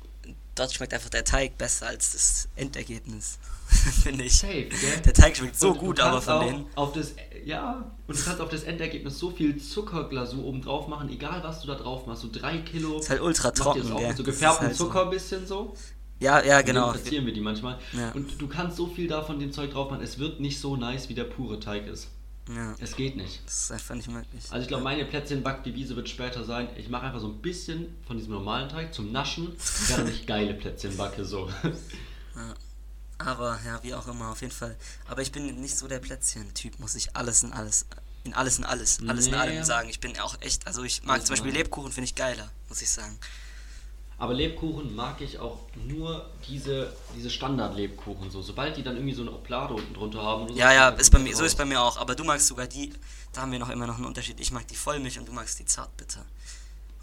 dort 0.54 0.72
schmeckt 0.72 0.94
einfach 0.94 1.10
der 1.10 1.24
Teig 1.24 1.58
besser 1.58 1.88
als 1.88 2.12
das 2.12 2.48
Endergebnis. 2.56 3.38
Finde 4.02 4.24
ich. 4.24 4.38
Safe, 4.38 4.64
gell? 4.66 5.00
Der 5.04 5.14
Teig 5.14 5.36
schmeckt 5.36 5.58
so 5.58 5.74
gut, 5.74 5.98
aber 5.98 6.20
von 6.20 6.46
denen. 6.46 6.66
Auf 6.74 6.92
das, 6.92 7.14
ja, 7.44 7.90
und 8.06 8.18
du 8.18 8.22
kannst 8.22 8.40
auf 8.40 8.50
das 8.50 8.62
Endergebnis 8.62 9.18
so 9.18 9.30
viel 9.30 9.56
Zuckerglasur 9.60 10.44
oben 10.44 10.62
drauf 10.62 10.86
machen, 10.86 11.08
egal 11.08 11.42
was 11.42 11.60
du 11.60 11.66
da 11.66 11.74
drauf 11.74 12.06
machst. 12.06 12.22
So 12.22 12.28
drei 12.30 12.58
Kilo. 12.58 12.98
Ist 12.98 13.10
halt 13.10 13.20
ultra 13.20 13.50
trocken, 13.50 13.90
auch 13.92 14.00
Mit 14.00 14.16
so 14.16 14.22
gefärbtem 14.22 14.68
halt 14.68 14.76
Zucker 14.76 15.04
ein 15.04 15.10
bisschen 15.10 15.46
so. 15.46 15.74
Ja, 16.24 16.42
ja, 16.42 16.62
genau. 16.62 16.92
Dann 16.92 17.00
platzieren 17.00 17.26
wir 17.26 17.34
die 17.34 17.40
manchmal. 17.40 17.78
Ja. 17.92 18.12
Und 18.12 18.40
du 18.40 18.48
kannst 18.48 18.76
so 18.76 18.86
viel 18.86 19.08
davon 19.08 19.38
dem 19.38 19.52
Zeug 19.52 19.72
drauf 19.72 19.90
machen, 19.90 20.02
es 20.02 20.18
wird 20.18 20.40
nicht 20.40 20.58
so 20.58 20.76
nice, 20.76 21.08
wie 21.08 21.14
der 21.14 21.24
pure 21.24 21.60
Teig 21.60 21.86
ist. 21.86 22.08
Ja. 22.48 22.74
Es 22.78 22.96
geht 22.96 23.16
nicht. 23.16 23.40
Das 23.44 23.64
ist 23.64 23.72
einfach 23.72 23.94
nicht 23.94 24.08
möglich. 24.08 24.44
Also 24.50 24.62
ich 24.62 24.68
glaube, 24.68 24.84
meine 24.84 25.04
Plätzchenbackdevise 25.04 25.96
wird 25.96 26.08
später 26.08 26.44
sein, 26.44 26.68
ich 26.76 26.88
mache 26.88 27.06
einfach 27.06 27.20
so 27.20 27.28
ein 27.28 27.40
bisschen 27.40 27.94
von 28.06 28.16
diesem 28.16 28.32
normalen 28.32 28.68
Teig 28.68 28.92
zum 28.92 29.12
Naschen, 29.12 29.54
während 29.88 30.10
ich 30.10 30.26
geile 30.26 30.54
Plätzchen 30.54 30.96
backe, 30.96 31.24
so. 31.24 31.50
Ja. 32.36 32.52
Aber 33.18 33.60
ja, 33.64 33.80
wie 33.84 33.94
auch 33.94 34.08
immer, 34.08 34.30
auf 34.30 34.40
jeden 34.40 34.52
Fall. 34.52 34.76
Aber 35.06 35.22
ich 35.22 35.30
bin 35.30 35.60
nicht 35.60 35.78
so 35.78 35.86
der 35.86 36.00
Plätzchen-Typ, 36.00 36.80
muss 36.80 36.96
ich 36.96 37.14
alles 37.14 37.44
in 37.44 37.52
alles, 37.52 37.86
in 38.24 38.34
alles 38.34 38.58
in 38.58 38.64
alles, 38.64 38.98
alles 39.06 39.26
nee. 39.26 39.32
in 39.32 39.38
allem 39.38 39.64
sagen. 39.64 39.88
Ich 39.88 40.00
bin 40.00 40.18
auch 40.18 40.34
echt, 40.40 40.66
also 40.66 40.82
ich 40.82 41.04
mag 41.04 41.24
zum 41.24 41.34
Beispiel 41.34 41.52
Lebkuchen, 41.52 41.92
finde 41.92 42.06
ich 42.06 42.16
geiler, 42.16 42.50
muss 42.68 42.82
ich 42.82 42.90
sagen. 42.90 43.16
Aber 44.16 44.32
Lebkuchen 44.32 44.94
mag 44.94 45.20
ich 45.20 45.38
auch 45.38 45.58
nur 45.74 46.30
diese, 46.48 46.92
diese 47.16 47.30
Standard-Lebkuchen. 47.30 48.30
So. 48.30 48.42
Sobald 48.42 48.76
die 48.76 48.82
dann 48.82 48.96
irgendwie 48.96 49.14
so 49.14 49.22
eine 49.22 49.32
Oblade 49.32 49.74
unten 49.74 49.92
drunter 49.92 50.22
haben. 50.22 50.48
So, 50.48 50.54
ja, 50.54 50.72
ja, 50.72 50.88
ist 50.90 51.10
bei 51.10 51.18
mir, 51.18 51.34
so 51.34 51.44
ist 51.44 51.58
bei 51.58 51.64
mir 51.64 51.80
auch. 51.80 51.96
Aber 51.96 52.14
du 52.14 52.22
magst 52.22 52.46
sogar 52.46 52.66
die, 52.66 52.92
da 53.32 53.42
haben 53.42 53.52
wir 53.52 53.58
noch 53.58 53.70
immer 53.70 53.86
noch 53.86 53.96
einen 53.96 54.06
Unterschied. 54.06 54.38
Ich 54.38 54.52
mag 54.52 54.66
die 54.68 54.76
Vollmilch 54.76 55.18
und 55.18 55.26
du 55.26 55.32
magst 55.32 55.58
die 55.58 55.64
Zartbitter. 55.64 56.24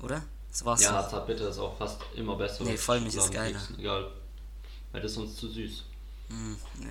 Oder? 0.02 0.24
So 0.52 0.66
war's 0.66 0.82
ja, 0.82 1.04
so. 1.04 1.10
Zartbitter 1.10 1.50
ist 1.50 1.60
auch 1.60 1.78
fast 1.78 2.02
immer 2.16 2.36
besser. 2.36 2.64
Nee, 2.64 2.78
Vollmilch 2.78 3.16
ist 3.16 3.32
geiler. 3.32 3.62
Egal. 3.78 4.12
Weil 4.92 5.02
das 5.02 5.12
ist 5.12 5.18
sonst 5.18 5.38
zu 5.38 5.50
süß. 5.50 5.84
Mm, 6.30 6.54
nee. 6.80 6.88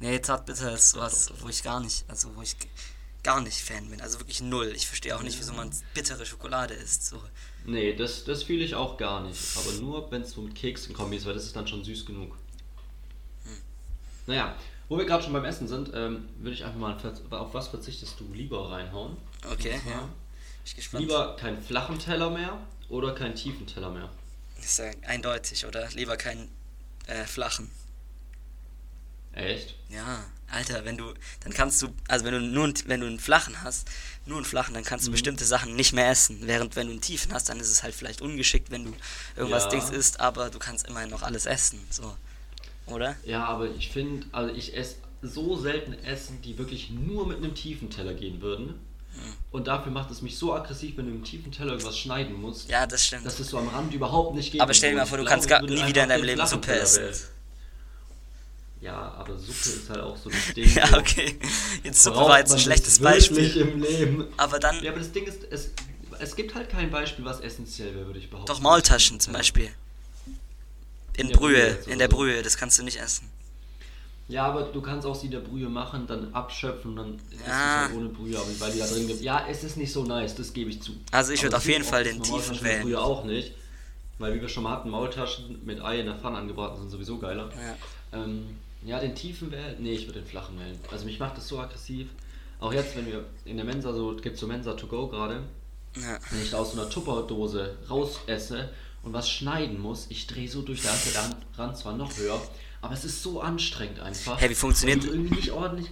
Nee, 0.00 0.22
Zartbitter 0.22 0.72
ist 0.72 0.96
was, 0.96 1.32
wo 1.40 1.48
ich 1.48 1.62
gar 1.62 1.80
nicht, 1.80 2.04
also 2.08 2.34
wo 2.34 2.42
ich 2.42 2.56
gar 3.22 3.40
nicht 3.40 3.60
Fan 3.60 3.88
bin. 3.90 4.00
Also 4.00 4.18
wirklich 4.18 4.40
null. 4.40 4.72
Ich 4.74 4.86
verstehe 4.86 5.16
auch 5.16 5.22
nicht, 5.22 5.38
wieso 5.38 5.52
man 5.52 5.70
bittere 5.94 6.24
Schokolade 6.24 6.74
isst. 6.74 7.06
So. 7.06 7.22
Nee, 7.64 7.94
das, 7.94 8.24
das 8.24 8.42
fühle 8.42 8.64
ich 8.64 8.74
auch 8.74 8.96
gar 8.96 9.22
nicht. 9.22 9.40
Aber 9.56 9.72
nur, 9.72 10.10
wenn 10.10 10.22
es 10.22 10.32
so 10.32 10.42
mit 10.42 10.54
Keksen 10.54 10.94
kombiniert 10.94 11.22
ist, 11.22 11.26
weil 11.26 11.34
das 11.34 11.44
ist 11.44 11.56
dann 11.56 11.66
schon 11.66 11.84
süß 11.84 12.06
genug. 12.06 12.36
Hm. 13.44 13.60
Naja, 14.26 14.56
wo 14.88 14.98
wir 14.98 15.04
gerade 15.04 15.22
schon 15.22 15.32
beim 15.32 15.44
Essen 15.44 15.68
sind, 15.68 15.90
ähm, 15.94 16.28
würde 16.38 16.54
ich 16.54 16.64
einfach 16.64 16.78
mal 16.78 16.96
auf 17.30 17.54
was 17.54 17.68
verzichtest 17.68 18.18
du 18.18 18.32
lieber 18.32 18.70
reinhauen? 18.70 19.16
Okay, 19.50 19.80
ja. 19.86 20.08
Ich 20.64 20.74
gespannt. 20.74 21.02
Lieber 21.02 21.36
keinen 21.36 21.62
flachen 21.62 21.98
Teller 21.98 22.30
mehr 22.30 22.58
oder 22.88 23.14
keinen 23.14 23.34
tiefen 23.34 23.66
Teller 23.66 23.90
mehr? 23.90 24.10
Das 24.56 24.66
ist 24.66 24.78
ja 24.78 24.90
eindeutig, 25.06 25.64
oder? 25.64 25.88
Lieber 25.90 26.16
keinen 26.16 26.50
äh, 27.06 27.24
flachen. 27.24 27.70
Echt? 29.32 29.76
Ja, 29.88 30.24
Alter, 30.50 30.84
wenn 30.84 30.96
du, 30.96 31.14
dann 31.44 31.52
kannst 31.52 31.80
du, 31.82 31.88
also 32.08 32.24
wenn 32.24 32.34
du 32.34 32.40
nur, 32.40 32.72
wenn 32.86 33.00
du 33.00 33.06
einen 33.06 33.20
flachen 33.20 33.62
hast, 33.62 33.88
nur 34.26 34.36
einen 34.36 34.44
flachen, 34.44 34.74
dann 34.74 34.84
kannst 34.84 35.06
du 35.06 35.10
mhm. 35.10 35.12
bestimmte 35.12 35.44
Sachen 35.44 35.76
nicht 35.76 35.92
mehr 35.92 36.10
essen. 36.10 36.40
Während 36.42 36.74
wenn 36.76 36.88
du 36.88 36.92
einen 36.92 37.00
tiefen 37.00 37.32
hast, 37.32 37.48
dann 37.48 37.60
ist 37.60 37.70
es 37.70 37.82
halt 37.82 37.94
vielleicht 37.94 38.20
ungeschickt, 38.20 38.70
wenn 38.70 38.84
du 38.86 38.92
irgendwas 39.36 39.64
ja. 39.64 39.70
Dings 39.70 39.90
isst, 39.90 40.20
aber 40.20 40.50
du 40.50 40.58
kannst 40.58 40.88
immerhin 40.88 41.10
noch 41.10 41.22
alles 41.22 41.46
essen, 41.46 41.80
so. 41.90 42.16
Oder? 42.86 43.14
Ja, 43.24 43.44
aber 43.44 43.70
ich 43.70 43.90
finde, 43.90 44.26
also 44.32 44.52
ich 44.52 44.76
esse 44.76 44.96
so 45.22 45.56
selten 45.56 45.92
Essen, 46.04 46.40
die 46.42 46.58
wirklich 46.58 46.90
nur 46.90 47.26
mit 47.26 47.38
einem 47.38 47.54
tiefen 47.54 47.90
Teller 47.90 48.14
gehen 48.14 48.40
würden. 48.40 48.80
Mhm. 49.14 49.34
Und 49.50 49.66
dafür 49.66 49.92
macht 49.92 50.10
es 50.10 50.22
mich 50.22 50.36
so 50.36 50.54
aggressiv, 50.54 50.96
wenn 50.96 51.06
du 51.06 51.12
im 51.12 51.24
tiefen 51.24 51.52
Teller 51.52 51.72
irgendwas 51.72 51.98
schneiden 51.98 52.40
musst. 52.40 52.68
Ja, 52.68 52.86
das 52.86 53.06
stimmt. 53.06 53.26
Dass 53.26 53.38
es 53.38 53.48
so 53.48 53.58
am 53.58 53.68
Rand 53.68 53.92
überhaupt 53.92 54.34
nicht 54.34 54.52
geht. 54.52 54.60
Aber 54.60 54.72
stell 54.74 54.92
dir 54.92 54.98
mal 54.98 55.06
vor, 55.06 55.18
du 55.18 55.24
kannst 55.24 55.48
gar 55.48 55.62
nie 55.62 55.86
wieder 55.86 56.04
in 56.04 56.08
deinem 56.08 56.24
Leben 56.24 56.46
Suppe 56.46 56.72
essen. 56.72 57.12
Ja, 58.80 59.14
aber 59.18 59.38
Suppe 59.38 59.52
ist 59.52 59.90
halt 59.90 60.00
auch 60.00 60.16
so 60.16 60.30
das 60.30 60.54
Ding. 60.54 60.72
ja, 60.74 60.98
okay. 60.98 61.38
Jetzt 61.82 62.02
Suppe 62.02 62.18
war 62.18 62.38
jetzt 62.38 62.52
ein 62.52 62.58
schlechtes 62.58 62.98
Beispiel. 62.98 63.56
im 63.56 63.82
Leben. 63.82 64.26
Aber 64.36 64.58
dann. 64.58 64.82
Ja, 64.82 64.90
aber 64.90 65.00
das 65.00 65.12
Ding 65.12 65.24
ist, 65.24 65.44
es, 65.50 65.70
es 66.18 66.36
gibt 66.36 66.54
halt 66.54 66.70
kein 66.70 66.90
Beispiel, 66.90 67.24
was 67.24 67.40
essentiell 67.40 67.94
wäre, 67.94 68.06
würde 68.06 68.18
ich 68.18 68.30
behaupten. 68.30 68.52
Doch 68.52 68.60
Maultaschen 68.60 69.20
zum 69.20 69.34
Beispiel. 69.34 69.70
In, 71.16 71.28
in 71.28 71.36
Brühe, 71.36 71.78
in 71.86 71.98
der 71.98 72.10
so. 72.10 72.16
Brühe, 72.16 72.42
das 72.42 72.56
kannst 72.56 72.78
du 72.78 72.82
nicht 72.82 72.98
essen. 72.98 73.28
Ja, 74.28 74.46
aber 74.46 74.62
du 74.62 74.80
kannst 74.80 75.06
auch 75.06 75.14
sie 75.14 75.26
in 75.26 75.32
der 75.32 75.40
Brühe 75.40 75.68
machen, 75.68 76.06
dann 76.06 76.32
abschöpfen, 76.32 76.94
dann 76.94 77.20
ja. 77.30 77.36
ist 77.36 77.42
es 77.42 77.48
halt 77.48 77.94
ohne 77.96 78.08
Brühe, 78.10 78.38
aber 78.38 78.60
weil 78.60 78.72
die 78.72 78.78
da 78.78 78.86
drin 78.86 79.08
gibt. 79.08 79.20
Ja, 79.22 79.44
es 79.50 79.64
ist 79.64 79.76
nicht 79.76 79.92
so 79.92 80.04
nice, 80.04 80.36
das 80.36 80.52
gebe 80.52 80.70
ich 80.70 80.80
zu. 80.80 80.92
Also 81.10 81.32
ich 81.32 81.42
würde 81.42 81.56
auf 81.56 81.66
jeden 81.66 81.84
Fall 81.84 82.04
den 82.04 82.22
tiefen 82.22 82.62
wählen. 82.62 82.82
Brühe 82.82 83.00
auch 83.00 83.24
nicht, 83.24 83.54
weil 84.18 84.34
wie 84.34 84.40
wir 84.40 84.48
schon 84.48 84.62
mal 84.62 84.70
hatten, 84.70 84.88
Maultaschen 84.88 85.60
mit 85.64 85.82
Ei 85.82 85.98
in 85.98 86.06
der 86.06 86.14
Pfanne 86.14 86.38
angebraten 86.38 86.78
sind 86.78 86.90
sowieso 86.90 87.18
geiler. 87.18 87.50
Ja. 88.12 88.20
Ähm, 88.22 88.56
ja, 88.84 88.98
den 88.98 89.14
tiefen 89.14 89.50
wählen? 89.50 89.76
Nee, 89.78 89.92
ich 89.92 90.06
würde 90.06 90.20
den 90.20 90.28
flachen 90.28 90.58
wählen. 90.58 90.78
Also 90.90 91.04
mich 91.04 91.18
macht 91.18 91.36
das 91.36 91.48
so 91.48 91.58
aggressiv. 91.58 92.08
Auch 92.58 92.72
jetzt, 92.72 92.96
wenn 92.96 93.06
wir 93.06 93.24
in 93.44 93.56
der 93.56 93.64
Mensa 93.64 93.92
so, 93.92 94.16
gibt 94.16 94.36
so 94.36 94.46
Mensa 94.46 94.74
to 94.74 94.86
go 94.86 95.08
gerade. 95.08 95.42
Ja. 95.96 96.18
Wenn 96.30 96.42
ich 96.42 96.50
da 96.50 96.58
aus 96.58 96.72
so 96.72 96.80
einer 96.80 96.88
Tupperdose 96.88 97.76
raus 97.88 98.20
esse 98.26 98.70
und 99.02 99.12
was 99.12 99.28
schneiden 99.28 99.80
muss, 99.80 100.06
ich 100.08 100.26
drehe 100.26 100.48
so 100.48 100.62
durch, 100.62 100.82
da 100.82 100.92
ist 100.92 101.14
der 101.14 101.36
Rand 101.56 101.76
zwar 101.76 101.96
noch 101.96 102.16
höher, 102.16 102.40
aber 102.80 102.94
es 102.94 103.04
ist 103.04 103.22
so 103.22 103.40
anstrengend 103.40 104.00
einfach. 104.00 104.36
Hä, 104.36 104.42
hey, 104.42 104.50
wie 104.50 104.54
funktioniert 104.54 105.02
das? 105.02 105.10
irgendwie 105.10 105.34
nicht 105.34 105.50
ordentlich. 105.50 105.90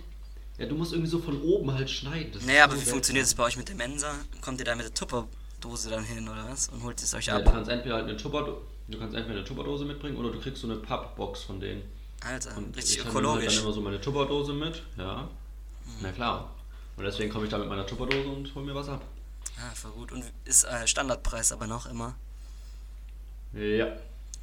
Ja, 0.59 0.67
du 0.67 0.75
musst 0.75 0.93
irgendwie 0.93 1.11
so 1.11 1.19
von 1.21 1.41
oben 1.43 1.73
halt 1.73 1.89
schneiden. 1.89 2.33
Das 2.33 2.45
naja, 2.45 2.65
aber 2.65 2.77
so 2.77 2.83
wie 2.83 2.87
funktioniert 2.87 3.25
das 3.25 3.35
bei 3.35 3.45
euch 3.45 3.57
mit 3.57 3.69
der 3.69 3.77
Mensa? 3.77 4.13
Kommt 4.41 4.61
ihr 4.61 4.65
da 4.65 4.75
mit 4.75 4.87
der 4.87 4.95
Tupperdose 4.95 5.91
dann 5.91 6.05
hin 6.05 6.29
oder 6.29 6.49
was? 6.49 6.69
Und 6.69 6.83
holt 6.83 7.01
es 7.03 7.15
euch 7.15 7.27
ja, 7.27 7.37
ab? 7.37 7.45
Du 7.45 7.51
kannst 7.51 7.71
entweder 7.71 7.97
halt 7.97 8.07
eine 8.07 8.17
Tupperdose, 8.17 8.61
du 8.89 8.99
kannst 8.99 9.15
entweder 9.15 9.39
eine 9.39 9.45
Tupperdose 9.45 9.85
mitbringen 9.85 10.17
oder 10.17 10.31
du 10.31 10.41
kriegst 10.41 10.61
so 10.61 10.69
eine 10.69 10.77
Pappbox 10.77 11.43
von 11.43 11.61
denen. 11.61 11.83
Alter, 12.25 12.57
und 12.57 12.77
richtig 12.77 12.99
ich 12.99 13.07
ökologisch. 13.07 13.47
Ich 13.47 13.55
dann 13.57 13.65
immer 13.65 13.73
so 13.73 13.81
meine 13.81 14.01
Tupperdose 14.01 14.53
mit, 14.53 14.83
ja. 14.97 15.21
Hm. 15.21 15.29
Na 16.01 16.13
klar. 16.13 16.51
Und 16.97 17.05
deswegen 17.05 17.33
komme 17.33 17.45
ich 17.45 17.51
da 17.51 17.59
mit 17.59 17.69
meiner 17.69 17.87
Tupperdose 17.87 18.29
und 18.29 18.55
hole 18.55 18.67
mir 18.67 18.75
was 18.75 18.89
ab. 18.89 19.03
Ah, 19.57 19.75
voll 19.75 19.93
gut. 19.93 20.13
Und 20.13 20.25
ist 20.45 20.65
äh, 20.65 20.87
Standardpreis 20.87 21.53
aber 21.53 21.67
noch 21.67 21.87
immer? 21.87 22.15
Ja. 23.53 23.87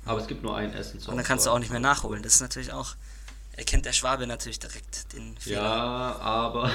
Aber 0.05 0.21
es 0.21 0.27
gibt 0.27 0.43
nur 0.43 0.55
ein 0.55 0.73
Essen 0.73 0.99
Und 1.07 1.17
dann 1.17 1.25
kannst 1.25 1.45
du 1.45 1.49
auch 1.49 1.59
nicht 1.59 1.71
mehr 1.71 1.79
nachholen. 1.79 2.21
Das 2.23 2.35
ist 2.35 2.41
natürlich 2.41 2.71
auch. 2.71 2.95
Erkennt 3.53 3.85
der 3.85 3.93
Schwabe 3.93 4.27
natürlich 4.27 4.59
direkt 4.59 5.13
den 5.13 5.37
Fehler. 5.37 5.61
Ja, 5.61 6.15
aber. 6.19 6.71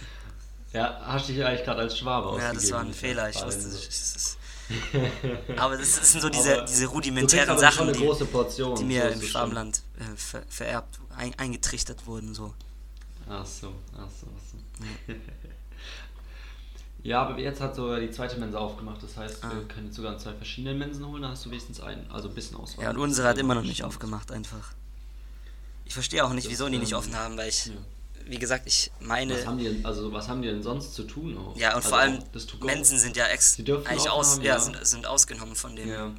ja, 0.72 1.00
hast 1.04 1.28
du 1.28 1.32
dich 1.32 1.44
eigentlich 1.44 1.64
gerade 1.64 1.82
als 1.82 1.96
Schwabe 1.96 2.36
Ja, 2.38 2.52
das 2.52 2.70
war 2.72 2.80
ein 2.80 2.92
Fehler. 2.92 3.30
Ich 3.30 3.42
wusste, 3.44 3.62
das, 3.62 4.36
aber 5.56 5.76
das, 5.76 6.12
sind 6.12 6.20
so 6.20 6.28
diese, 6.28 6.64
diese 6.68 6.86
rudimentären 6.86 7.58
Sachen, 7.58 7.92
die, 7.92 8.24
Portion, 8.24 8.76
die, 8.76 8.84
mir 8.84 9.10
im 9.10 9.22
Schwabenland 9.22 9.82
äh, 9.98 10.16
ver, 10.16 10.42
vererbt, 10.48 11.00
ein, 11.16 11.34
eingetrichtert 11.38 12.06
wurden. 12.06 12.34
So. 12.34 12.54
Ach 13.28 13.46
so, 13.46 13.74
ach 13.96 14.08
so, 14.20 14.26
ach 14.36 14.42
so. 14.52 15.14
Ja. 17.02 17.22
aber 17.22 17.38
jetzt 17.38 17.62
hat 17.62 17.74
so 17.74 17.96
die 17.96 18.10
zweite 18.10 18.38
Mensa 18.38 18.58
aufgemacht, 18.58 19.02
das 19.02 19.16
heißt, 19.16 19.42
ah. 19.42 19.50
wir 19.54 19.66
können 19.66 19.86
jetzt 19.86 19.96
sogar 19.96 20.18
zwei 20.18 20.34
verschiedene 20.34 20.74
Mensen 20.74 21.06
holen, 21.06 21.22
dann 21.22 21.30
hast 21.30 21.46
du 21.46 21.50
wenigstens 21.50 21.80
einen, 21.80 22.10
also 22.10 22.28
ein 22.28 22.34
bisschen 22.34 22.58
Auswahl. 22.58 22.84
Ja, 22.84 22.90
und 22.90 22.98
unsere 22.98 23.26
hat 23.26 23.38
immer 23.38 23.54
noch 23.54 23.62
nicht 23.62 23.84
aufgemacht, 23.84 24.30
einfach. 24.30 24.74
Ich 25.86 25.94
verstehe 25.94 26.22
auch 26.22 26.34
nicht, 26.34 26.44
das 26.44 26.52
wieso 26.52 26.68
die 26.68 26.76
nicht 26.76 26.94
offen 26.94 27.16
haben, 27.16 27.38
weil 27.38 27.48
ich. 27.48 27.66
Ja 27.66 27.72
wie 28.26 28.38
gesagt, 28.38 28.66
ich 28.66 28.90
meine. 29.00 29.34
Was 29.34 29.46
haben 29.46 29.58
die, 29.58 29.80
also 29.84 30.12
was 30.12 30.28
haben 30.28 30.42
die 30.42 30.48
denn 30.48 30.62
sonst 30.62 30.94
zu 30.94 31.04
tun 31.04 31.36
auch? 31.36 31.56
Ja, 31.56 31.70
und 31.70 31.76
also 31.76 31.88
vor 31.88 31.98
allem 31.98 32.18
Mensen 32.62 32.98
sind 32.98 33.16
ja 33.16 33.26
ex 33.26 33.58
eigentlich 33.58 34.10
aus, 34.10 34.36
haben, 34.36 34.42
ja, 34.42 34.54
ja. 34.54 34.60
Sind, 34.60 34.86
sind 34.86 35.06
ausgenommen 35.06 35.56
von 35.56 35.76
dem 35.76 35.88
ja. 35.88 36.06
äh, 36.06 36.12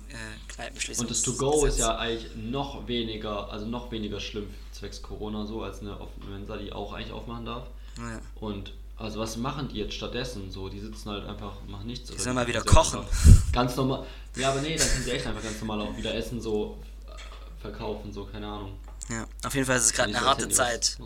Kneipenschließungs 0.50 1.00
Und 1.00 1.10
das 1.10 1.22
To-Go 1.22 1.66
ist 1.66 1.80
ja 1.80 1.98
eigentlich 1.98 2.36
noch 2.36 2.88
weniger, 2.88 3.52
also 3.52 3.66
noch 3.66 3.92
weniger 3.92 4.20
schlimm 4.20 4.48
zwecks 4.82 5.02
Corona 5.02 5.46
so, 5.46 5.62
als 5.62 5.82
eine 5.82 5.96
Mensa, 6.30 6.58
die 6.58 6.74
auch 6.74 6.94
eigentlich 6.94 7.14
aufmachen 7.14 7.46
darf. 7.46 7.68
Ja. 7.98 8.20
Und 8.40 8.74
also 8.98 9.20
was 9.20 9.38
machen 9.38 9.70
die 9.70 9.78
jetzt 9.78 9.94
stattdessen? 9.94 10.52
So, 10.52 10.70
die 10.70 10.80
sitzen 10.80 11.10
halt 11.10 11.26
einfach, 11.26 11.54
machen 11.68 11.88
nichts. 11.88 12.10
Die 12.10 12.18
sollen 12.18 12.36
mal 12.36 12.48
wieder 12.48 12.62
kochen. 12.62 13.02
Ganz 13.54 13.76
normal. 13.76 14.06
Ja, 14.36 14.52
aber 14.52 14.62
nee, 14.62 14.76
dann 14.76 14.88
können 14.88 15.04
sie 15.04 15.12
echt 15.12 15.28
einfach 15.28 15.44
ganz 15.44 15.60
normal 15.60 15.82
auch 15.82 15.98
wieder 15.98 16.14
Essen 16.16 16.40
so 16.40 16.78
äh, 17.08 17.62
verkaufen, 17.62 18.14
so, 18.14 18.26
keine 18.26 18.48
Ahnung. 18.48 18.74
Ja, 19.10 19.28
auf 19.44 19.54
jeden 19.54 19.66
Fall 19.66 19.78
ist 19.78 19.86
es 19.86 19.94
gerade 19.94 20.10
eine 20.16 20.22
harte 20.22 20.48
Zeit, 20.50 20.98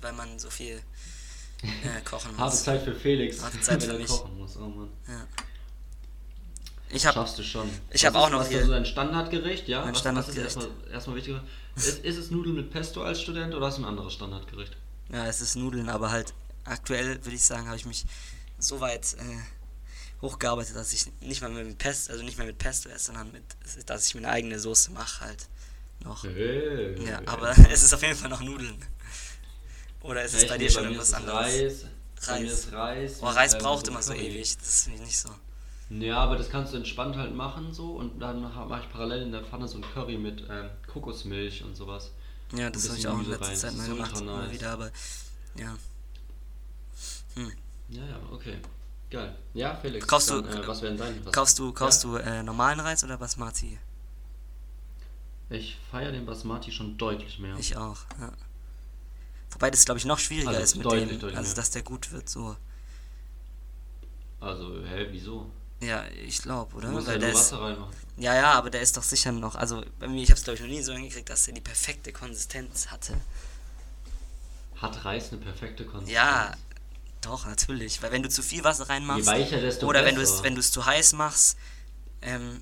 weil 0.00 0.12
man 0.12 0.38
so 0.38 0.50
viel 0.50 0.80
äh, 1.62 2.00
kochen 2.04 2.30
muss. 2.32 2.40
harte 2.40 2.56
Zeit 2.56 2.82
für 2.82 2.94
Felix, 2.94 3.42
harte 3.42 3.60
Zeit 3.60 3.82
für 3.84 3.94
mich. 3.94 4.06
kochen 4.06 4.38
muss, 4.38 4.56
oh 4.56 4.66
Mann. 4.68 4.90
Ja. 5.08 5.26
ich 6.90 7.04
hab, 7.06 7.14
schaffst 7.14 7.38
du 7.38 7.42
schon. 7.42 7.68
Ich 7.90 8.04
habe 8.06 8.18
auch 8.18 8.30
noch 8.30 8.40
was 8.40 8.48
hier. 8.48 8.64
so 8.64 8.72
ein 8.72 8.86
Standardgericht, 8.86 9.68
ja? 9.68 9.82
Ein 9.84 9.92
was, 9.92 10.00
Standardgericht. 10.00 10.56
Was 10.56 10.64
ist 10.64 10.68
erstmal, 10.70 10.92
erstmal 10.92 11.16
wichtiger? 11.16 11.44
ist, 11.76 12.04
ist 12.04 12.16
es 12.16 12.30
Nudeln 12.30 12.54
mit 12.54 12.70
Pesto 12.70 13.02
als 13.02 13.20
Student 13.20 13.54
oder 13.54 13.68
ist 13.68 13.74
es 13.74 13.80
ein 13.80 13.84
anderes 13.84 14.12
Standardgericht? 14.14 14.76
Ja, 15.12 15.26
es 15.26 15.40
ist 15.40 15.56
Nudeln, 15.56 15.88
aber 15.88 16.10
halt 16.10 16.32
aktuell 16.64 17.22
würde 17.24 17.36
ich 17.36 17.44
sagen, 17.44 17.66
habe 17.66 17.76
ich 17.76 17.84
mich 17.84 18.06
so 18.58 18.80
weit 18.80 19.14
äh, 19.14 20.22
hochgearbeitet, 20.22 20.76
dass 20.76 20.92
ich 20.92 21.06
nicht 21.20 21.42
mal 21.42 21.50
mehr 21.50 21.64
mit 21.64 21.78
Pesto, 21.78 22.12
also 22.12 22.24
nicht 22.24 22.38
mehr 22.38 22.46
mit 22.46 22.58
Pesto 22.58 22.88
esse, 22.88 23.06
sondern 23.06 23.30
mit, 23.32 23.42
dass 23.86 24.06
ich 24.06 24.14
mir 24.14 24.22
eine 24.22 24.30
eigene 24.30 24.58
Soße 24.58 24.92
mache 24.92 25.24
halt 25.24 25.48
noch. 26.04 26.24
Hey, 26.24 26.94
ja, 27.04 27.20
aber 27.26 27.50
es 27.70 27.82
ist 27.82 27.94
auf 27.94 28.02
jeden 28.02 28.16
Fall 28.16 28.30
noch 28.30 28.40
Nudeln. 28.40 28.76
Oder 30.02 30.24
ist 30.24 30.34
es 30.34 30.46
bei 30.46 30.58
dir 30.58 30.70
schon 30.70 30.84
irgendwas 30.84 31.14
anderes? 31.14 31.46
Reis. 31.46 31.86
Reis. 32.28 32.68
Reis. 32.72 33.18
Oh, 33.22 33.26
Reis 33.26 33.58
braucht 33.58 33.88
immer 33.88 34.02
so 34.02 34.12
ewig. 34.12 34.56
Das 34.58 34.84
finde 34.84 34.98
ich 35.00 35.06
nicht 35.06 35.18
so. 35.18 35.30
Ja, 35.90 36.18
aber 36.18 36.36
das 36.36 36.48
kannst 36.48 36.72
du 36.72 36.78
entspannt 36.78 37.16
halt 37.16 37.34
machen 37.34 37.72
so 37.72 37.92
und 37.92 38.18
dann 38.18 38.40
mache 38.40 38.82
ich 38.82 38.90
parallel 38.90 39.22
in 39.22 39.32
der 39.32 39.44
Pfanne 39.44 39.68
so 39.68 39.78
ein 39.78 39.84
Curry 39.92 40.16
mit 40.16 40.44
ähm, 40.50 40.70
Kokosmilch 40.86 41.62
und 41.62 41.76
sowas. 41.76 42.12
Ja, 42.52 42.70
das 42.70 42.88
habe 42.88 42.98
ich 42.98 43.06
auch 43.06 43.18
in 43.18 43.28
letzter 43.28 43.48
rein. 43.48 43.56
Zeit 43.56 43.76
mal 43.76 43.88
gemacht, 43.88 44.24
nice. 44.24 44.52
wieder, 44.52 44.70
aber 44.70 44.90
ja. 45.56 45.76
Hm. 47.34 47.52
Ja, 47.90 48.04
ja, 48.06 48.20
okay. 48.32 48.58
Geil. 49.10 49.36
Ja, 49.52 49.76
Felix. 49.76 50.06
Kaufst 50.06 50.30
dann, 50.30 50.42
du, 50.42 50.50
äh, 50.50 50.66
was 50.66 50.82
wären 50.82 50.96
deine? 50.96 51.20
Kaufst 51.30 51.58
du, 51.58 51.72
kaufst 51.72 52.04
ja. 52.04 52.10
du 52.10 52.16
äh, 52.16 52.42
normalen 52.42 52.80
Reis 52.80 53.04
oder 53.04 53.18
Basmati? 53.18 53.78
Ich 55.54 55.76
feiere 55.90 56.12
den 56.12 56.26
Basmati 56.26 56.72
schon 56.72 56.96
deutlich 56.98 57.38
mehr. 57.38 57.56
Ich 57.58 57.76
auch, 57.76 57.98
ja. 58.20 58.32
Wobei 59.50 59.70
das, 59.70 59.84
glaube 59.84 59.98
ich, 59.98 60.04
noch 60.04 60.18
schwieriger 60.18 60.48
also 60.48 60.60
ist 60.60 60.74
mit 60.74 60.84
deutlich, 60.84 61.20
dem, 61.20 61.36
also 61.36 61.54
dass 61.54 61.70
der 61.70 61.82
gut 61.82 62.10
wird, 62.10 62.28
so. 62.28 62.56
Also, 64.40 64.82
hä, 64.84 65.06
wieso? 65.10 65.50
Ja, 65.80 66.04
ich 66.08 66.42
glaube, 66.42 66.74
oder? 66.74 66.88
Du 66.88 66.94
musst 66.94 67.06
Weil 67.06 67.20
ja 67.20 67.28
nur 67.28 67.36
Wasser 67.36 67.60
reinmachen. 67.60 67.94
Ja, 68.16 68.34
ja, 68.34 68.52
aber 68.52 68.70
der 68.70 68.80
ist 68.80 68.96
doch 68.96 69.02
sicher 69.02 69.32
noch, 69.32 69.54
also 69.54 69.84
bei 69.98 70.08
mir, 70.08 70.22
ich 70.22 70.30
habe 70.30 70.38
es 70.38 70.44
glaube 70.44 70.56
ich 70.56 70.62
noch 70.62 70.68
nie 70.68 70.82
so 70.82 70.92
hingekriegt, 70.92 71.28
dass 71.28 71.46
er 71.46 71.54
die 71.54 71.60
perfekte 71.60 72.12
Konsistenz 72.12 72.88
hatte. 72.88 73.14
Hat 74.76 75.04
Reis 75.04 75.32
eine 75.32 75.40
perfekte 75.40 75.84
Konsistenz? 75.84 76.14
Ja, 76.14 76.54
doch, 77.20 77.46
natürlich. 77.46 78.02
Weil 78.02 78.12
wenn 78.12 78.22
du 78.22 78.28
zu 78.28 78.42
viel 78.42 78.64
Wasser 78.64 78.88
reinmachst, 78.88 79.26
Je 79.26 79.32
weicher, 79.32 79.60
desto 79.60 79.86
oder 79.86 80.02
besser. 80.02 80.06
wenn 80.06 80.14
du 80.16 80.22
es 80.22 80.42
wenn 80.42 80.62
zu 80.62 80.84
heiß 80.84 81.14
machst, 81.14 81.56
ähm, 82.22 82.60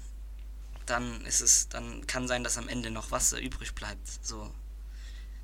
dann 0.87 1.25
ist 1.25 1.41
es, 1.41 1.69
dann 1.69 2.07
kann 2.07 2.29
sein, 2.29 2.45
dass 2.45 2.59
am 2.59 2.69
Ende 2.69 2.91
noch 2.91 3.11
Wasser 3.11 3.41
übrig 3.41 3.75
bleibt. 3.75 4.07
So. 4.23 4.51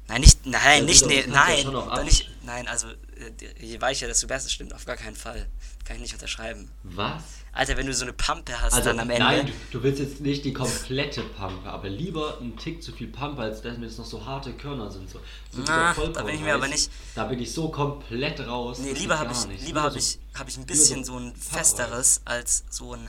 Nein, 0.08 0.22
nicht, 0.22 0.46
nein, 0.46 0.80
ja, 0.80 0.84
nicht, 0.84 1.06
nee, 1.06 1.24
nein, 1.28 1.70
ja 1.70 2.02
nicht, 2.02 2.30
nein, 2.42 2.66
also 2.66 2.88
äh, 2.88 3.30
je 3.60 3.78
weicher, 3.78 4.06
desto 4.06 4.26
besser 4.26 4.48
stimmt, 4.48 4.72
auf 4.72 4.86
gar 4.86 4.96
keinen 4.96 5.16
Fall. 5.16 5.46
Kann 5.84 5.96
ich 5.96 6.02
nicht 6.02 6.14
unterschreiben. 6.14 6.70
Was? 6.82 7.22
Alter, 7.52 7.76
wenn 7.76 7.86
du 7.86 7.92
so 7.92 8.04
eine 8.04 8.14
Pampe 8.14 8.60
hast 8.60 8.72
also, 8.72 8.90
dann 8.90 9.00
am 9.00 9.10
Ende. 9.10 9.22
Nein, 9.22 9.46
du, 9.46 9.78
du, 9.78 9.82
willst 9.82 10.00
jetzt 10.00 10.20
nicht 10.20 10.44
die 10.44 10.52
komplette 10.52 11.22
Pampe, 11.22 11.68
aber 11.68 11.88
lieber 11.88 12.38
einen 12.40 12.56
Tick 12.56 12.82
zu 12.82 12.92
viel 12.92 13.08
Pampe, 13.08 13.42
als 13.42 13.60
dass 13.60 13.76
mir 13.76 13.86
jetzt 13.86 13.98
noch 13.98 14.06
so 14.06 14.24
harte 14.24 14.52
Körner 14.52 14.90
sind. 14.90 15.10
So, 15.10 15.18
so 15.50 15.62
Na, 15.66 15.92
da 15.92 16.22
bin 16.22 16.36
ich 16.36 16.40
mir 16.40 16.54
aber 16.54 16.68
nicht. 16.68 16.90
Da 17.14 17.24
bin 17.24 17.38
ich 17.40 17.52
so 17.52 17.68
komplett 17.68 18.40
raus. 18.46 18.78
Nee, 18.78 18.92
lieber 18.92 19.18
habe 19.18 19.32
ich, 19.32 19.66
lieber 19.66 19.82
hab 19.82 19.96
ich, 19.96 20.18
hab 20.34 20.48
ich 20.48 20.56
ein 20.56 20.66
bisschen 20.66 21.04
so 21.04 21.18
ein 21.18 21.34
festeres 21.34 22.22
als 22.24 22.64
so 22.70 22.94
ein 22.94 23.08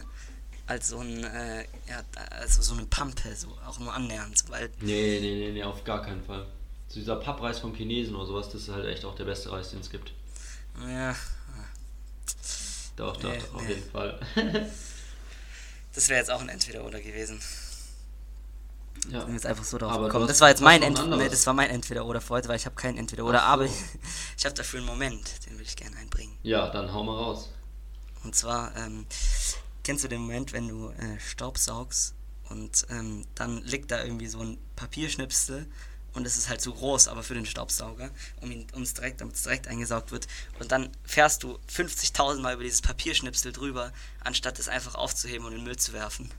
als 0.69 0.89
so 0.89 0.99
ein, 0.99 1.23
äh, 1.23 1.63
ja, 1.88 2.03
also 2.29 2.62
so 2.62 2.75
eine 2.75 2.86
Pampe, 2.86 3.36
so 3.36 3.47
auch 3.65 3.79
nur 3.79 3.91
annähernd, 3.91 4.43
weil. 4.49 4.69
Nee, 4.82 5.19
nee, 5.19 5.36
nee, 5.36 5.51
nee, 5.51 5.63
auf 5.63 5.84
gar 5.84 6.03
keinen 6.03 6.23
Fall. 6.23 6.45
So 6.88 6.99
dieser 6.99 7.15
Pappreis 7.15 7.60
vom 7.60 7.73
Chinesen 7.73 8.15
oder 8.15 8.27
sowas, 8.27 8.49
das 8.49 8.62
ist 8.62 8.69
halt 8.69 8.86
echt 8.86 9.03
auch 9.03 9.15
der 9.15 9.25
beste 9.25 9.51
Reis, 9.51 9.71
den 9.71 9.79
es 9.79 9.89
gibt. 9.89 10.13
Ja. 10.88 11.15
Doch, 12.95 13.17
doch, 13.17 13.29
nee, 13.29 13.41
auf 13.53 13.62
nee. 13.63 13.73
jeden 13.73 13.91
Fall. 13.91 14.19
das 15.93 16.10
wäre 16.10 16.19
jetzt 16.19 16.29
auch 16.29 16.41
ein 16.41 16.49
Entweder-Oder 16.49 16.99
gewesen. 16.99 17.41
Ja. 19.10 19.19
Ich 19.19 19.25
bin 19.25 19.34
jetzt 19.34 19.45
einfach 19.45 19.63
so 19.63 19.77
drauf 19.77 19.97
gekommen. 19.97 20.27
Das 20.27 20.41
war 20.41 20.49
jetzt 20.49 20.62
mein 20.62 20.84
Entweder, 20.84 21.15
nee, 21.15 21.29
das 21.29 21.47
war 21.47 21.53
mein 21.53 21.69
Entweder-Oder 21.69 22.21
für 22.21 22.36
heute, 22.36 22.49
weil 22.49 22.58
ich 22.58 22.65
habe 22.65 22.75
kein 22.75 22.97
Entweder-Oder, 22.97 23.39
so. 23.39 23.45
aber 23.45 23.65
ich, 23.65 23.71
ich 24.38 24.45
habe 24.45 24.53
dafür 24.53 24.79
einen 24.79 24.88
Moment, 24.88 25.45
den 25.47 25.58
will 25.58 25.65
ich 25.65 25.75
gerne 25.75 25.95
einbringen. 25.97 26.38
Ja, 26.43 26.69
dann 26.69 26.93
hau 26.93 27.03
mal 27.03 27.15
raus. 27.15 27.49
Und 28.23 28.36
zwar, 28.36 28.75
ähm, 28.75 29.05
kennst 29.89 30.04
du 30.04 30.08
den 30.08 30.21
Moment, 30.21 30.54
wenn 30.54 30.67
du 30.67 30.89
äh, 30.89 31.19
Staub 31.19 31.58
saugst 31.58 32.13
und 32.49 32.86
ähm, 32.91 33.25
dann 33.34 33.63
liegt 33.63 33.89
da 33.89 34.04
irgendwie 34.04 34.28
so 34.28 34.39
ein 34.39 34.60
Papierschnipsel 34.75 35.65
und 36.13 36.28
es 36.28 36.38
ist 36.38 36.47
halt 36.47 36.62
zu 36.62 36.75
groß, 36.75 37.08
aber 37.08 37.23
für 37.23 37.34
den 37.34 37.47
Staubsauger, 37.47 38.12
um 38.39 38.52
ihn 38.52 38.67
direkt, 38.75 39.19
damit 39.19 39.34
es 39.34 39.41
direkt 39.41 39.67
eingesaugt 39.67 40.12
wird. 40.12 40.28
Und 40.60 40.71
dann 40.71 40.91
fährst 41.06 41.41
du 41.41 41.58
50.000 41.75 42.39
Mal 42.39 42.54
über 42.54 42.62
dieses 42.62 42.84
Papierschnipsel 42.84 43.52
drüber, 43.52 43.91
anstatt 44.19 44.60
es 44.60 44.67
einfach 44.67 44.93
aufzuheben 44.93 45.47
und 45.47 45.54
in 45.54 45.58
den 45.58 45.65
Müll 45.65 45.78
zu 45.78 45.91
werfen. 45.91 46.30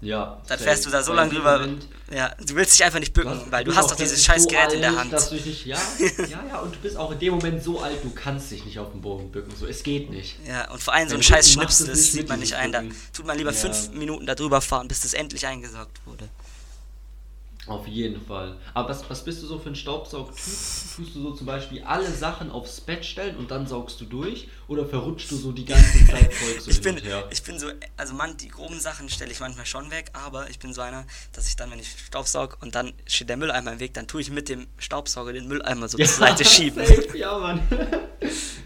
Ja. 0.00 0.40
Dann 0.46 0.58
fährst 0.58 0.86
du 0.86 0.90
da 0.90 1.02
so 1.02 1.12
lange 1.12 1.34
drüber. 1.34 1.58
Moment, 1.58 1.88
ja, 2.10 2.32
du 2.46 2.54
willst 2.54 2.74
dich 2.78 2.84
einfach 2.84 3.00
nicht 3.00 3.12
bücken, 3.12 3.40
weil 3.50 3.64
du 3.64 3.74
hast 3.74 3.90
doch 3.90 3.96
dieses 3.96 4.24
scheiß 4.24 4.44
so 4.44 4.48
Gerät 4.48 4.72
in 4.72 4.80
der 4.80 4.96
Hand. 4.96 5.12
Dass 5.12 5.28
du 5.28 5.34
nicht, 5.34 5.66
ja, 5.66 5.76
ja, 6.18 6.44
ja, 6.48 6.58
und 6.60 6.74
du 6.74 6.78
bist 6.78 6.96
auch 6.96 7.10
in 7.10 7.18
dem 7.18 7.34
Moment 7.34 7.62
so 7.62 7.80
alt, 7.80 8.02
du 8.04 8.10
kannst 8.10 8.50
dich 8.52 8.64
nicht 8.64 8.78
auf 8.78 8.92
den 8.92 9.00
Boden 9.00 9.30
bücken. 9.32 9.52
So, 9.56 9.66
es 9.66 9.82
geht 9.82 10.10
nicht. 10.10 10.36
Ja, 10.46 10.70
und 10.70 10.80
vor 10.80 10.94
allem 10.94 11.08
so 11.08 11.16
ein 11.16 11.22
scheiß 11.22 11.50
Schnipsel, 11.52 11.88
das 11.88 12.12
sieht 12.12 12.28
man 12.28 12.38
nicht 12.38 12.54
ein. 12.54 12.70
Da 12.70 12.82
tut 13.12 13.26
man 13.26 13.36
lieber 13.36 13.52
ja. 13.52 13.56
fünf 13.56 13.90
Minuten 13.90 14.24
da 14.24 14.36
drüber 14.36 14.60
fahren, 14.60 14.86
bis 14.86 15.00
das 15.00 15.14
endlich 15.14 15.46
eingesaugt 15.46 16.00
wurde. 16.06 16.28
Auf 17.68 17.86
jeden 17.86 18.24
Fall. 18.24 18.56
Aber 18.74 18.88
was, 18.88 19.08
was 19.08 19.24
bist 19.24 19.42
du 19.42 19.46
so 19.46 19.58
für 19.58 19.70
ein 19.70 19.76
Staubsaugtyp? 19.76 20.36
Tust 20.36 21.14
du 21.14 21.22
so 21.22 21.32
zum 21.32 21.46
Beispiel 21.46 21.82
alle 21.82 22.10
Sachen 22.10 22.50
aufs 22.50 22.80
Bett 22.80 23.04
stellen 23.04 23.36
und 23.36 23.50
dann 23.50 23.66
saugst 23.66 24.00
du 24.00 24.04
durch? 24.04 24.48
Oder 24.68 24.86
verrutschst 24.86 25.30
du 25.30 25.36
so 25.36 25.52
die 25.52 25.64
ganze 25.64 26.06
Zeit 26.06 26.28
Zeug 26.32 26.60
so 26.60 26.70
ich 26.70 26.80
bin, 26.80 27.00
Ich 27.30 27.42
bin 27.42 27.58
so, 27.58 27.68
also 27.96 28.14
man, 28.14 28.36
die 28.36 28.48
groben 28.48 28.80
Sachen 28.80 29.08
stelle 29.08 29.30
ich 29.30 29.40
manchmal 29.40 29.66
schon 29.66 29.90
weg, 29.90 30.10
aber 30.12 30.48
ich 30.50 30.58
bin 30.58 30.72
so 30.72 30.80
einer, 30.80 31.06
dass 31.32 31.48
ich 31.48 31.56
dann, 31.56 31.70
wenn 31.70 31.78
ich 31.78 31.88
Staubsaug 32.06 32.58
und 32.60 32.74
dann 32.74 32.92
steht 33.06 33.28
der 33.28 33.36
Mülleimer 33.36 33.72
im 33.72 33.80
Weg, 33.80 33.94
dann 33.94 34.06
tue 34.06 34.20
ich 34.20 34.30
mit 34.30 34.48
dem 34.48 34.66
Staubsauger 34.78 35.32
den 35.32 35.48
Mülleimer 35.48 35.88
so 35.88 35.98
ja, 35.98 36.06
zur 36.06 36.26
Seite 36.26 36.44
schieben. 36.46 36.84
Safe, 36.84 37.16
ja, 37.16 37.38
Mann. 37.38 37.60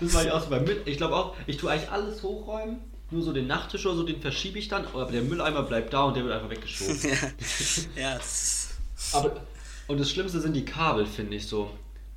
Das 0.00 0.12
mache 0.12 0.26
ich 0.26 0.30
auch 0.32 0.42
so 0.42 0.50
beim 0.50 0.64
Müll. 0.64 0.82
Ich 0.84 0.96
glaube 0.96 1.16
auch, 1.16 1.36
ich 1.46 1.56
tue 1.56 1.70
eigentlich 1.70 1.90
alles 1.90 2.22
hochräumen 2.22 2.78
nur 3.12 3.22
so 3.22 3.32
den 3.32 3.46
Nachttisch 3.46 3.84
oder 3.86 3.96
so, 3.96 4.02
den 4.04 4.20
verschiebe 4.20 4.58
ich 4.58 4.68
dann, 4.68 4.86
aber 4.86 5.04
der 5.04 5.22
Mülleimer 5.22 5.62
bleibt 5.62 5.92
da 5.92 6.04
und 6.04 6.16
der 6.16 6.24
wird 6.24 6.34
einfach 6.34 6.50
weggeschoben. 6.50 6.98
ja, 7.96 8.02
ja 8.02 8.14
das 8.16 8.42
ist 8.42 8.61
aber, 9.14 9.40
und 9.88 10.00
das 10.00 10.10
Schlimmste 10.10 10.40
sind 10.40 10.54
die 10.54 10.64
Kabel, 10.64 11.06
finde 11.06 11.36
ich 11.36 11.46
so. 11.46 11.70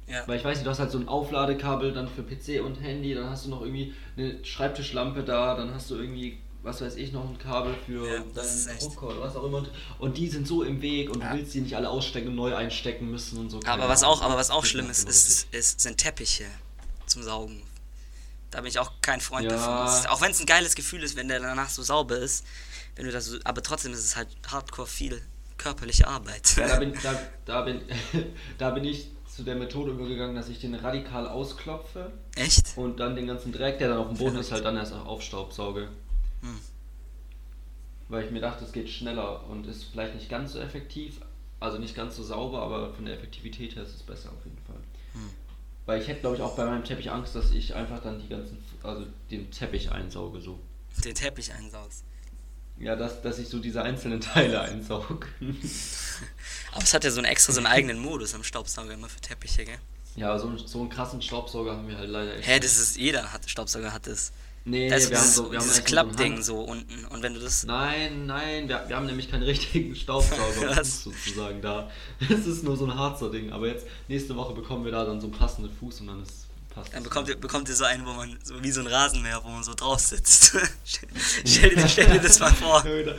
Ja. 0.08 0.28
Weil 0.28 0.38
ich 0.38 0.46
weiß 0.46 0.58
nicht, 0.58 0.66
du 0.66 0.70
hast 0.70 0.80
halt 0.80 0.92
so 0.92 1.00
ein 1.00 1.08
Aufladekabel 1.08 1.92
dann 1.92 2.08
für 2.08 2.22
PC 2.22 2.64
und 2.64 2.76
Handy, 2.76 3.16
dann 3.16 3.30
hast 3.30 3.46
du 3.46 3.50
noch 3.50 3.62
irgendwie 3.62 3.94
eine 4.18 4.44
Schreibtischlampe 4.44 5.24
da, 5.24 5.56
dann 5.56 5.74
hast 5.74 5.90
du 5.90 5.96
irgendwie, 5.96 6.38
was 6.62 6.82
weiß 6.82 6.96
ich, 6.96 7.12
noch 7.12 7.28
ein 7.28 7.40
Kabel 7.40 7.76
für 7.86 8.08
ja, 8.08 8.20
deinen 8.20 8.80
Drucker 8.80 9.08
oder 9.08 9.22
was 9.22 9.36
auch 9.36 9.44
immer. 9.44 9.66
Und 9.98 10.18
die 10.18 10.28
sind 10.28 10.48
so 10.48 10.62
im 10.62 10.82
Weg 10.82 11.10
und 11.10 11.22
ja. 11.22 11.32
du 11.32 11.38
willst 11.38 11.54
die 11.56 11.62
nicht 11.62 11.76
alle 11.76 11.90
ausstecken 11.90 12.30
und 12.30 12.36
neu 12.36 12.56
einstecken 12.56 13.10
müssen 13.10 13.40
und 13.40 13.50
so. 13.50 13.60
Aber 13.66 13.90
was 13.90 14.04
auch, 14.04 14.22
aber 14.22 14.36
was 14.36 14.52
auch 14.52 14.64
schlimm 14.64 14.90
ist, 14.90 15.10
ist, 15.10 15.48
ist, 15.52 15.82
sind 15.82 15.98
Teppiche 15.98 16.46
zum 17.08 17.24
Saugen. 17.24 17.64
Da 18.52 18.62
bin 18.62 18.70
ich 18.70 18.78
auch 18.78 18.92
kein 19.02 19.22
Freund 19.22 19.52
ja. 19.52 19.58
davon. 19.58 20.08
auch 20.12 20.22
wenn 20.22 20.32
es 20.32 20.40
ein 20.40 20.46
geiles 20.46 20.76
Gefühl 20.76 21.02
ist, 21.04 21.16
wenn 21.16 21.28
der 21.28 21.40
danach 21.40 21.70
so 21.70 21.82
sauber 21.82 22.18
ist, 22.18 22.46
wenn 22.96 23.06
du 23.06 23.12
das 23.12 23.26
so, 23.26 23.38
aber 23.44 23.64
trotzdem 23.64 23.92
ist 23.92 24.00
es 24.00 24.16
halt 24.16 24.30
hardcore 24.48 24.88
viel 24.88 25.22
körperliche 25.58 26.08
Arbeit. 26.08 26.56
Ja, 26.58 26.68
da 26.68 26.80
bin, 26.80 26.94
da, 27.04 27.20
da, 27.46 27.62
bin, 27.62 27.82
da 28.58 28.70
bin 28.72 28.86
ich 28.86 29.12
zu 29.28 29.44
der 29.44 29.56
Methode 29.56 29.92
übergegangen, 29.92 30.36
dass 30.36 30.48
ich 30.50 30.60
den 30.60 30.76
radikal 30.76 31.28
ausklopfe. 31.28 32.12
Echt? 32.36 32.78
Und 32.78 33.00
dann 33.00 33.16
den 33.16 33.28
ganzen 33.28 33.52
Dreck, 33.52 33.80
der 33.80 33.90
dann 33.90 33.98
auf 33.98 34.08
dem 34.08 34.18
Boden 34.18 34.38
ist, 34.38 34.52
halt 34.52 34.64
dann 34.64 34.78
erst 34.78 34.94
aufstaubsauge. 34.94 35.90
Hm. 36.42 36.60
Weil 38.08 38.24
ich 38.24 38.32
mir 38.32 38.40
dachte, 38.40 38.64
es 38.64 38.72
geht 38.72 38.90
schneller 38.90 39.46
und 39.50 39.68
ist 39.68 39.86
vielleicht 39.86 40.16
nicht 40.16 40.30
ganz 40.30 40.54
so 40.54 40.60
effektiv, 40.60 41.20
also 41.60 41.80
nicht 41.80 41.96
ganz 41.96 42.16
so 42.16 42.24
sauber, 42.24 42.62
aber 42.62 42.94
von 42.94 43.06
der 43.06 43.16
Effektivität 43.16 43.76
her 43.76 43.84
ist 43.84 43.96
es 43.96 44.04
besser 44.04 44.30
auf 44.30 44.46
jeden 44.46 44.60
Fall. 44.66 44.80
Hm. 45.14 45.30
Weil 45.86 46.02
ich 46.02 46.08
hätte, 46.08 46.22
glaube 46.22 46.38
ich, 46.38 46.42
auch 46.42 46.56
bei 46.56 46.66
meinem 46.66 46.84
Teppich 46.84 47.12
Angst, 47.12 47.36
dass 47.36 47.52
ich 47.52 47.76
einfach 47.76 48.02
dann 48.02 48.22
die 48.22 48.30
ganzen, 48.30 48.64
also 48.84 49.06
den 49.30 49.52
Teppich 49.52 49.92
einsauge 49.92 50.40
so. 50.40 50.60
Den 51.04 51.14
Teppich 51.14 51.54
einsaugst? 51.54 52.06
Ja, 52.78 52.96
dass, 52.96 53.22
dass 53.22 53.40
ich 53.40 53.48
so 53.48 53.60
diese 53.60 53.82
einzelnen 53.82 54.22
Teile 54.34 54.62
einsauge. 54.62 55.28
Aber 56.72 56.84
es 56.84 56.94
hat 56.94 57.04
ja 57.04 57.12
so 57.12 57.20
einen 57.20 57.28
extra 57.28 57.54
so 57.54 57.60
einen 57.60 57.68
eigenen 57.68 58.00
Modus 58.00 58.36
am 58.36 58.44
Staubsauger 58.44 58.94
immer 58.94 59.10
für 59.10 59.22
Teppiche, 59.22 59.66
gell? 59.66 59.80
Ja, 60.16 60.38
so, 60.40 60.56
so 60.58 60.80
einen 60.80 60.90
krassen 60.90 61.22
Staubsauger 61.22 61.74
haben 61.74 61.88
wir 61.88 61.98
halt 61.98 62.10
leider 62.10 62.36
echt. 62.38 62.48
Hä, 62.48 62.60
das 62.60 62.78
ist 62.78 62.98
jeder 62.98 63.32
hat 63.34 63.50
Staubsauger 63.50 63.94
hat 63.94 64.08
das. 64.08 64.32
Nee, 64.68 64.90
das, 64.90 65.12
wir 65.12 65.20
haben 65.20 65.28
so, 65.28 65.52
wir 65.52 65.60
dieses 65.60 65.84
Klappding 65.84 66.42
so, 66.42 66.62
unten 66.62 67.06
und 67.06 67.22
wenn 67.22 67.36
du 67.36 67.40
das. 67.40 67.66
Nein, 67.66 68.26
nein, 68.26 68.68
wir, 68.68 68.86
wir 68.88 68.96
haben 68.96 69.06
nämlich 69.06 69.30
keinen 69.30 69.44
richtigen 69.44 69.96
Staubsauger 69.96 70.74
sozusagen 70.84 71.62
da. 71.62 71.92
Es 72.20 72.48
ist 72.48 72.64
nur 72.64 72.76
so 72.76 72.86
ein 72.86 72.98
Harzer 72.98 73.30
Ding, 73.30 73.52
aber 73.52 73.68
jetzt 73.68 73.86
nächste 74.08 74.36
Woche 74.36 74.54
bekommen 74.54 74.84
wir 74.84 74.92
da 74.92 75.06
dann 75.06 75.22
so 75.22 75.28
einen 75.28 75.36
passenden 75.36 75.72
Fuß 75.72 76.02
und 76.02 76.08
dann 76.08 76.24
ist 76.24 76.45
Passt 76.76 76.94
Dann 76.94 77.04
bekommt 77.04 77.30
ihr, 77.30 77.38
bekommt 77.38 77.70
ihr 77.70 77.76
so 77.76 77.86
einen, 77.86 78.06
wo 78.06 78.12
man, 78.12 78.38
so 78.44 78.62
wie 78.62 78.70
so 78.70 78.82
ein 78.82 78.88
Rasenmäher, 78.88 79.42
wo 79.42 79.48
man 79.48 79.64
so 79.64 79.74
drauf 79.74 80.00
sitzt. 80.00 80.58
stell, 80.84 81.74
dir, 81.74 81.88
stell 81.88 82.08
dir 82.08 82.20
das 82.20 82.38
mal 82.40 82.52
vor. 82.54 82.82
Oder, 82.86 83.16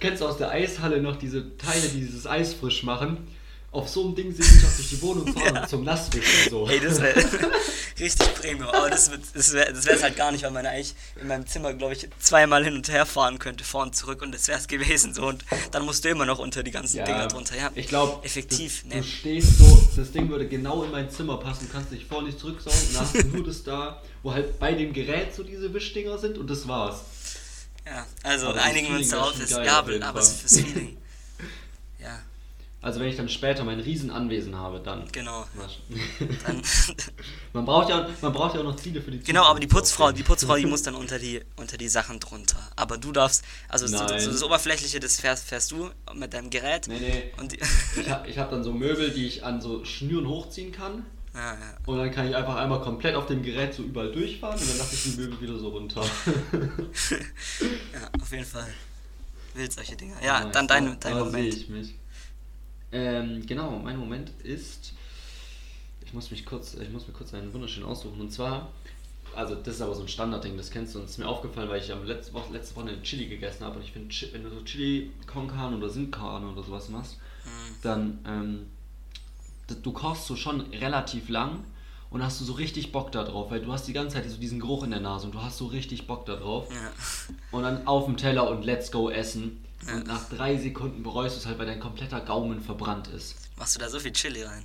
kennst 0.00 0.22
du 0.22 0.26
aus 0.26 0.38
der 0.38 0.50
Eishalle 0.50 1.00
noch 1.00 1.16
diese 1.16 1.56
Teile, 1.56 1.88
die 1.88 2.00
dieses 2.00 2.26
Eis 2.26 2.54
frisch 2.54 2.82
machen? 2.82 3.28
Auf 3.70 3.88
so 3.88 4.04
einem 4.04 4.14
Ding 4.14 4.34
Sicherheit 4.34 4.76
durch 4.76 4.88
die 4.88 5.02
Wohnung 5.02 5.26
fahren 5.34 5.54
ja. 5.54 5.66
zum 5.66 5.84
Nasswischen 5.84 6.50
so. 6.50 6.66
Ey, 6.68 6.80
das 6.80 7.00
wäre 7.00 7.22
richtig 8.00 8.34
Premium. 8.34 8.68
Aber 8.68 8.88
das, 8.88 9.10
das 9.34 9.52
wäre 9.52 9.72
es 9.72 10.02
halt 10.02 10.16
gar 10.16 10.32
nicht, 10.32 10.42
weil 10.44 10.50
man 10.50 10.64
eigentlich 10.64 10.94
in 11.20 11.28
meinem 11.28 11.46
Zimmer, 11.46 11.74
glaube 11.74 11.92
ich, 11.92 12.08
zweimal 12.18 12.64
hin 12.64 12.74
und 12.74 12.88
her 12.88 13.04
fahren 13.04 13.38
könnte, 13.38 13.64
vor 13.64 13.82
und 13.82 13.94
zurück 13.94 14.22
und 14.22 14.32
das 14.32 14.48
wäre 14.48 14.58
es 14.58 14.68
gewesen. 14.68 15.12
So. 15.12 15.26
Und 15.26 15.44
dann 15.72 15.84
musst 15.84 16.04
du 16.04 16.08
immer 16.08 16.24
noch 16.24 16.38
unter 16.38 16.62
die 16.62 16.70
ganzen 16.70 16.98
ja, 16.98 17.04
Dinger 17.04 17.28
drunter. 17.28 17.56
Ja, 17.56 17.70
ich 17.74 17.88
glaube, 17.88 18.24
effektiv. 18.24 18.82
Du, 18.82 18.88
ne. 18.88 18.96
du 18.96 19.02
stehst 19.02 19.58
so, 19.58 19.88
das 19.96 20.12
Ding 20.12 20.30
würde 20.30 20.48
genau 20.48 20.82
in 20.84 20.90
mein 20.90 21.10
Zimmer 21.10 21.36
passen, 21.36 21.66
du 21.66 21.72
kannst 21.72 21.92
dich 21.92 22.06
vor 22.06 22.22
nicht 22.22 22.38
zurücksaugen 22.38 22.80
und 22.80 22.94
dann 22.94 23.02
hast 23.02 23.14
du 23.14 23.26
nur 23.28 23.44
das 23.44 23.62
da, 23.64 24.02
wo 24.22 24.32
halt 24.32 24.58
bei 24.58 24.72
dem 24.72 24.94
Gerät 24.94 25.34
so 25.34 25.42
diese 25.42 25.72
Wischdinger 25.74 26.16
sind 26.16 26.38
und 26.38 26.48
das 26.48 26.66
war's. 26.66 27.02
Ja, 27.84 28.06
also 28.22 28.48
einigen 28.48 28.88
wir 28.88 28.98
uns 28.98 29.08
darauf, 29.08 29.38
ist, 29.40 29.50
ja, 29.50 29.78
aber, 29.78 29.92
aber 30.02 30.22
fürs 30.22 30.56
Feeling. 30.56 30.96
Also 32.80 33.00
wenn 33.00 33.08
ich 33.08 33.16
dann 33.16 33.28
später 33.28 33.64
mein 33.64 33.80
Riesenanwesen 33.80 34.56
habe, 34.56 34.78
dann. 34.78 35.10
Genau. 35.10 35.44
Dann 36.46 36.62
man, 37.52 37.64
braucht 37.64 37.88
ja, 37.88 38.08
man 38.20 38.32
braucht 38.32 38.54
ja 38.54 38.60
auch 38.60 38.64
noch 38.64 38.76
Ziele 38.76 39.00
für 39.00 39.10
die 39.10 39.18
Zukunft. 39.18 39.26
Genau, 39.26 39.44
aber 39.44 39.58
die 39.58 39.66
Putzfrau, 39.66 40.12
die 40.12 40.22
Putzfrau, 40.22 40.56
die 40.56 40.66
muss 40.66 40.82
dann 40.82 40.94
unter 40.94 41.18
die, 41.18 41.40
unter 41.56 41.76
die 41.76 41.88
Sachen 41.88 42.20
drunter. 42.20 42.58
Aber 42.76 42.96
du 42.96 43.10
darfst, 43.10 43.44
also 43.68 43.88
so, 43.88 43.98
so 43.98 44.06
das 44.06 44.42
Oberflächliche, 44.44 45.00
das 45.00 45.20
fährst, 45.20 45.48
fährst 45.48 45.72
du 45.72 45.90
mit 46.14 46.32
deinem 46.32 46.50
Gerät. 46.50 46.86
Nee, 46.86 46.98
nee. 47.00 47.32
Und 47.40 47.52
ich 47.52 48.08
habe 48.08 48.28
ich 48.28 48.38
hab 48.38 48.50
dann 48.50 48.62
so 48.62 48.72
Möbel, 48.72 49.10
die 49.10 49.26
ich 49.26 49.44
an 49.44 49.60
so 49.60 49.84
Schnüren 49.84 50.28
hochziehen 50.28 50.70
kann. 50.70 51.04
Ja, 51.34 51.54
ja. 51.54 51.76
Und 51.84 51.98
dann 51.98 52.10
kann 52.12 52.28
ich 52.28 52.36
einfach 52.36 52.56
einmal 52.56 52.80
komplett 52.80 53.16
auf 53.16 53.26
dem 53.26 53.42
Gerät 53.42 53.74
so 53.74 53.82
überall 53.82 54.12
durchfahren 54.12 54.58
und 54.58 54.70
dann 54.70 54.78
lasse 54.78 54.94
ich 54.94 55.02
die 55.02 55.20
Möbel 55.20 55.40
wieder 55.40 55.58
so 55.58 55.68
runter. 55.70 56.02
ja, 57.92 58.20
auf 58.20 58.30
jeden 58.30 58.44
Fall. 58.44 58.68
Wild 59.54 59.72
solche 59.72 59.96
Dinge. 59.96 60.14
Ja, 60.20 60.42
ja 60.42 60.44
dann 60.46 60.68
dein, 60.68 60.98
dein 61.00 61.18
Moment. 61.18 61.52
Sehe 61.52 61.62
ich 61.62 61.68
mich. 61.68 61.94
Ähm, 62.92 63.44
genau, 63.46 63.78
mein 63.78 63.98
Moment 63.98 64.30
ist. 64.42 64.94
Ich 66.04 66.14
muss 66.14 66.30
mich 66.30 66.46
kurz, 66.46 66.74
ich 66.74 66.90
muss 66.90 67.06
mir 67.06 67.12
kurz 67.12 67.34
einen 67.34 67.52
wunderschönen 67.52 67.86
aussuchen. 67.86 68.20
Und 68.20 68.32
zwar, 68.32 68.72
also 69.36 69.54
das 69.54 69.74
ist 69.74 69.82
aber 69.82 69.94
so 69.94 70.02
ein 70.02 70.08
Standardding, 70.08 70.56
das 70.56 70.70
kennst 70.70 70.94
du 70.94 70.98
und 70.98 71.04
es 71.04 71.12
ist 71.12 71.18
mir 71.18 71.28
aufgefallen, 71.28 71.68
weil 71.68 71.82
ich 71.82 71.92
am 71.92 72.04
letzte 72.04 72.32
Woche, 72.32 72.52
letzte 72.52 72.76
Woche 72.76 72.88
eine 72.88 73.02
Chili 73.02 73.26
gegessen 73.26 73.64
habe. 73.64 73.76
Und 73.76 73.84
ich 73.84 73.92
finde, 73.92 74.14
wenn 74.32 74.42
du 74.42 74.50
so 74.50 74.62
Chili 74.62 75.10
con 75.26 75.48
Carne 75.48 75.76
oder 75.76 75.90
Sin 75.90 76.10
Carne 76.10 76.50
oder 76.50 76.62
sowas 76.62 76.88
machst, 76.88 77.18
mhm. 77.44 77.74
dann 77.82 78.18
ähm, 78.26 78.66
du 79.82 79.92
kochst 79.92 80.26
so 80.26 80.36
schon 80.36 80.62
relativ 80.72 81.28
lang 81.28 81.64
und 82.10 82.22
hast 82.22 82.40
du 82.40 82.44
so 82.44 82.54
richtig 82.54 82.92
Bock 82.92 83.12
da 83.12 83.24
drauf, 83.24 83.50
weil 83.50 83.60
du 83.60 83.72
hast 83.72 83.86
die 83.86 83.92
ganze 83.92 84.16
Zeit 84.16 84.30
so 84.30 84.38
diesen 84.38 84.60
Geruch 84.60 84.84
in 84.84 84.90
der 84.90 85.00
Nase 85.00 85.26
und 85.26 85.34
du 85.34 85.42
hast 85.42 85.58
so 85.58 85.66
richtig 85.66 86.06
Bock 86.06 86.24
da 86.26 86.36
drauf. 86.36 86.68
Ja. 86.70 86.90
Und 87.50 87.62
dann 87.64 87.86
auf 87.86 88.06
dem 88.06 88.16
Teller 88.16 88.48
und 88.50 88.64
let's 88.64 88.90
go 88.90 89.10
essen. 89.10 89.62
Und 89.94 90.06
nach 90.06 90.28
drei 90.28 90.56
Sekunden 90.56 91.02
bereust 91.02 91.36
du 91.36 91.40
es 91.40 91.46
halt, 91.46 91.58
weil 91.58 91.66
dein 91.66 91.80
kompletter 91.80 92.20
Gaumen 92.20 92.60
verbrannt 92.60 93.08
ist. 93.08 93.36
Machst 93.56 93.76
du 93.76 93.80
da 93.80 93.88
so 93.88 93.98
viel 93.98 94.12
Chili 94.12 94.42
rein? 94.42 94.64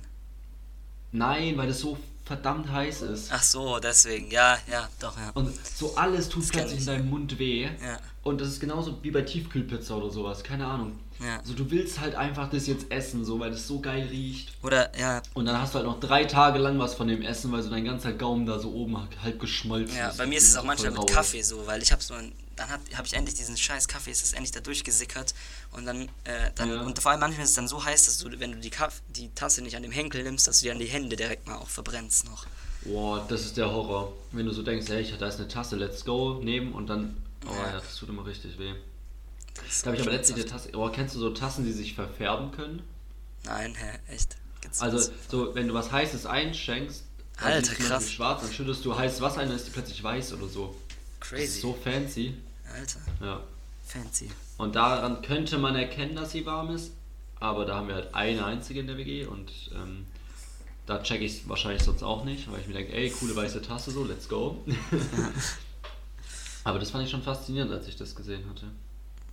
Nein, 1.12 1.56
weil 1.56 1.68
das 1.68 1.80
so 1.80 1.96
verdammt 2.24 2.70
heiß 2.70 3.02
ist. 3.02 3.30
Ach 3.30 3.42
so, 3.42 3.78
deswegen, 3.78 4.30
ja, 4.30 4.58
ja, 4.70 4.88
doch, 4.98 5.16
ja. 5.16 5.30
Und 5.34 5.54
so 5.66 5.94
alles 5.96 6.28
tut 6.28 6.42
das 6.42 6.50
plötzlich 6.50 6.80
in 6.80 6.86
deinem 6.86 7.10
Mund 7.10 7.38
weh. 7.38 7.64
Ja. 7.64 7.98
Und 8.22 8.40
das 8.40 8.48
ist 8.48 8.60
genauso 8.60 8.98
wie 9.02 9.10
bei 9.10 9.22
Tiefkühlpizza 9.22 9.94
oder 9.94 10.10
sowas, 10.10 10.42
keine 10.42 10.66
Ahnung. 10.66 10.98
Ja. 11.24 11.38
Also 11.38 11.54
du 11.54 11.70
willst 11.70 12.00
halt 12.00 12.14
einfach 12.14 12.50
das 12.50 12.66
jetzt 12.66 12.90
essen, 12.90 13.24
so 13.24 13.40
weil 13.40 13.52
es 13.52 13.66
so 13.66 13.80
geil 13.80 14.08
riecht. 14.10 14.52
Oder 14.62 14.96
ja. 14.98 15.22
Und 15.32 15.46
dann 15.46 15.60
hast 15.60 15.74
du 15.74 15.78
halt 15.78 15.86
noch 15.86 16.00
drei 16.00 16.24
Tage 16.24 16.58
lang 16.58 16.78
was 16.78 16.94
von 16.94 17.08
dem 17.08 17.22
Essen, 17.22 17.50
weil 17.52 17.62
so 17.62 17.70
dein 17.70 17.84
ganzer 17.84 18.12
Gaumen 18.12 18.46
da 18.46 18.58
so 18.58 18.72
oben 18.72 18.98
halb 19.22 19.40
geschmolzen 19.40 19.96
ja, 19.96 20.08
ist. 20.08 20.18
Ja, 20.18 20.24
bei 20.24 20.28
mir 20.28 20.38
ist 20.38 20.48
es 20.48 20.56
auch 20.56 20.64
manchmal 20.64 20.90
mit 20.92 21.06
Kaffee 21.06 21.42
so, 21.42 21.66
weil 21.66 21.82
ich 21.82 21.92
habe 21.92 22.02
so 22.02 22.14
dann 22.56 22.70
habe 22.70 22.82
hab 22.96 23.06
ich 23.06 23.14
endlich 23.14 23.34
diesen 23.34 23.56
scheiß 23.56 23.88
Kaffee, 23.88 24.10
ist 24.10 24.22
es 24.22 24.32
endlich 24.32 24.52
da 24.52 24.60
durchgesickert 24.60 25.34
und 25.72 25.86
dann, 25.86 26.02
äh, 26.24 26.50
dann 26.54 26.70
ja. 26.70 26.80
und 26.82 27.00
vor 27.00 27.10
allem 27.10 27.20
manchmal 27.20 27.44
ist 27.44 27.50
es 27.50 27.56
dann 27.56 27.68
so 27.68 27.84
heiß, 27.84 28.06
dass 28.06 28.18
du, 28.18 28.38
wenn 28.38 28.52
du 28.52 28.58
die, 28.58 28.70
Kaff 28.70 29.02
die 29.08 29.30
Tasse 29.34 29.62
nicht 29.62 29.76
an 29.76 29.82
dem 29.82 29.92
Henkel 29.92 30.22
nimmst, 30.22 30.46
dass 30.46 30.60
du 30.60 30.66
dir 30.66 30.72
an 30.72 30.78
die 30.78 30.86
Hände 30.86 31.16
direkt 31.16 31.46
mal 31.46 31.56
auch 31.56 31.68
verbrennst 31.68 32.26
noch. 32.26 32.46
Boah, 32.84 33.24
das 33.28 33.44
ist 33.46 33.56
der 33.56 33.72
Horror. 33.72 34.12
Wenn 34.32 34.46
du 34.46 34.52
so 34.52 34.62
denkst, 34.62 34.86
hey, 34.88 35.12
da 35.18 35.26
ist 35.26 35.38
eine 35.38 35.48
Tasse, 35.48 35.76
let's 35.76 36.04
go, 36.04 36.40
nehmen 36.42 36.72
und 36.72 36.86
dann, 36.86 37.16
oh 37.46 37.54
ja, 37.54 37.72
ja 37.72 37.80
das 37.80 37.96
tut 37.96 38.08
immer 38.08 38.26
richtig 38.26 38.58
weh. 38.58 38.74
Da 39.54 39.86
habe 39.86 39.96
ich 39.96 40.02
aber 40.02 40.12
letztlich 40.12 40.38
eine 40.38 40.46
Tasse. 40.46 40.70
Oh, 40.74 40.88
kennst 40.88 41.14
du 41.14 41.20
so 41.20 41.30
Tassen, 41.30 41.64
die 41.64 41.72
sich 41.72 41.94
verfärben 41.94 42.50
können? 42.50 42.82
Nein, 43.44 43.74
hä, 43.74 44.12
echt? 44.12 44.36
Gibt's 44.60 44.80
also, 44.80 44.96
das? 44.96 45.12
so, 45.28 45.54
wenn 45.54 45.68
du 45.68 45.74
was 45.74 45.92
Heißes 45.92 46.26
einschenkst, 46.26 47.04
Alter, 47.36 47.74
krass. 47.74 48.10
schwarz, 48.10 48.42
dann 48.42 48.52
schüttest 48.52 48.84
du 48.84 48.96
heißes 48.96 49.20
Wasser 49.20 49.40
ein, 49.40 49.48
dann 49.48 49.56
ist 49.56 49.66
die 49.66 49.72
plötzlich 49.72 50.02
weiß 50.02 50.34
oder 50.34 50.48
so. 50.48 50.74
Crazy. 51.20 51.42
Das 51.42 51.54
ist 51.54 51.60
so 51.60 51.74
fancy. 51.74 52.34
Alter. 52.72 53.00
Ja. 53.20 53.40
Fancy. 53.84 54.30
Und 54.56 54.76
daran 54.76 55.20
könnte 55.22 55.58
man 55.58 55.74
erkennen, 55.74 56.14
dass 56.14 56.32
sie 56.32 56.46
warm 56.46 56.74
ist, 56.74 56.92
aber 57.40 57.66
da 57.66 57.76
haben 57.76 57.88
wir 57.88 57.96
halt 57.96 58.14
eine 58.14 58.44
einzige 58.44 58.80
in 58.80 58.86
der 58.86 58.96
WG 58.96 59.26
und 59.26 59.50
ähm, 59.74 60.06
da 60.86 61.02
check 61.02 61.20
ich 61.22 61.40
es 61.40 61.48
wahrscheinlich 61.48 61.82
sonst 61.82 62.02
auch 62.02 62.24
nicht, 62.24 62.50
weil 62.50 62.60
ich 62.60 62.66
mir 62.66 62.74
denke, 62.74 62.92
ey, 62.92 63.10
coole 63.10 63.34
weiße 63.34 63.62
Tasse, 63.62 63.90
so, 63.90 64.04
let's 64.04 64.28
go. 64.28 64.64
aber 66.64 66.78
das 66.78 66.90
fand 66.90 67.04
ich 67.04 67.10
schon 67.10 67.22
faszinierend, 67.22 67.72
als 67.72 67.88
ich 67.88 67.96
das 67.96 68.14
gesehen 68.14 68.48
hatte. 68.48 68.66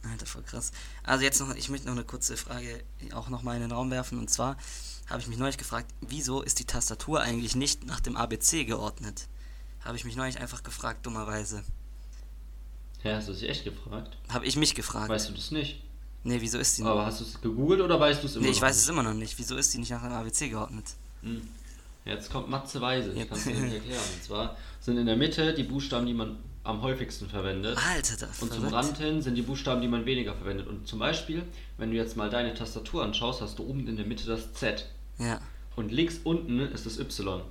Alter, 0.10 0.26
voll 0.26 0.44
krass. 0.44 0.72
Also 1.04 1.24
jetzt 1.24 1.40
noch, 1.40 1.54
ich 1.56 1.70
möchte 1.70 1.88
noch 1.88 1.94
eine 1.94 2.04
kurze 2.04 2.36
Frage 2.36 2.84
auch 3.14 3.30
nochmal 3.30 3.56
in 3.56 3.62
den 3.62 3.72
Raum 3.72 3.92
werfen. 3.92 4.18
Und 4.18 4.30
zwar 4.30 4.58
habe 5.08 5.22
ich 5.22 5.28
mich 5.28 5.38
neulich 5.38 5.58
gefragt, 5.58 5.94
wieso 6.02 6.42
ist 6.42 6.60
die 6.60 6.66
Tastatur 6.66 7.22
eigentlich 7.22 7.56
nicht 7.56 7.86
nach 7.86 8.00
dem 8.00 8.18
ABC 8.18 8.66
geordnet? 8.66 9.28
Habe 9.82 9.98
ich 9.98 10.06
mich 10.06 10.16
neulich 10.16 10.40
einfach 10.40 10.64
gefragt, 10.64 11.06
dummerweise. 11.06 11.64
Hä, 13.02 13.14
hast 13.14 13.28
du 13.28 13.34
dich 13.34 13.50
echt 13.50 13.64
gefragt? 13.64 14.18
Habe 14.30 14.46
ich 14.46 14.56
mich 14.56 14.76
gefragt. 14.76 15.10
Weißt 15.10 15.30
du 15.30 15.34
das 15.34 15.52
nicht? 15.52 15.84
Nee, 16.24 16.40
wieso 16.40 16.60
ist 16.60 16.78
die 16.78 16.84
nicht? 16.84 16.92
Aber 16.92 17.06
hast 17.06 17.20
du 17.20 17.26
es 17.26 17.42
gegoogelt 17.42 17.82
oder 17.82 18.00
weißt 18.00 18.22
du 18.22 18.28
es 18.28 18.36
immer 18.36 18.46
nee, 18.46 18.52
ich 18.52 18.62
weiß 18.62 18.76
nicht? 18.76 18.84
es 18.84 18.90
immer 18.90 19.04
noch 19.04 19.14
nicht. 19.14 19.38
Wieso 19.40 19.56
ist 19.58 19.74
die 19.74 19.80
nicht 19.80 19.90
nach 19.90 20.04
dem 20.04 20.12
ABC 20.12 20.50
geordnet? 20.50 20.86
Hm. 21.22 21.48
Jetzt 22.06 22.32
kommt 22.32 22.50
Matze 22.50 22.82
Weise, 22.82 23.12
ich 23.12 23.28
kann 23.28 23.38
es 23.38 23.44
dir 23.44 23.54
erklären. 23.54 24.02
Und 24.16 24.24
zwar 24.24 24.58
sind 24.80 24.98
in 24.98 25.06
der 25.06 25.16
Mitte 25.16 25.54
die 25.54 25.64
Buchstaben, 25.64 26.06
die 26.06 26.14
man 26.14 26.38
am 26.64 26.82
häufigsten 26.82 27.28
verwendet. 27.28 27.78
Alter, 27.90 28.26
das 28.28 28.42
Und 28.42 28.54
zum 28.54 28.68
Rand 28.68 28.98
hin 28.98 29.22
sind 29.22 29.36
die 29.36 29.42
Buchstaben, 29.42 29.82
die 29.82 29.88
man 29.88 30.06
weniger 30.06 30.36
verwendet. 30.36 30.68
Und 30.68 30.88
zum 30.88 31.00
Beispiel, 31.00 31.44
wenn 31.78 31.92
du 31.92 31.98
jetzt 31.98 32.16
mal 32.16 32.30
deine 32.30 32.54
Tastatur 32.54 33.04
anschaust, 33.04 33.42
hast 33.42 33.60
du 33.60 33.68
oben 33.68 33.88
in 33.88 33.96
der 33.96 34.06
Mitte 34.06 34.28
das 34.28 34.54
Z. 34.54 34.88
Ja. 35.18 35.40
Und 35.76 35.92
links 35.92 36.20
unten 36.24 36.60
ist 36.60 36.86
das 36.86 37.00
Y. 37.00 37.42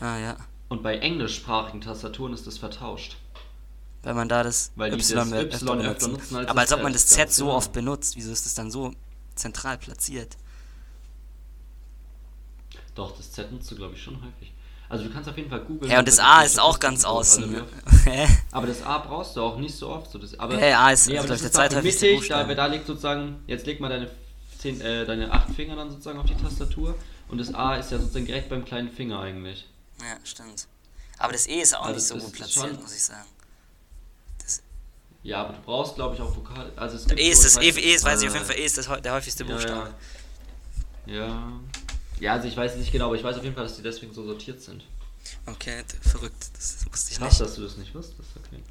Ah, 0.00 0.18
ja. 0.18 0.36
Und 0.68 0.82
bei 0.82 0.98
englischsprachigen 0.98 1.80
Tastaturen 1.80 2.32
ist 2.32 2.46
das 2.46 2.58
vertauscht. 2.58 3.16
Weil 4.02 4.14
man 4.14 4.28
da 4.28 4.42
das 4.42 4.72
Weil 4.76 4.94
Y, 4.94 4.98
das 4.98 5.12
öfter, 5.12 5.74
y 5.74 5.86
öfter 5.86 6.08
nutzen 6.08 6.36
als 6.36 6.48
Aber 6.48 6.60
als 6.60 6.72
ob 6.72 6.82
man 6.82 6.92
das 6.92 7.06
Z 7.06 7.32
so 7.32 7.44
genau. 7.44 7.56
oft 7.56 7.72
benutzt. 7.72 8.16
Wieso 8.16 8.32
ist 8.32 8.46
das 8.46 8.54
dann 8.54 8.70
so 8.70 8.92
zentral 9.34 9.78
platziert? 9.78 10.36
Doch, 12.94 13.16
das 13.16 13.30
Z 13.32 13.52
nutzt 13.52 13.70
du, 13.70 13.76
glaube 13.76 13.94
ich, 13.94 14.02
schon 14.02 14.16
häufig. 14.16 14.52
Also 14.90 15.04
du 15.04 15.10
kannst 15.10 15.28
auf 15.30 15.36
jeden 15.36 15.48
Fall 15.48 15.60
googeln. 15.60 15.88
Ja, 15.88 16.00
und 16.00 16.08
das 16.08 16.18
A 16.18 16.42
ist 16.42 16.58
auch 16.58 16.80
ganz 16.80 17.04
außen. 17.04 17.44
Also, 17.44 17.66
aber 18.50 18.66
das 18.66 18.82
A 18.82 18.98
brauchst 18.98 19.36
du 19.36 19.40
auch 19.40 19.56
nicht 19.56 19.74
so 19.74 19.88
oft. 19.88 20.10
So 20.10 20.18
das, 20.18 20.36
aber, 20.38 20.56
hey, 20.58 20.72
A 20.72 20.90
ist, 20.90 21.06
nee, 21.06 21.16
aber 21.16 21.28
das 21.28 21.42
ist 21.42 21.56
der 21.56 21.80
mittig, 21.80 22.28
da, 22.28 22.42
da 22.42 22.66
liegt 22.66 22.88
sozusagen, 22.88 23.40
jetzt 23.46 23.66
leg 23.66 23.78
mal 23.78 23.88
deine, 23.88 24.10
zehn, 24.58 24.80
äh, 24.80 25.06
deine 25.06 25.30
acht 25.30 25.54
Finger 25.54 25.76
dann 25.76 25.90
sozusagen 25.90 26.18
auf 26.18 26.26
die 26.26 26.34
Tastatur 26.34 26.96
und 27.28 27.38
das 27.38 27.54
A 27.54 27.76
ist 27.76 27.92
ja 27.92 27.98
sozusagen 27.98 28.26
direkt 28.26 28.48
beim 28.48 28.64
kleinen 28.64 28.90
Finger 28.90 29.20
eigentlich. 29.20 29.68
Ja, 30.00 30.16
stimmt. 30.24 30.66
Aber 31.18 31.32
das 31.34 31.46
E 31.46 31.60
ist 31.60 31.76
auch 31.76 31.86
also 31.86 31.94
nicht 31.94 32.06
so 32.06 32.16
gut 32.16 32.32
platziert, 32.32 32.82
muss 32.82 32.92
ich 32.92 33.04
sagen. 33.04 33.28
Das 34.42 34.60
ja, 35.22 35.42
aber 35.42 35.52
du 35.52 35.60
brauchst, 35.62 35.94
glaube 35.94 36.16
ich, 36.16 36.20
auch 36.20 36.34
Vokale. 36.34 36.72
Also 36.74 36.96
es 36.96 37.06
e 37.06 37.30
ist 37.30 37.44
das, 37.44 37.58
E, 37.58 37.68
e 37.68 37.94
ist, 37.94 38.04
weiß 38.04 38.22
ich 38.22 38.28
auf 38.28 38.34
jeden 38.34 38.46
Fall, 38.46 38.58
E 38.58 38.64
ist 38.64 38.76
das, 38.76 38.88
der 39.02 39.12
häufigste 39.12 39.44
Buchstabe. 39.44 39.94
Ja, 41.06 41.14
ja. 41.14 41.52
Ja, 42.20 42.34
also 42.34 42.46
ich 42.46 42.56
weiß 42.56 42.76
nicht 42.76 42.92
genau, 42.92 43.06
aber 43.06 43.16
ich 43.16 43.24
weiß 43.24 43.36
auf 43.36 43.42
jeden 43.42 43.54
Fall, 43.54 43.64
dass 43.64 43.76
die 43.76 43.82
deswegen 43.82 44.12
so 44.12 44.24
sortiert 44.24 44.60
sind. 44.60 44.84
Okay, 45.46 45.82
verrückt. 46.00 46.50
Das 46.54 46.86
wusste 46.90 47.12
ich 47.12 47.18
Krass, 47.18 47.38
nicht. 47.38 47.40
dass 47.40 47.56
du 47.56 47.62
das 47.62 47.76
nicht 47.76 47.94
wusstest. 47.94 48.28
Okay. 48.36 48.62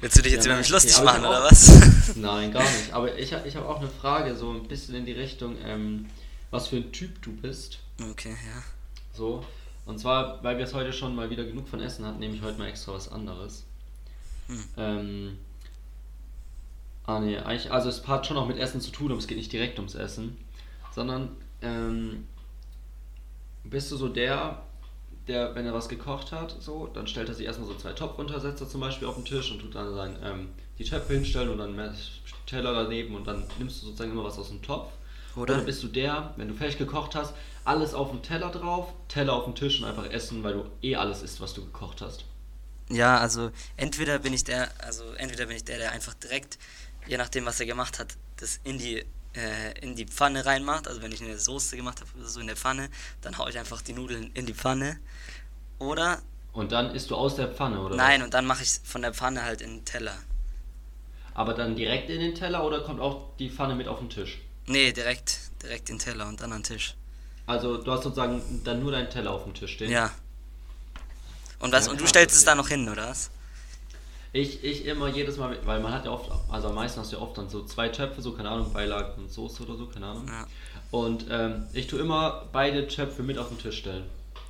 Willst 0.00 0.18
du 0.18 0.22
dich 0.22 0.32
jetzt 0.32 0.46
ja, 0.46 0.52
über 0.52 0.58
mich 0.58 0.68
lustig 0.68 0.96
okay, 0.96 1.04
machen, 1.04 1.24
oder 1.24 1.42
was? 1.42 2.14
Nein, 2.16 2.52
gar 2.52 2.62
nicht. 2.62 2.92
Aber 2.92 3.16
ich, 3.18 3.32
ich 3.32 3.56
habe 3.56 3.68
auch 3.68 3.80
eine 3.80 3.88
Frage, 3.88 4.34
so 4.36 4.50
ein 4.50 4.68
bisschen 4.68 4.94
in 4.94 5.04
die 5.04 5.12
Richtung, 5.12 5.56
ähm, 5.64 6.06
was 6.50 6.68
für 6.68 6.76
ein 6.76 6.92
Typ 6.92 7.20
du 7.22 7.32
bist. 7.32 7.78
Okay, 8.10 8.30
ja. 8.30 8.62
So. 9.14 9.44
Und 9.84 9.98
zwar, 9.98 10.42
weil 10.44 10.58
wir 10.58 10.64
es 10.64 10.74
heute 10.74 10.92
schon 10.92 11.14
mal 11.14 11.28
wieder 11.30 11.44
genug 11.44 11.68
von 11.68 11.80
Essen 11.80 12.04
hatten, 12.04 12.20
nehme 12.20 12.34
ich 12.34 12.42
heute 12.42 12.58
mal 12.58 12.68
extra 12.68 12.92
was 12.92 13.10
anderes. 13.10 13.64
Hm. 14.46 14.64
Ähm, 14.76 15.38
ah, 17.04 17.18
nee, 17.18 17.36
eigentlich, 17.36 17.70
also 17.72 17.88
es 17.88 18.06
hat 18.06 18.26
schon 18.26 18.36
auch 18.36 18.46
mit 18.46 18.58
Essen 18.58 18.80
zu 18.80 18.90
tun, 18.92 19.10
aber 19.10 19.18
es 19.18 19.26
geht 19.26 19.38
nicht 19.38 19.52
direkt 19.52 19.78
ums 19.78 19.94
Essen. 19.94 20.38
Sondern, 20.94 21.30
ähm, 21.62 22.28
bist 23.64 23.90
du 23.90 23.96
so 23.96 24.08
der, 24.08 24.62
der, 25.28 25.54
wenn 25.54 25.66
er 25.66 25.74
was 25.74 25.88
gekocht 25.88 26.32
hat, 26.32 26.56
so, 26.60 26.88
dann 26.88 27.06
stellt 27.06 27.28
er 27.28 27.34
sich 27.34 27.46
erstmal 27.46 27.68
so 27.68 27.74
zwei 27.74 27.92
Topfuntersetzer 27.92 28.68
zum 28.68 28.80
Beispiel 28.80 29.08
auf 29.08 29.14
den 29.14 29.24
Tisch 29.24 29.52
und 29.52 29.60
tut 29.60 29.74
dann 29.74 29.94
sein, 29.94 30.16
ähm, 30.22 30.48
die 30.78 30.84
Töpfe 30.84 31.14
hinstellen 31.14 31.50
und 31.50 31.58
dann 31.58 31.94
Teller 32.46 32.74
daneben 32.74 33.14
und 33.14 33.26
dann 33.26 33.44
nimmst 33.58 33.82
du 33.82 33.86
sozusagen 33.86 34.12
immer 34.12 34.24
was 34.24 34.38
aus 34.38 34.48
dem 34.48 34.62
Topf. 34.62 34.92
Oder? 35.36 35.54
Oder 35.54 35.62
bist 35.64 35.82
du 35.82 35.88
der, 35.88 36.34
wenn 36.36 36.48
du 36.48 36.54
fertig 36.54 36.76
gekocht 36.78 37.14
hast, 37.14 37.34
alles 37.64 37.94
auf 37.94 38.10
dem 38.10 38.22
Teller 38.22 38.50
drauf, 38.50 38.92
Teller 39.08 39.32
auf 39.32 39.44
dem 39.44 39.54
Tisch 39.54 39.80
und 39.80 39.86
einfach 39.86 40.10
essen, 40.10 40.42
weil 40.42 40.54
du 40.54 40.64
eh 40.82 40.96
alles 40.96 41.22
isst, 41.22 41.40
was 41.40 41.54
du 41.54 41.64
gekocht 41.64 42.02
hast? 42.02 42.24
Ja, 42.90 43.18
also 43.18 43.50
entweder 43.76 44.18
bin 44.18 44.34
ich 44.34 44.44
der, 44.44 44.68
also 44.84 45.04
entweder 45.14 45.46
bin 45.46 45.56
ich 45.56 45.64
der, 45.64 45.78
der 45.78 45.92
einfach 45.92 46.14
direkt, 46.14 46.58
je 47.06 47.16
nachdem 47.16 47.46
was 47.46 47.60
er 47.60 47.66
gemacht 47.66 47.98
hat, 47.98 48.16
das 48.36 48.60
in 48.64 48.78
die 48.78 49.04
äh, 49.34 49.78
in 49.80 49.94
die 49.96 50.06
Pfanne 50.06 50.44
reinmacht. 50.44 50.88
Also 50.88 51.02
wenn 51.02 51.12
ich 51.12 51.22
eine 51.22 51.38
Soße 51.38 51.76
gemacht 51.76 52.00
habe, 52.00 52.24
so 52.24 52.40
in 52.40 52.46
der 52.46 52.56
Pfanne, 52.56 52.88
dann 53.20 53.38
haue 53.38 53.50
ich 53.50 53.58
einfach 53.58 53.82
die 53.82 53.92
Nudeln 53.92 54.30
in 54.34 54.46
die 54.46 54.54
Pfanne. 54.54 54.98
Oder. 55.78 56.22
Und 56.52 56.72
dann 56.72 56.94
isst 56.94 57.10
du 57.10 57.16
aus 57.16 57.36
der 57.36 57.48
Pfanne, 57.48 57.80
oder? 57.80 57.96
Nein, 57.96 58.20
was? 58.20 58.26
und 58.26 58.34
dann 58.34 58.46
mache 58.46 58.62
ich 58.62 58.80
von 58.84 59.02
der 59.02 59.14
Pfanne 59.14 59.42
halt 59.44 59.60
in 59.60 59.78
den 59.78 59.84
Teller. 59.84 60.16
Aber 61.34 61.54
dann 61.54 61.76
direkt 61.76 62.10
in 62.10 62.20
den 62.20 62.34
Teller 62.34 62.64
oder 62.64 62.82
kommt 62.82 63.00
auch 63.00 63.36
die 63.38 63.50
Pfanne 63.50 63.74
mit 63.74 63.88
auf 63.88 63.98
den 63.98 64.10
Tisch? 64.10 64.38
Nee, 64.66 64.92
direkt, 64.92 65.38
direkt 65.62 65.88
in 65.88 65.96
den 65.96 66.04
Teller 66.04 66.28
und 66.28 66.40
dann 66.40 66.52
an 66.52 66.58
den 66.58 66.64
Tisch. 66.64 66.94
Also 67.46 67.78
du 67.78 67.90
hast 67.90 68.04
sozusagen 68.04 68.62
dann 68.64 68.80
nur 68.80 68.92
deinen 68.92 69.10
Teller 69.10 69.32
auf 69.32 69.44
dem 69.44 69.54
Tisch 69.54 69.72
stehen? 69.72 69.90
Ja. 69.90 70.12
Und 71.58 71.72
was? 71.72 71.86
Ja, 71.86 71.92
und 71.92 72.00
du 72.00 72.06
stellst 72.06 72.34
okay. 72.34 72.38
es 72.38 72.44
da 72.44 72.54
noch 72.54 72.68
hin, 72.68 72.88
oder 72.88 73.08
was? 73.08 73.30
Ich, 74.34 74.64
ich 74.64 74.86
immer 74.86 75.08
jedes 75.08 75.36
Mal, 75.36 75.58
weil 75.64 75.80
man 75.80 75.92
hat 75.92 76.06
ja 76.06 76.10
oft, 76.10 76.30
also 76.48 76.68
am 76.68 76.74
meisten 76.74 77.00
hast 77.00 77.12
du 77.12 77.16
ja 77.16 77.22
oft 77.22 77.36
dann 77.36 77.50
so 77.50 77.64
zwei 77.64 77.88
Töpfe, 77.88 78.22
so 78.22 78.32
keine 78.32 78.48
Ahnung, 78.48 78.72
Beilage 78.72 79.12
und 79.18 79.30
Soße 79.30 79.62
oder 79.62 79.76
so, 79.76 79.86
keine 79.86 80.06
Ahnung. 80.06 80.26
Ja. 80.26 80.46
Und 80.90 81.26
ähm, 81.30 81.66
ich 81.74 81.86
tue 81.86 82.00
immer 82.00 82.44
beide 82.50 82.88
Töpfe 82.88 83.22
mit 83.22 83.36
auf 83.36 83.48
den 83.48 83.58
Tisch 83.58 83.78
stellen. 83.78 84.04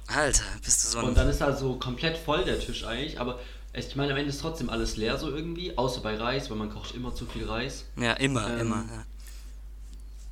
Alter, 0.07 0.45
bist 0.63 0.85
du 0.85 0.89
so 0.89 0.99
ein. 0.99 1.07
Und 1.07 1.17
dann 1.17 1.29
ist 1.29 1.41
da 1.41 1.57
so 1.57 1.75
komplett 1.75 2.17
voll 2.17 2.45
der 2.45 2.61
Tisch 2.61 2.85
eigentlich, 2.85 3.19
aber 3.19 3.41
ich 3.75 3.97
meine, 3.97 4.13
am 4.13 4.19
Ende 4.19 4.31
ist 4.31 4.41
trotzdem 4.41 4.71
alles 4.71 4.97
leer 4.97 5.19
so 5.19 5.31
irgendwie, 5.31 5.77
außer 5.77 6.01
bei 6.01 6.17
Reis, 6.17 6.51
weil 6.51 6.59
man 6.59 6.71
kocht 6.71 6.95
immer 6.95 7.15
zu 7.15 7.27
viel 7.27 7.49
Reis. 7.49 7.87
Ja, 7.97 8.13
immer, 8.13 8.49
ähm, 8.51 8.61
immer. 8.61 8.85
Ja. 8.89 9.05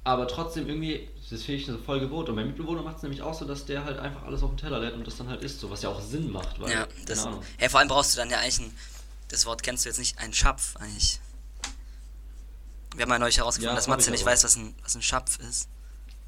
Aber 0.05 0.28
trotzdem 0.28 0.68
irgendwie, 0.68 1.09
das 1.30 1.42
finde 1.42 1.61
ich 1.61 1.66
so 1.66 1.76
voll 1.78 2.01
gewohnt. 2.01 2.28
Und 2.28 2.34
mein 2.34 2.46
Mitbewohner 2.46 2.82
macht 2.82 2.98
es 2.98 3.03
nämlich 3.03 3.22
auch 3.22 3.34
so, 3.34 3.46
dass 3.46 3.64
der 3.64 3.84
halt 3.84 3.98
einfach 3.98 4.24
alles 4.24 4.42
auf 4.42 4.51
den 4.51 4.59
Teller 4.59 4.80
lädt 4.80 4.94
und 4.94 5.07
das 5.07 5.16
dann 5.16 5.28
halt 5.28 5.42
isst, 5.42 5.61
so 5.61 5.70
was 5.70 5.82
ja 5.82 5.88
auch 5.88 6.01
Sinn 6.01 6.30
macht. 6.30 6.61
Weil, 6.61 6.70
ja, 6.70 6.86
das, 7.07 7.26
ja, 7.61 7.68
vor 7.68 7.80
allem 7.80 7.88
brauchst 7.88 8.14
du 8.14 8.18
dann 8.18 8.30
ja 8.30 8.38
eigentlich 8.38 8.61
ein 8.61 8.72
das 9.31 9.47
Wort 9.47 9.62
kennst 9.62 9.85
du 9.85 9.89
jetzt 9.89 9.99
nicht, 9.99 10.18
ein 10.18 10.33
Schapf 10.33 10.76
eigentlich. 10.76 11.20
Wir 12.95 13.03
haben 13.03 13.11
ja 13.12 13.18
neulich 13.18 13.39
herausgefunden, 13.39 13.72
ja, 13.72 13.76
dass 13.76 13.87
Matze 13.87 14.11
nicht 14.11 14.24
weiß, 14.24 14.45
was 14.45 14.57
ein, 14.57 14.74
was 14.83 14.95
ein 14.97 15.03
Schapf 15.03 15.39
ist. 15.39 15.68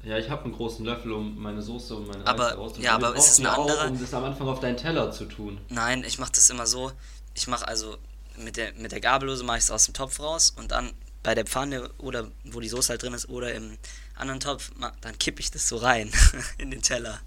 Ja, 0.03 0.17
ich 0.17 0.29
habe 0.29 0.45
einen 0.45 0.53
großen 0.53 0.85
Löffel, 0.85 1.11
um 1.11 1.37
meine 1.37 1.61
Soße 1.61 1.95
und 1.95 2.07
meine 2.07 2.25
aber, 2.25 2.57
Reis 2.57 2.73
Ja, 2.77 2.95
aber 2.95 3.15
ist 3.15 3.31
es 3.31 3.39
eine 3.39 3.51
andere... 3.51 3.85
Auch, 3.85 3.89
um 3.89 3.99
das 3.99 4.13
am 4.13 4.23
Anfang 4.23 4.47
auf 4.47 4.59
deinen 4.59 4.77
Teller 4.77 5.11
zu 5.11 5.25
tun. 5.25 5.59
Nein, 5.69 6.03
ich 6.05 6.19
mache 6.19 6.31
das 6.33 6.49
immer 6.49 6.65
so. 6.65 6.91
Ich 7.33 7.47
mache 7.47 7.67
also 7.67 7.97
mit 8.37 8.57
der, 8.57 8.73
mit 8.73 8.91
der 8.91 8.99
Gabellose 8.99 9.43
mache 9.43 9.57
ich 9.57 9.63
es 9.65 9.71
aus 9.71 9.85
dem 9.85 9.93
Topf 9.93 10.19
raus 10.19 10.53
und 10.55 10.71
dann 10.71 10.91
bei 11.21 11.35
der 11.35 11.45
Pfanne 11.45 11.89
oder 11.99 12.27
wo 12.43 12.59
die 12.59 12.67
Soße 12.67 12.89
halt 12.89 13.03
drin 13.03 13.13
ist 13.13 13.29
oder 13.29 13.53
im 13.53 13.77
anderen 14.15 14.39
Topf, 14.39 14.71
dann 15.01 15.17
kippe 15.17 15.39
ich 15.39 15.51
das 15.51 15.69
so 15.69 15.77
rein 15.77 16.11
in 16.57 16.71
den 16.71 16.81
Teller. 16.81 17.19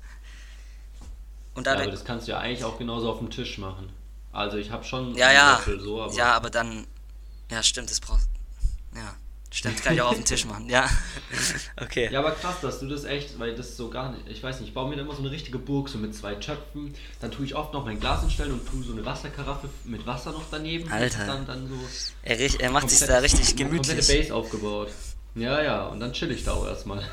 Und 1.55 1.67
ja, 1.67 1.73
aber 1.73 1.87
das 1.87 2.05
kannst 2.05 2.27
du 2.27 2.33
ja 2.33 2.39
eigentlich 2.39 2.65
auch 2.65 2.77
genauso 2.77 3.11
auf 3.11 3.19
dem 3.19 3.31
Tisch 3.31 3.57
machen. 3.57 3.91
Also 4.37 4.59
ich 4.59 4.71
habe 4.71 4.85
schon 4.85 5.15
ja, 5.15 5.33
ja. 5.33 5.53
Löffel 5.57 5.81
so, 5.81 6.03
aber. 6.03 6.13
Ja, 6.13 6.35
aber 6.35 6.51
dann. 6.51 6.87
Ja, 7.51 7.63
stimmt, 7.63 7.91
das 7.91 8.01
braucht. 8.01 8.29
Ja. 8.95 9.15
Stimmt, 9.51 9.83
kann 9.83 9.95
ich 9.95 10.03
auch 10.03 10.11
auf 10.11 10.17
den 10.17 10.25
Tisch 10.25 10.45
machen, 10.47 10.69
ja. 10.69 10.87
okay. 11.81 12.11
Ja, 12.13 12.19
aber 12.19 12.33
krass, 12.33 12.57
dass 12.61 12.81
du 12.81 12.89
das 12.89 13.05
echt, 13.05 13.39
weil 13.39 13.55
das 13.55 13.77
so 13.77 13.89
gar 13.89 14.11
nicht, 14.11 14.29
ich 14.29 14.43
weiß 14.43 14.61
nicht, 14.61 14.69
ich 14.69 14.75
baue 14.75 14.91
mir 14.91 15.01
immer 15.01 15.15
so 15.15 15.23
eine 15.23 15.31
richtige 15.31 15.59
Burg, 15.59 15.89
so 15.89 15.97
mit 15.97 16.15
zwei 16.15 16.35
Töpfen. 16.35 16.95
Dann 17.21 17.31
tue 17.31 17.47
ich 17.47 17.55
oft 17.55 17.73
noch 17.73 17.85
mein 17.85 17.99
Glas 17.99 18.21
hinstellen 18.21 18.53
und 18.53 18.69
tue 18.69 18.83
so 18.83 18.93
eine 18.93 19.07
Wasserkaraffe 19.07 19.71
mit 19.85 20.05
Wasser 20.05 20.33
noch 20.33 20.45
daneben. 20.51 20.93
Alter. 20.93 21.25
Dann, 21.27 21.47
dann 21.47 21.69
so 21.69 21.75
er, 22.23 22.39
er 22.39 22.71
macht 22.71 22.91
sich 22.91 23.07
da 23.07 23.19
richtig 23.19 23.57
gemütlich. 23.57 23.97
Komplette 23.97 24.19
Base 24.19 24.35
aufgebaut. 24.35 24.91
Ja, 25.37 25.63
ja, 25.63 25.87
und 25.87 26.01
dann 26.01 26.13
chill 26.13 26.31
ich 26.31 26.45
da 26.45 26.53
auch 26.53 26.67
erstmal. 26.67 27.03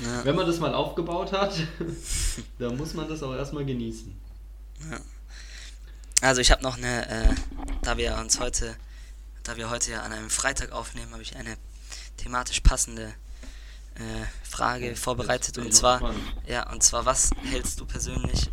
Ja. 0.00 0.24
Wenn 0.24 0.36
man 0.36 0.46
das 0.46 0.60
mal 0.60 0.74
aufgebaut 0.74 1.32
hat, 1.32 1.54
dann 2.60 2.76
muss 2.76 2.94
man 2.94 3.08
das 3.08 3.20
auch 3.20 3.34
erstmal 3.34 3.64
genießen. 3.64 4.14
Ja. 4.92 4.98
Also 6.20 6.40
ich 6.40 6.50
habe 6.50 6.62
noch 6.62 6.76
eine, 6.76 7.08
äh, 7.08 7.34
da 7.82 7.96
wir 7.96 8.16
uns 8.16 8.40
heute, 8.40 8.76
da 9.44 9.56
wir 9.56 9.70
heute 9.70 9.92
ja 9.92 10.02
an 10.02 10.12
einem 10.12 10.30
Freitag 10.30 10.72
aufnehmen, 10.72 11.12
habe 11.12 11.22
ich 11.22 11.36
eine 11.36 11.56
thematisch 12.16 12.60
passende 12.60 13.14
äh, 13.94 14.24
Frage 14.42 14.96
vorbereitet 14.96 15.58
und 15.58 15.72
zwar, 15.72 16.14
ja, 16.46 16.68
und 16.70 16.82
zwar, 16.82 17.06
was 17.06 17.30
hältst 17.44 17.78
du 17.80 17.86
persönlich 17.86 18.50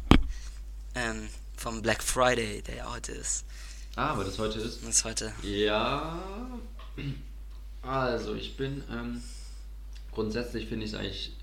ähm, 0.93 1.27
vom 1.57 1.81
Black 1.81 2.03
Friday, 2.03 2.61
der 2.61 2.75
ja 2.75 2.91
heute 2.91 3.13
ist? 3.13 3.45
Ah, 3.95 4.15
weil 4.17 4.25
das 4.25 4.37
heute 4.37 4.59
ist. 4.59 4.83
Das 4.83 4.89
ist 4.89 5.03
heute. 5.03 5.33
Ja. 5.41 6.19
Also 7.81 8.35
ich 8.35 8.57
bin 8.57 8.83
ähm, 8.91 9.23
grundsätzlich 10.11 10.67
finde 10.67 10.85
ich 10.85 10.93
es 10.93 10.97
eigentlich 10.97 11.33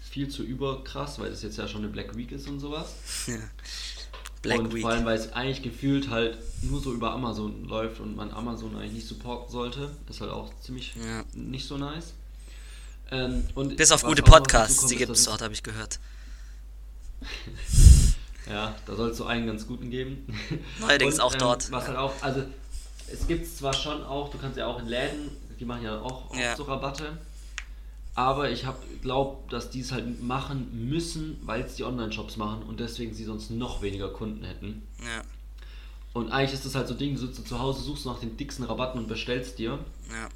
viel 0.00 0.28
zu 0.28 0.42
überkrass, 0.42 1.18
weil 1.18 1.30
das 1.30 1.42
jetzt 1.42 1.58
ja 1.58 1.68
schon 1.68 1.82
eine 1.82 1.92
Black 1.92 2.16
Week 2.16 2.32
ist 2.32 2.48
und 2.48 2.60
sowas. 2.60 2.94
Ja. 3.26 3.38
Black 4.42 4.58
und 4.58 4.74
Week. 4.74 4.82
vor 4.82 4.90
allem, 4.90 5.04
weil 5.04 5.18
es 5.18 5.32
eigentlich 5.32 5.62
gefühlt 5.62 6.10
halt 6.10 6.38
nur 6.62 6.80
so 6.80 6.92
über 6.92 7.12
Amazon 7.12 7.64
läuft 7.64 8.00
und 8.00 8.16
man 8.16 8.30
Amazon 8.30 8.76
eigentlich 8.76 8.92
nicht 8.92 9.08
supporten 9.08 9.50
sollte. 9.50 9.90
Ist 10.08 10.20
halt 10.20 10.30
auch 10.30 10.52
ziemlich 10.60 10.94
ja. 10.96 11.24
nicht 11.34 11.66
so 11.66 11.76
nice. 11.76 12.14
Ähm, 13.10 13.44
und 13.54 13.76
Bis 13.76 13.92
auf 13.92 14.02
gute 14.02 14.22
Podcasts, 14.22 14.86
die 14.86 14.96
gibt 14.96 15.12
es 15.12 15.24
dort, 15.24 15.42
habe 15.42 15.54
ich 15.54 15.62
gehört. 15.62 15.98
ja, 18.48 18.74
da 18.84 18.96
soll 18.96 19.10
es 19.10 19.16
so 19.16 19.24
einen 19.26 19.46
ganz 19.46 19.66
guten 19.66 19.90
geben. 19.90 20.26
Neuerdings 20.80 21.14
und, 21.14 21.20
auch 21.20 21.32
ähm, 21.34 21.38
dort. 21.38 21.70
Was 21.70 21.86
halt 21.86 21.96
auch, 21.96 22.12
also 22.20 22.42
es 23.12 23.26
gibt 23.26 23.44
es 23.44 23.56
zwar 23.56 23.72
schon 23.72 24.02
auch, 24.02 24.30
du 24.30 24.38
kannst 24.38 24.58
ja 24.58 24.66
auch 24.66 24.80
in 24.80 24.86
Läden, 24.86 25.30
die 25.58 25.64
machen 25.64 25.84
ja 25.84 26.00
auch 26.00 26.30
oft 26.30 26.40
ja. 26.40 26.56
so 26.56 26.64
Rabatte. 26.64 27.16
Aber 28.16 28.50
ich 28.50 28.64
glaube, 29.02 29.36
dass 29.50 29.70
die 29.70 29.80
es 29.80 29.92
halt 29.92 30.22
machen 30.22 30.88
müssen, 30.88 31.38
weil 31.42 31.60
es 31.60 31.76
die 31.76 31.84
Online-Shops 31.84 32.38
machen 32.38 32.62
und 32.62 32.80
deswegen 32.80 33.14
sie 33.14 33.24
sonst 33.24 33.50
noch 33.50 33.82
weniger 33.82 34.08
Kunden 34.08 34.42
hätten. 34.42 34.82
Ja. 35.00 35.22
Und 36.14 36.32
eigentlich 36.32 36.54
ist 36.54 36.64
das 36.64 36.74
halt 36.74 36.88
so 36.88 36.94
Ding, 36.94 37.14
du 37.14 37.20
sitzt 37.20 37.46
zu 37.46 37.58
Hause, 37.58 37.82
suchst 37.82 38.06
nach 38.06 38.18
den 38.18 38.38
dicksten 38.38 38.64
Rabatten 38.64 38.98
und 38.98 39.06
bestellst 39.06 39.58
dir. 39.58 39.78
Ja. 40.10 40.28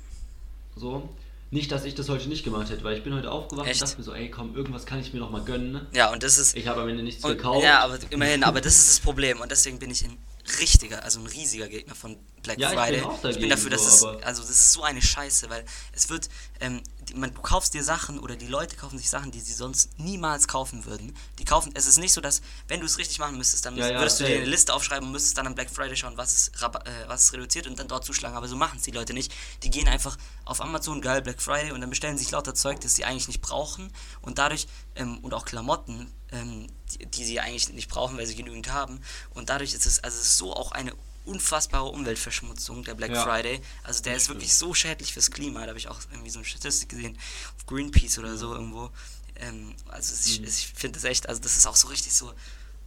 So. 0.76 1.09
Nicht, 1.51 1.72
dass 1.72 1.85
ich 1.85 1.95
das 1.95 2.11
heute 2.11 2.28
nicht 2.28 2.45
gemacht 2.45 2.70
hätte, 2.70 2.85
weil 2.85 2.99
ich 2.99 3.03
bin 3.03 3.14
heute 3.14 3.33
aufgewacht 3.33 3.66
Echt? 3.66 3.81
und 3.81 3.89
dachte 3.89 3.99
mir 3.99 4.05
so, 4.05 4.12
ey 4.12 4.31
komm, 4.31 4.55
irgendwas 4.55 4.85
kann 4.85 5.01
ich 5.01 5.14
mir 5.14 5.18
noch 5.18 5.31
mal 5.31 5.43
gönnen. 5.43 5.72
Ne? 5.72 5.87
Ja, 5.93 6.12
und 6.12 6.22
das 6.22 6.39
ist... 6.39 6.57
Ich 6.57 6.68
habe 6.68 6.83
am 6.83 6.89
Ende 6.89 7.03
nichts 7.03 7.24
und, 7.24 7.31
gekauft. 7.31 7.64
Ja, 7.64 7.83
aber 7.83 7.99
immerhin, 8.11 8.45
aber 8.45 8.61
das 8.61 8.76
ist 8.76 8.91
das 8.91 9.01
Problem 9.01 9.41
und 9.41 9.51
deswegen 9.51 9.78
bin 9.78 9.91
ich 9.91 10.05
in 10.05 10.16
richtiger, 10.59 11.03
also 11.05 11.20
ein 11.20 11.26
riesiger 11.26 11.68
Gegner 11.68 11.94
von 11.94 12.18
Black 12.42 12.59
ja, 12.59 12.70
Friday. 12.70 12.98
Ich 12.98 13.03
bin, 13.03 13.11
dagegen, 13.11 13.30
ich 13.30 13.40
bin 13.40 13.51
dafür, 13.51 13.70
dass 13.70 14.01
so, 14.01 14.11
es, 14.11 14.22
also 14.22 14.42
das 14.42 14.51
ist 14.51 14.72
so 14.72 14.82
eine 14.82 15.03
Scheiße, 15.03 15.51
weil 15.51 15.64
es 15.92 16.09
wird, 16.09 16.28
ähm, 16.61 16.82
man, 17.14 17.34
du 17.34 17.40
kaufst 17.40 17.74
dir 17.74 17.84
Sachen 17.84 18.18
oder 18.18 18.36
die 18.36 18.46
Leute 18.46 18.76
kaufen 18.76 18.98
sich 18.98 19.11
Sachen, 19.11 19.30
die 19.30 19.40
sie 19.40 19.53
sonst 19.53 19.98
niemals 19.98 20.48
kaufen 20.48 20.84
würden. 20.86 21.14
Die 21.38 21.44
kaufen, 21.44 21.72
es 21.74 21.86
ist 21.86 21.98
nicht 21.98 22.12
so, 22.12 22.20
dass, 22.20 22.40
wenn 22.68 22.80
du 22.80 22.86
es 22.86 22.98
richtig 22.98 23.18
machen 23.18 23.36
müsstest, 23.36 23.66
dann 23.66 23.76
ja, 23.76 23.90
ja, 23.90 23.98
würdest 23.98 24.20
du 24.20 24.24
dir 24.24 24.36
eine 24.36 24.46
Liste 24.46 24.72
aufschreiben 24.72 25.07
und 25.07 25.12
müsstest 25.12 25.36
dann 25.38 25.46
am 25.46 25.55
Black 25.55 25.70
Friday 25.70 25.96
schauen, 25.96 26.16
was 26.16 26.32
ist, 26.32 26.62
äh, 26.62 27.09
was 27.09 27.24
ist 27.24 27.32
reduziert 27.32 27.66
und 27.66 27.78
dann 27.78 27.88
dort 27.88 28.05
zuschlagen. 28.05 28.36
Aber 28.36 28.48
so 28.48 28.57
machen 28.57 28.78
es 28.78 28.84
die 28.84 28.92
Leute 28.92 29.12
nicht. 29.12 29.32
Die 29.62 29.70
gehen 29.70 29.88
einfach 29.88 30.16
auf 30.44 30.61
Amazon, 30.61 31.01
geil, 31.01 31.22
Black 31.22 31.42
Friday 31.42 31.72
und 31.72 31.80
dann 31.80 31.90
bestellen 31.90 32.18
sich 32.18 32.30
lauter 32.30 32.55
Zeug, 32.55 32.80
das 32.80 32.96
sie 32.96 33.05
eigentlich 33.05 33.28
nicht 33.28 33.40
brauchen 33.40 33.92
und 34.22 34.38
dadurch, 34.38 34.66
ähm, 34.94 35.18
und 35.18 35.34
auch 35.34 35.44
Klamotten, 35.44 36.11
ähm, 36.32 36.66
die, 36.93 37.07
die, 37.07 37.24
sie 37.24 37.41
eigentlich 37.41 37.70
nicht 37.70 37.88
brauchen, 37.88 38.16
weil 38.16 38.26
sie 38.26 38.36
genügend 38.36 38.70
haben. 38.70 39.01
Und 39.30 39.49
dadurch 39.51 39.74
ist 39.74 39.86
es, 39.86 40.03
also 40.03 40.16
es 40.18 40.24
ist 40.24 40.38
so 40.38 40.55
auch 40.55 40.72
eine 40.72 40.93
unfassbare 41.24 41.86
Umweltverschmutzung, 41.86 42.84
der 42.84 42.95
Black 42.95 43.12
ja. 43.12 43.22
Friday. 43.22 43.61
Also 43.84 44.03
der 44.03 44.16
ist 44.16 44.28
wirklich 44.28 44.55
so 44.55 44.74
schädlich 44.74 45.12
fürs 45.12 45.30
Klima. 45.30 45.61
Da 45.61 45.68
habe 45.68 45.78
ich 45.78 45.88
auch 45.88 46.01
irgendwie 46.11 46.30
so 46.30 46.38
eine 46.38 46.47
Statistik 46.47 46.91
gesehen, 46.91 47.18
auf 47.57 47.66
Greenpeace 47.66 48.18
oder 48.18 48.36
so 48.36 48.55
irgendwo. 48.55 48.91
Ähm, 49.36 49.74
also 49.88 50.14
ich, 50.24 50.41
mhm. 50.41 50.47
ich 50.47 50.72
finde 50.74 50.99
das 50.99 51.05
echt, 51.05 51.28
also 51.28 51.41
das 51.41 51.57
ist 51.57 51.66
auch 51.66 51.76
so 51.76 51.88
richtig 51.88 52.12
so, 52.12 52.32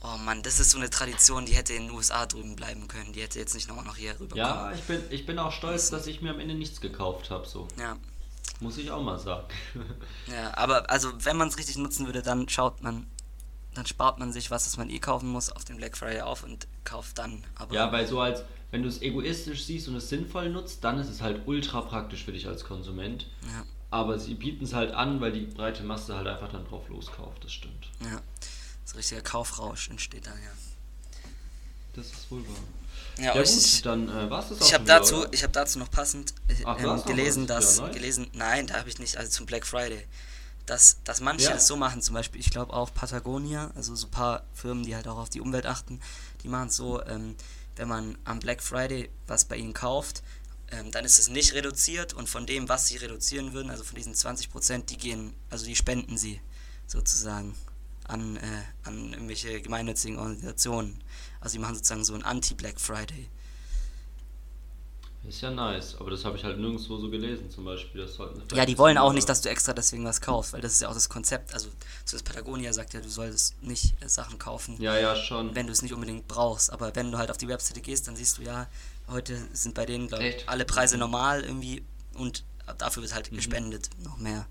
oh 0.02 0.18
Mann, 0.18 0.44
das 0.44 0.60
ist 0.60 0.72
so 0.72 0.78
eine 0.78 0.90
Tradition, 0.90 1.46
die 1.46 1.54
hätte 1.54 1.74
in 1.74 1.88
den 1.88 1.92
USA 1.92 2.26
drüben 2.26 2.56
bleiben 2.56 2.88
können. 2.88 3.14
Die 3.14 3.22
hätte 3.22 3.40
jetzt 3.40 3.56
nicht 3.56 3.68
nochmal 3.68 3.86
noch 3.86 3.96
hier 3.96 4.20
rüber 4.20 4.36
Ja, 4.36 4.72
ich 4.72 4.84
bin, 4.84 5.02
ich 5.10 5.26
bin 5.26 5.40
auch 5.40 5.52
stolz, 5.52 5.90
dass 5.90 6.08
ich 6.08 6.22
mir 6.22 6.32
am 6.32 6.40
Ende 6.40 6.56
nichts 6.56 6.82
gekauft 6.82 7.30
habe. 7.30 7.48
So. 7.48 7.68
Ja. 7.80 7.98
Muss 8.60 8.78
ich 8.78 8.92
auch 8.92 9.02
mal 9.02 9.20
sagen. 9.20 9.48
ja, 10.28 10.56
aber 10.58 10.90
also 10.90 11.12
wenn 11.26 11.38
man 11.38 11.48
es 11.48 11.58
richtig 11.58 11.78
nutzen 11.78 12.06
würde, 12.06 12.22
dann 12.22 12.50
schaut 12.50 12.82
man 12.82 13.08
dann 13.78 13.86
spart 13.86 14.20
man 14.20 14.32
sich 14.32 14.52
was, 14.52 14.66
das 14.66 14.78
man 14.78 14.90
eh 14.90 15.00
kaufen 15.00 15.30
muss, 15.30 15.50
auf 15.50 15.66
den 15.66 15.78
Black 15.78 15.98
Friday 15.98 16.22
auf 16.22 16.44
und 16.44 16.68
kauft 16.84 17.18
dann. 17.18 17.44
Aber 17.56 17.74
ja, 17.74 17.92
weil 17.92 18.08
so 18.08 18.20
als, 18.20 18.44
wenn 18.72 18.84
du 18.84 18.90
es 18.90 19.02
egoistisch 19.02 19.66
siehst 19.66 19.88
und 19.88 19.96
es 19.96 20.10
sinnvoll 20.10 20.50
nutzt, 20.50 20.84
dann 20.84 21.00
ist 21.00 21.10
es 21.10 21.22
halt 21.22 21.42
ultra 21.48 21.82
praktisch 21.82 22.24
für 22.24 22.32
dich 22.32 22.48
als 22.48 22.64
Konsument. 22.64 23.28
Ja. 23.44 23.66
Aber 23.92 24.18
sie 24.18 24.34
bieten 24.34 24.66
es 24.66 24.74
halt 24.74 24.92
an, 24.92 25.22
weil 25.22 25.32
die 25.32 25.42
breite 25.42 25.84
Masse 25.84 26.16
halt 26.16 26.28
einfach 26.28 26.52
dann 26.52 26.66
drauf 26.66 26.90
loskauft, 26.90 27.44
das 27.44 27.54
stimmt. 27.54 27.90
Ja, 28.02 28.22
so 28.86 28.98
richtiger 28.98 29.22
Kaufrausch 29.22 29.90
entsteht 29.90 30.26
dann, 30.26 30.42
ja. 30.42 30.52
Das 31.94 32.08
ist 32.08 32.32
wohl 32.32 32.42
wahr. 32.48 32.56
Ja, 33.20 33.36
ja 33.36 33.44
gut, 33.44 33.86
dann 33.86 34.10
äh, 34.10 34.30
war 34.30 34.40
es 34.40 34.50
das 34.50 34.62
auch 34.62 34.66
Ich 34.66 34.74
habe 34.74 34.86
dazu, 34.86 35.26
ich 35.32 35.44
hab 35.44 35.54
dazu 35.54 35.78
noch 35.78 35.92
passend 35.92 36.34
äh, 36.48 36.56
Ach, 36.66 36.80
ähm, 36.80 37.04
gelesen, 37.06 37.46
dass, 37.46 37.78
ja, 37.78 37.88
gelesen, 37.90 38.28
nein, 38.34 38.66
da 38.66 38.80
habe 38.80 38.90
ich 38.90 38.98
nicht, 38.98 39.18
also 39.18 39.30
zum 39.30 39.46
Black 39.46 39.68
Friday 39.68 40.08
dass, 40.66 40.98
dass 41.04 41.20
manche 41.20 41.46
ja. 41.46 41.54
das 41.54 41.68
so 41.68 41.76
machen, 41.76 42.02
zum 42.02 42.16
Beispiel, 42.16 42.40
ich 42.40 42.50
glaube 42.50 42.74
auch 42.74 42.94
Patagonia, 42.94 43.72
also 43.76 43.96
so 43.96 44.08
ein 44.08 44.12
paar 44.12 44.44
Firmen, 44.54 44.84
die 44.84 44.96
halt 44.96 45.08
auch 45.08 45.18
auf 45.18 45.30
die 45.30 45.42
Umwelt 45.42 45.66
achten, 45.66 46.00
die 46.44 46.48
machen 46.48 46.70
es 46.70 46.76
so, 46.76 47.04
ähm, 47.06 47.36
wenn 47.76 47.88
man 47.88 48.18
am 48.24 48.40
Black 48.40 48.62
Friday 48.62 49.10
was 49.28 49.46
bei 49.46 49.58
ihnen 49.58 49.74
kauft, 49.74 50.24
ähm, 50.72 50.92
dann 50.92 51.06
ist 51.06 51.20
es 51.20 51.30
nicht 51.30 51.54
reduziert 51.54 52.14
und 52.14 52.30
von 52.30 52.46
dem, 52.46 52.70
was 52.70 52.88
sie 52.88 52.98
reduzieren 52.98 53.54
würden, 53.54 53.70
also 53.70 53.84
von 53.84 53.96
diesen 53.96 54.14
20%, 54.14 54.86
die 54.86 54.98
gehen, 54.98 55.36
also 55.50 55.66
die 55.66 55.76
spenden 55.76 56.18
sie 56.18 56.40
sozusagen 56.88 57.56
an, 58.06 58.38
äh, 58.38 58.42
an 58.84 59.14
irgendwelche 59.14 59.62
gemeinnützigen 59.62 60.18
Organisationen. 60.18 61.04
Also 61.40 61.54
die 61.54 61.60
machen 61.60 61.76
sozusagen 61.76 62.04
so 62.04 62.14
ein 62.14 62.24
Anti-Black 62.24 62.80
Friday. 62.80 63.30
Ist 65.28 65.40
ja 65.40 65.52
nice, 65.52 65.96
aber 66.00 66.12
das 66.12 66.26
habe 66.26 66.36
ich 66.36 66.44
halt 66.44 66.60
nirgendwo 66.60 66.98
so 66.98 67.10
gelesen, 67.10 67.50
zum 67.50 67.64
Beispiel. 67.64 68.02
Das 68.02 68.18
ja, 68.54 68.66
die 68.66 68.78
wollen 68.78 68.98
auch 68.98 69.14
nicht, 69.14 69.30
dass 69.30 69.42
du 69.42 69.50
extra 69.50 69.72
deswegen 69.72 70.04
was 70.04 70.20
kaufst, 70.20 70.52
weil 70.52 70.60
das 70.60 70.74
ist 70.74 70.82
ja 70.82 70.90
auch 70.90 70.94
das 70.94 71.08
Konzept. 71.08 71.54
Also, 71.54 71.70
das 72.12 72.22
Patagonia 72.24 72.74
sagt 72.74 72.94
ja, 72.94 73.00
du 73.00 73.08
solltest 73.08 73.62
nicht 73.64 73.96
äh, 74.04 74.10
Sachen 74.10 74.38
kaufen. 74.38 74.76
Ja, 74.82 74.98
ja, 74.98 75.16
schon. 75.16 75.56
Wenn 75.56 75.68
du 75.68 75.72
es 75.72 75.82
nicht 75.82 75.94
unbedingt 75.94 76.28
brauchst. 76.28 76.74
Aber 76.74 76.94
wenn 76.96 77.10
du 77.10 77.18
halt 77.18 77.32
auf 77.32 77.38
die 77.38 77.48
Webseite 77.48 77.80
gehst, 77.80 78.08
dann 78.10 78.18
siehst 78.18 78.38
du 78.38 78.42
ja, 78.42 78.68
heute 79.08 79.38
sind 79.54 79.76
bei 79.76 79.86
denen, 79.86 80.10
glaube 80.10 80.28
ich, 80.28 80.50
alle 80.50 80.66
Preise 80.66 80.98
normal 80.98 81.42
irgendwie 81.44 81.86
und 82.16 82.44
dafür 82.78 83.04
wird 83.04 83.14
halt 83.14 83.32
mhm. 83.32 83.38
gespendet, 83.38 83.90
noch 84.04 84.18
mehr. 84.18 84.46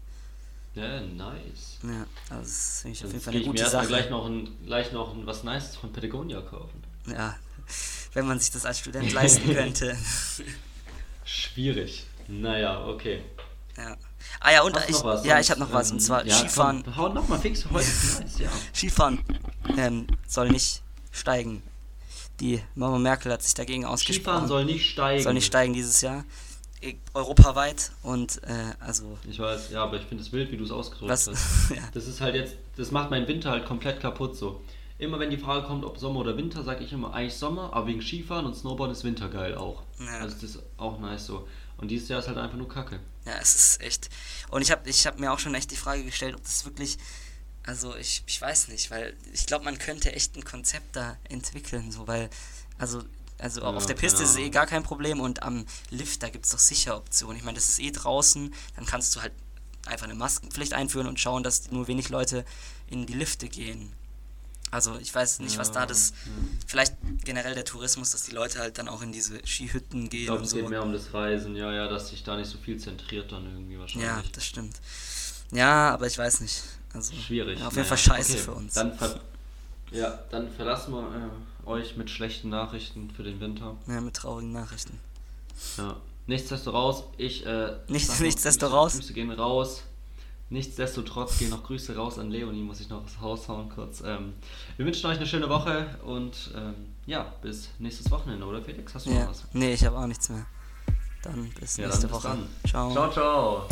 Ja, 0.74 1.00
nice. 1.02 1.78
Ja, 1.82 2.06
also 2.30 2.44
das 2.44 2.80
finde 2.80 2.96
ich 2.96 3.04
auf 3.04 3.12
jeden 3.12 3.22
Fall 3.22 3.34
eine 3.34 3.44
gute 3.44 3.68
Sache. 3.68 3.86
gleich 3.88 4.08
noch, 4.08 4.24
ein, 4.24 4.56
gleich 4.64 4.90
noch 4.92 5.14
ein, 5.14 5.26
was 5.26 5.44
Nices 5.44 5.76
von 5.76 5.92
Patagonia 5.92 6.40
kaufen. 6.40 6.82
Ja, 7.06 7.36
wenn 8.14 8.26
man 8.26 8.38
sich 8.38 8.50
das 8.50 8.64
als 8.66 8.78
Student 8.78 9.12
leisten 9.14 9.54
könnte. 9.54 9.96
Schwierig. 11.24 12.06
Naja, 12.28 12.86
okay. 12.86 13.22
Ja. 13.76 13.96
Ah 14.40 14.52
ja, 14.52 14.62
und 14.62 14.76
ich, 14.88 15.00
ja, 15.24 15.40
ich 15.40 15.50
habe 15.50 15.60
noch 15.60 15.72
was, 15.72 15.90
und 15.92 16.00
zwar 16.00 16.24
ja, 16.26 16.34
Skifahren. 16.34 16.82
Komm, 16.84 16.96
hau 16.96 17.08
noch 17.08 17.28
mal 17.28 17.38
fix, 17.38 17.64
heute 17.64 17.74
nice, 18.20 18.38
ja. 18.38 18.48
Skifahren 18.74 19.20
ähm, 19.76 20.06
soll 20.26 20.50
nicht 20.50 20.82
steigen. 21.10 21.62
Die 22.40 22.62
Mama 22.74 22.98
Merkel 22.98 23.32
hat 23.32 23.42
sich 23.42 23.54
dagegen 23.54 23.84
ausgesprochen. 23.84 24.22
Skifahren 24.22 24.48
soll 24.48 24.64
nicht 24.64 24.90
steigen. 24.90 25.22
Soll 25.22 25.34
nicht 25.34 25.46
steigen 25.46 25.72
dieses 25.74 26.00
Jahr. 26.00 26.24
E, 26.80 26.94
europaweit 27.14 27.92
und 28.02 28.42
äh, 28.42 28.74
also. 28.80 29.16
Ich 29.28 29.38
weiß, 29.38 29.70
ja, 29.70 29.84
aber 29.84 29.96
ich 29.96 30.04
finde 30.04 30.24
es 30.24 30.32
wild, 30.32 30.50
wie 30.50 30.56
du 30.56 30.64
es 30.64 30.72
ausgedrückt 30.72 31.12
hast. 31.12 31.28
ja. 31.70 31.82
Das 31.94 32.06
ist 32.06 32.20
halt 32.20 32.34
jetzt, 32.34 32.56
das 32.76 32.90
macht 32.90 33.10
meinen 33.10 33.28
Winter 33.28 33.50
halt 33.50 33.64
komplett 33.64 34.00
kaputt 34.00 34.36
so 34.36 34.60
immer 35.02 35.18
wenn 35.18 35.30
die 35.30 35.38
Frage 35.38 35.66
kommt, 35.66 35.84
ob 35.84 35.98
Sommer 35.98 36.20
oder 36.20 36.36
Winter, 36.36 36.62
sage 36.62 36.84
ich 36.84 36.92
immer 36.92 37.12
eigentlich 37.12 37.34
Sommer, 37.34 37.72
aber 37.72 37.88
wegen 37.88 38.00
Skifahren 38.00 38.46
und 38.46 38.54
Snowboard 38.54 38.92
ist 38.92 39.04
Winter 39.04 39.28
geil 39.28 39.56
auch. 39.56 39.82
Ja. 39.98 40.20
Also 40.20 40.34
das 40.34 40.42
ist 40.42 40.62
auch 40.76 40.98
nice 41.00 41.26
so. 41.26 41.48
Und 41.76 41.88
dieses 41.88 42.08
Jahr 42.08 42.20
ist 42.20 42.28
halt 42.28 42.38
einfach 42.38 42.56
nur 42.56 42.68
Kacke. 42.68 43.00
Ja, 43.26 43.34
es 43.40 43.54
ist 43.54 43.82
echt. 43.82 44.08
Und 44.50 44.62
ich 44.62 44.70
habe 44.70 44.88
ich 44.88 45.06
hab 45.06 45.18
mir 45.18 45.32
auch 45.32 45.38
schon 45.38 45.54
echt 45.54 45.70
die 45.70 45.76
Frage 45.76 46.04
gestellt, 46.04 46.34
ob 46.34 46.42
das 46.42 46.64
wirklich. 46.64 46.98
Also 47.64 47.94
ich, 47.96 48.24
ich 48.26 48.40
weiß 48.40 48.68
nicht, 48.68 48.90
weil 48.90 49.16
ich 49.32 49.46
glaube, 49.46 49.64
man 49.64 49.78
könnte 49.78 50.12
echt 50.12 50.36
ein 50.36 50.44
Konzept 50.44 50.96
da 50.96 51.16
entwickeln, 51.28 51.92
so 51.92 52.08
weil, 52.08 52.28
also, 52.76 53.02
also 53.38 53.60
ja, 53.60 53.68
auf 53.68 53.86
der 53.86 53.94
Piste 53.94 54.24
ist 54.24 54.30
es 54.30 54.36
eh 54.36 54.50
gar 54.50 54.66
kein 54.66 54.82
Problem 54.82 55.20
und 55.20 55.44
am 55.44 55.64
Lift, 55.90 56.24
da 56.24 56.28
gibt 56.28 56.44
es 56.44 56.50
doch 56.50 56.58
sicher 56.58 56.96
Optionen. 56.96 57.36
Ich 57.36 57.44
meine, 57.44 57.54
das 57.54 57.68
ist 57.68 57.78
eh 57.78 57.92
draußen, 57.92 58.52
dann 58.74 58.84
kannst 58.84 59.14
du 59.14 59.22
halt 59.22 59.32
einfach 59.86 60.06
eine 60.06 60.16
Maskenpflicht 60.16 60.72
einführen 60.72 61.06
und 61.06 61.20
schauen, 61.20 61.44
dass 61.44 61.70
nur 61.70 61.86
wenig 61.86 62.08
Leute 62.08 62.44
in 62.88 63.06
die 63.06 63.14
Lifte 63.14 63.48
gehen. 63.48 63.92
Also 64.72 64.96
ich 64.98 65.14
weiß 65.14 65.40
nicht, 65.40 65.58
was 65.58 65.70
da 65.70 65.84
das. 65.84 66.14
Vielleicht 66.66 66.96
generell 67.24 67.54
der 67.54 67.66
Tourismus, 67.66 68.10
dass 68.12 68.22
die 68.22 68.32
Leute 68.32 68.58
halt 68.58 68.78
dann 68.78 68.88
auch 68.88 69.02
in 69.02 69.12
diese 69.12 69.38
Skihütten 69.46 70.08
gehen. 70.08 70.20
Ich 70.20 70.26
glaube, 70.26 70.42
es 70.42 70.50
so. 70.50 70.56
geht 70.56 70.70
mehr 70.70 70.82
um 70.82 70.94
das 70.94 71.12
Reisen, 71.12 71.54
ja, 71.54 71.70
ja, 71.72 71.88
dass 71.88 72.08
sich 72.08 72.24
da 72.24 72.36
nicht 72.36 72.48
so 72.48 72.56
viel 72.56 72.78
zentriert 72.78 73.30
dann 73.30 73.44
irgendwie 73.44 73.78
wahrscheinlich. 73.78 74.08
Ja, 74.08 74.22
das 74.32 74.46
stimmt. 74.46 74.80
Ja, 75.52 75.90
aber 75.90 76.06
ich 76.06 76.16
weiß 76.16 76.40
nicht. 76.40 76.62
Also, 76.94 77.14
Schwierig. 77.14 77.60
Ja, 77.60 77.68
auf 77.68 77.76
jeden 77.76 77.86
Fall 77.86 77.98
scheiße 77.98 78.32
okay. 78.32 78.42
für 78.42 78.52
uns. 78.52 78.72
Dann 78.72 78.98
ja, 79.90 80.18
dann 80.30 80.50
verlassen 80.50 80.94
wir 80.94 81.02
äh, 81.66 81.68
euch 81.68 81.98
mit 81.98 82.08
schlechten 82.08 82.48
Nachrichten 82.48 83.10
für 83.10 83.24
den 83.24 83.40
Winter. 83.40 83.76
Ja, 83.86 84.00
mit 84.00 84.14
traurigen 84.14 84.52
Nachrichten. 84.52 84.98
Ja. 85.76 85.96
Nichtsdestotrotz, 86.26 87.04
ich. 87.18 87.44
Äh, 87.44 87.76
Nichts, 87.88 88.18
nichtsdestotrotz. 88.20 88.94
Grüße 88.94 89.12
gehen 89.12 89.30
raus 89.32 89.82
Nichtsdestotrotz 90.52 91.38
gehen 91.38 91.48
noch 91.48 91.64
Grüße 91.64 91.96
raus 91.96 92.18
an 92.18 92.30
Leonie, 92.30 92.60
muss 92.60 92.78
ich 92.78 92.90
noch 92.90 93.02
raushauen 93.22 93.70
kurz. 93.70 94.02
Ähm, 94.04 94.34
wir 94.76 94.84
wünschen 94.84 95.06
euch 95.06 95.16
eine 95.16 95.26
schöne 95.26 95.48
Woche 95.48 95.86
und 96.04 96.52
ähm, 96.54 96.74
ja, 97.06 97.32
bis 97.40 97.70
nächstes 97.78 98.10
Wochenende, 98.10 98.44
oder 98.44 98.60
Felix? 98.60 98.94
Hast 98.94 99.06
du 99.06 99.12
ja. 99.12 99.20
noch 99.20 99.30
was? 99.30 99.44
Nee, 99.54 99.72
ich 99.72 99.82
habe 99.82 99.96
auch 99.96 100.06
nichts 100.06 100.28
mehr. 100.28 100.44
Dann 101.22 101.48
bis 101.58 101.78
ja, 101.78 101.86
nächste 101.86 102.06
dann 102.06 102.10
bis 102.10 102.24
Woche. 102.24 102.28
Dann. 102.28 102.48
Ciao. 102.68 102.92
Ciao, 102.92 103.10
ciao. 103.10 103.68